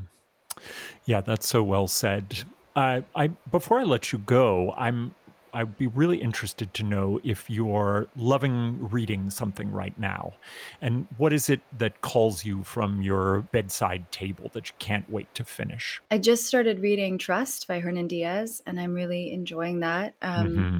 Yeah, 1.06 1.22
that's 1.22 1.48
so 1.48 1.64
well 1.64 1.88
said. 1.88 2.44
Uh, 2.76 3.02
I 3.16 3.28
before 3.52 3.80
I 3.80 3.84
let 3.84 4.12
you 4.12 4.20
go, 4.20 4.74
I'm 4.78 5.16
I'd 5.54 5.78
be 5.78 5.88
really 5.88 6.18
interested 6.18 6.74
to 6.76 6.84
know 6.84 7.20
if 7.24 7.50
you're 7.50 8.08
loving 8.16 8.90
reading 8.90 9.30
something 9.30 9.72
right 9.72 9.98
now, 9.98 10.34
and 10.82 11.08
what 11.18 11.34
is 11.34 11.50
it 11.50 11.62
that 11.78 12.02
calls 12.02 12.46
you 12.46 12.64
from 12.64 13.02
your 13.02 13.42
bedside 13.52 14.12
table 14.12 14.52
that 14.54 14.70
you 14.70 14.76
can't 14.78 15.10
wait 15.10 15.34
to 15.36 15.44
finish? 15.44 16.02
I 16.12 16.20
just 16.20 16.46
started 16.46 16.80
reading 16.80 17.18
Trust 17.18 17.68
by 17.68 17.80
Hernan 17.80 18.08
Diaz, 18.08 18.62
and 18.68 18.80
I'm 18.80 18.94
really 18.94 19.32
enjoying 19.32 19.80
that. 19.80 20.14
Um, 20.22 20.48
mm-hmm. 20.48 20.80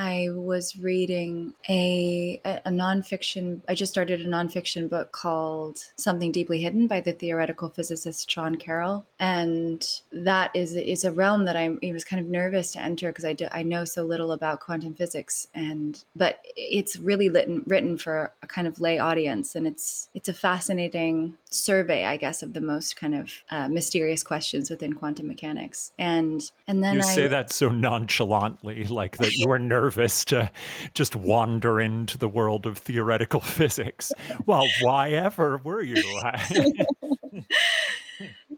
I 0.00 0.30
was 0.30 0.78
reading 0.78 1.52
a, 1.68 2.40
a, 2.46 2.62
a 2.64 2.70
nonfiction. 2.70 3.60
I 3.68 3.74
just 3.74 3.92
started 3.92 4.22
a 4.22 4.24
nonfiction 4.24 4.88
book 4.88 5.12
called 5.12 5.78
Something 5.96 6.32
Deeply 6.32 6.58
Hidden 6.62 6.86
by 6.86 7.02
the 7.02 7.12
theoretical 7.12 7.68
physicist 7.68 8.30
Sean 8.30 8.56
Carroll, 8.56 9.04
and 9.18 9.86
that 10.10 10.52
is 10.54 10.74
is 10.74 11.04
a 11.04 11.12
realm 11.12 11.44
that 11.44 11.54
I'm. 11.54 11.78
I 11.84 11.92
was 11.92 12.04
kind 12.04 12.18
of 12.18 12.30
nervous 12.30 12.72
to 12.72 12.80
enter 12.80 13.10
because 13.10 13.26
I 13.26 13.34
do, 13.34 13.46
I 13.52 13.62
know 13.62 13.84
so 13.84 14.02
little 14.02 14.32
about 14.32 14.60
quantum 14.60 14.94
physics, 14.94 15.46
and 15.54 16.02
but 16.16 16.38
it's 16.56 16.96
really 16.96 17.28
written 17.28 17.62
written 17.66 17.98
for 17.98 18.32
a 18.42 18.46
kind 18.46 18.66
of 18.66 18.80
lay 18.80 18.98
audience, 18.98 19.54
and 19.54 19.66
it's 19.66 20.08
it's 20.14 20.30
a 20.30 20.34
fascinating 20.34 21.36
survey, 21.50 22.06
I 22.06 22.16
guess, 22.16 22.42
of 22.42 22.54
the 22.54 22.62
most 22.62 22.96
kind 22.96 23.14
of 23.14 23.30
uh, 23.50 23.68
mysterious 23.68 24.22
questions 24.22 24.70
within 24.70 24.94
quantum 24.94 25.26
mechanics. 25.26 25.92
And 25.98 26.50
and 26.66 26.82
then 26.82 26.94
you 26.94 27.00
I, 27.00 27.14
say 27.14 27.28
that 27.28 27.52
so 27.52 27.68
nonchalantly, 27.68 28.84
like 28.84 29.18
that 29.18 29.32
you 29.36 29.46
were 29.46 29.58
nervous 29.58 29.89
to 29.90 30.50
just 30.94 31.16
wander 31.16 31.80
into 31.80 32.18
the 32.18 32.28
world 32.28 32.66
of 32.66 32.78
theoretical 32.78 33.40
physics. 33.58 34.12
Well, 34.46 34.66
why 34.80 35.10
ever 35.10 35.58
were 35.58 35.82
you? 35.82 36.02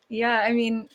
yeah, 0.09 0.41
I 0.41 0.53
mean, 0.53 0.89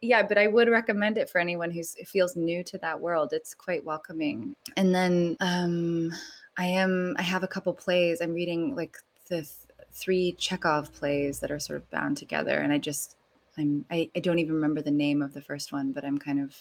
yeah, 0.00 0.22
but 0.22 0.38
I 0.38 0.48
would 0.48 0.68
recommend 0.68 1.18
it 1.18 1.30
for 1.30 1.38
anyone 1.38 1.70
who 1.70 1.82
feels 2.04 2.36
new 2.36 2.64
to 2.64 2.78
that 2.78 3.00
world. 3.00 3.32
It's 3.32 3.54
quite 3.54 3.84
welcoming. 3.84 4.54
And 4.76 4.94
then 4.94 5.36
um, 5.40 6.12
I 6.58 6.66
am 6.66 7.14
I 7.18 7.22
have 7.22 7.42
a 7.42 7.48
couple 7.48 7.72
plays. 7.72 8.20
I'm 8.20 8.34
reading 8.34 8.74
like 8.74 8.96
the 9.28 9.48
three 9.92 10.32
Chekhov 10.32 10.92
plays 10.92 11.40
that 11.40 11.50
are 11.50 11.60
sort 11.60 11.78
of 11.78 11.90
bound 11.90 12.16
together. 12.16 12.58
And 12.58 12.72
I 12.72 12.78
just, 12.78 13.16
I'm, 13.56 13.84
I, 13.90 14.10
I 14.16 14.20
don't 14.20 14.38
even 14.38 14.54
remember 14.54 14.82
the 14.82 14.90
name 14.90 15.22
of 15.22 15.34
the 15.34 15.42
first 15.42 15.72
one, 15.72 15.92
but 15.92 16.04
I'm 16.04 16.18
kind 16.18 16.40
of 16.40 16.56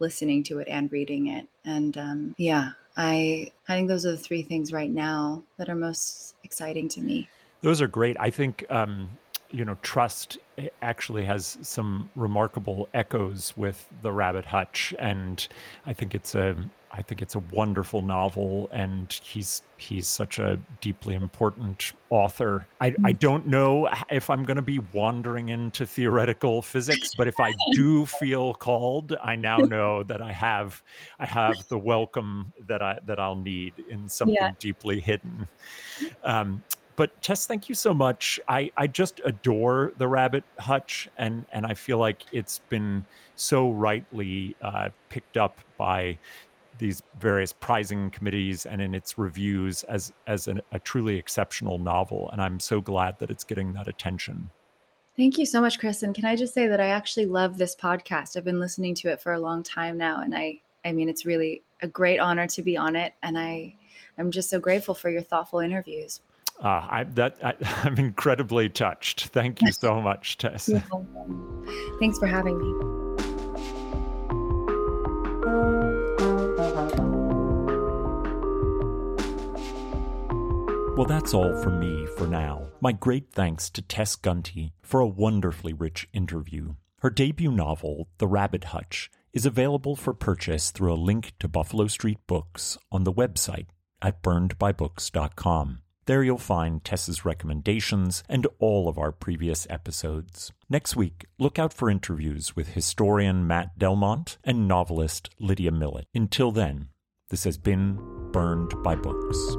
listening 0.00 0.42
to 0.44 0.58
it 0.58 0.68
and 0.68 0.90
reading 0.90 1.28
it. 1.28 1.46
And 1.64 1.96
um, 1.96 2.34
yeah, 2.38 2.70
I, 2.96 3.52
I 3.68 3.76
think 3.76 3.88
those 3.88 4.04
are 4.04 4.12
the 4.12 4.16
three 4.16 4.42
things 4.42 4.72
right 4.72 4.90
now 4.90 5.42
that 5.56 5.68
are 5.68 5.74
most 5.74 6.34
exciting 6.44 6.88
to 6.90 7.00
me. 7.00 7.28
Those 7.62 7.80
are 7.82 7.88
great. 7.88 8.16
I 8.18 8.30
think, 8.30 8.64
um, 8.70 9.10
you 9.50 9.64
know, 9.64 9.76
trust 9.82 10.38
actually 10.82 11.24
has 11.24 11.58
some 11.62 12.10
remarkable 12.16 12.88
echoes 12.94 13.52
with 13.56 13.86
the 14.02 14.12
Rabbit 14.12 14.44
Hutch, 14.44 14.94
and 14.98 15.46
I 15.86 15.92
think 15.92 16.14
it's 16.14 16.34
a 16.34 16.56
I 16.92 17.02
think 17.02 17.22
it's 17.22 17.36
a 17.36 17.38
wonderful 17.52 18.02
novel, 18.02 18.68
and 18.72 19.12
he's 19.22 19.62
he's 19.76 20.08
such 20.08 20.38
a 20.38 20.58
deeply 20.80 21.14
important 21.14 21.92
author. 22.10 22.66
I, 22.80 22.88
I 22.88 23.12
mm. 23.12 23.18
don't 23.18 23.46
know 23.46 23.88
if 24.10 24.28
I'm 24.28 24.44
going 24.44 24.56
to 24.56 24.62
be 24.62 24.80
wandering 24.92 25.50
into 25.50 25.86
theoretical 25.86 26.62
physics, 26.62 27.14
but 27.16 27.28
if 27.28 27.38
I 27.38 27.54
do 27.72 28.06
feel 28.06 28.54
called, 28.54 29.16
I 29.22 29.36
now 29.36 29.56
know 29.58 30.02
that 30.02 30.20
I 30.20 30.32
have 30.32 30.82
I 31.20 31.26
have 31.26 31.56
the 31.68 31.78
welcome 31.78 32.52
that 32.66 32.82
I 32.82 32.98
that 33.06 33.20
I'll 33.20 33.36
need 33.36 33.74
in 33.88 34.08
something 34.08 34.34
yeah. 34.34 34.52
deeply 34.58 34.98
hidden. 35.00 35.46
Um, 36.24 36.62
but 36.96 37.22
Tess, 37.22 37.46
thank 37.46 37.70
you 37.70 37.74
so 37.74 37.94
much. 37.94 38.38
I, 38.46 38.70
I 38.76 38.86
just 38.86 39.22
adore 39.24 39.92
the 39.96 40.06
Rabbit 40.06 40.44
Hutch, 40.58 41.08
and 41.16 41.46
and 41.52 41.64
I 41.64 41.72
feel 41.72 41.96
like 41.96 42.24
it's 42.30 42.58
been 42.68 43.06
so 43.36 43.70
rightly 43.70 44.54
uh, 44.60 44.90
picked 45.08 45.38
up 45.38 45.60
by 45.78 46.18
these 46.80 47.02
various 47.20 47.52
prizing 47.52 48.10
committees 48.10 48.66
and 48.66 48.82
in 48.82 48.94
its 48.94 49.16
reviews 49.16 49.84
as 49.84 50.12
as 50.26 50.48
an, 50.48 50.60
a 50.72 50.78
truly 50.80 51.16
exceptional 51.16 51.78
novel 51.78 52.28
and 52.32 52.42
i'm 52.42 52.58
so 52.58 52.80
glad 52.80 53.16
that 53.20 53.30
it's 53.30 53.44
getting 53.44 53.72
that 53.72 53.86
attention 53.86 54.50
Thank 55.16 55.36
you 55.36 55.44
so 55.44 55.60
much, 55.60 55.78
Chris. 55.78 56.02
And 56.02 56.14
can 56.14 56.24
I 56.24 56.34
just 56.34 56.54
say 56.54 56.66
that 56.66 56.80
I 56.80 56.86
actually 56.86 57.26
love 57.26 57.58
this 57.58 57.76
podcast? 57.76 58.38
I've 58.38 58.44
been 58.44 58.58
listening 58.58 58.94
to 58.94 59.10
it 59.10 59.20
for 59.20 59.34
a 59.34 59.38
long 59.38 59.62
time 59.62 59.98
now, 59.98 60.22
and 60.22 60.34
I, 60.34 60.62
I 60.82 60.92
mean, 60.92 61.10
it's 61.10 61.26
really 61.26 61.62
a 61.82 61.88
great 61.88 62.18
honor 62.18 62.46
to 62.46 62.62
be 62.62 62.76
on 62.78 62.96
it, 62.96 63.12
and 63.22 63.38
I, 63.38 63.74
I'm 64.16 64.30
just 64.30 64.48
so 64.48 64.58
grateful 64.58 64.94
for 64.94 65.10
your 65.10 65.20
thoughtful 65.20 65.58
interviews. 65.58 66.22
Uh, 66.62 66.86
I, 66.90 67.04
that 67.14 67.36
I, 67.42 67.54
am 67.86 67.98
incredibly 67.98 68.70
touched. 68.70 69.26
Thank 69.26 69.60
you 69.60 69.72
so 69.72 70.00
much, 70.00 70.38
Tess. 70.38 70.70
Thanks 71.98 72.18
for 72.18 72.26
having 72.26 72.58
me. 72.58 73.00
Well, 81.00 81.08
that's 81.08 81.32
all 81.32 81.54
from 81.62 81.80
me 81.80 82.04
for 82.18 82.26
now. 82.26 82.68
My 82.82 82.92
great 82.92 83.32
thanks 83.32 83.70
to 83.70 83.80
Tess 83.80 84.16
Gunty 84.16 84.74
for 84.82 85.00
a 85.00 85.06
wonderfully 85.06 85.72
rich 85.72 86.06
interview. 86.12 86.74
Her 86.98 87.08
debut 87.08 87.50
novel, 87.50 88.08
The 88.18 88.26
Rabbit 88.26 88.64
Hutch, 88.64 89.10
is 89.32 89.46
available 89.46 89.96
for 89.96 90.12
purchase 90.12 90.70
through 90.70 90.92
a 90.92 91.00
link 91.00 91.32
to 91.38 91.48
Buffalo 91.48 91.86
Street 91.86 92.18
Books 92.26 92.76
on 92.92 93.04
the 93.04 93.14
website 93.14 93.68
at 94.02 94.22
burnedbybooks.com. 94.22 95.78
There 96.04 96.22
you'll 96.22 96.36
find 96.36 96.84
Tess's 96.84 97.24
recommendations 97.24 98.22
and 98.28 98.46
all 98.58 98.86
of 98.86 98.98
our 98.98 99.10
previous 99.10 99.66
episodes. 99.70 100.52
Next 100.68 100.96
week, 100.96 101.24
look 101.38 101.58
out 101.58 101.72
for 101.72 101.88
interviews 101.88 102.54
with 102.54 102.74
historian 102.74 103.46
Matt 103.46 103.78
Delmont 103.78 104.36
and 104.44 104.68
novelist 104.68 105.30
Lydia 105.38 105.70
Millet. 105.70 106.08
Until 106.14 106.52
then, 106.52 106.90
this 107.30 107.44
has 107.44 107.56
been 107.56 107.98
Burned 108.32 108.74
by 108.82 108.96
Books. 108.96 109.56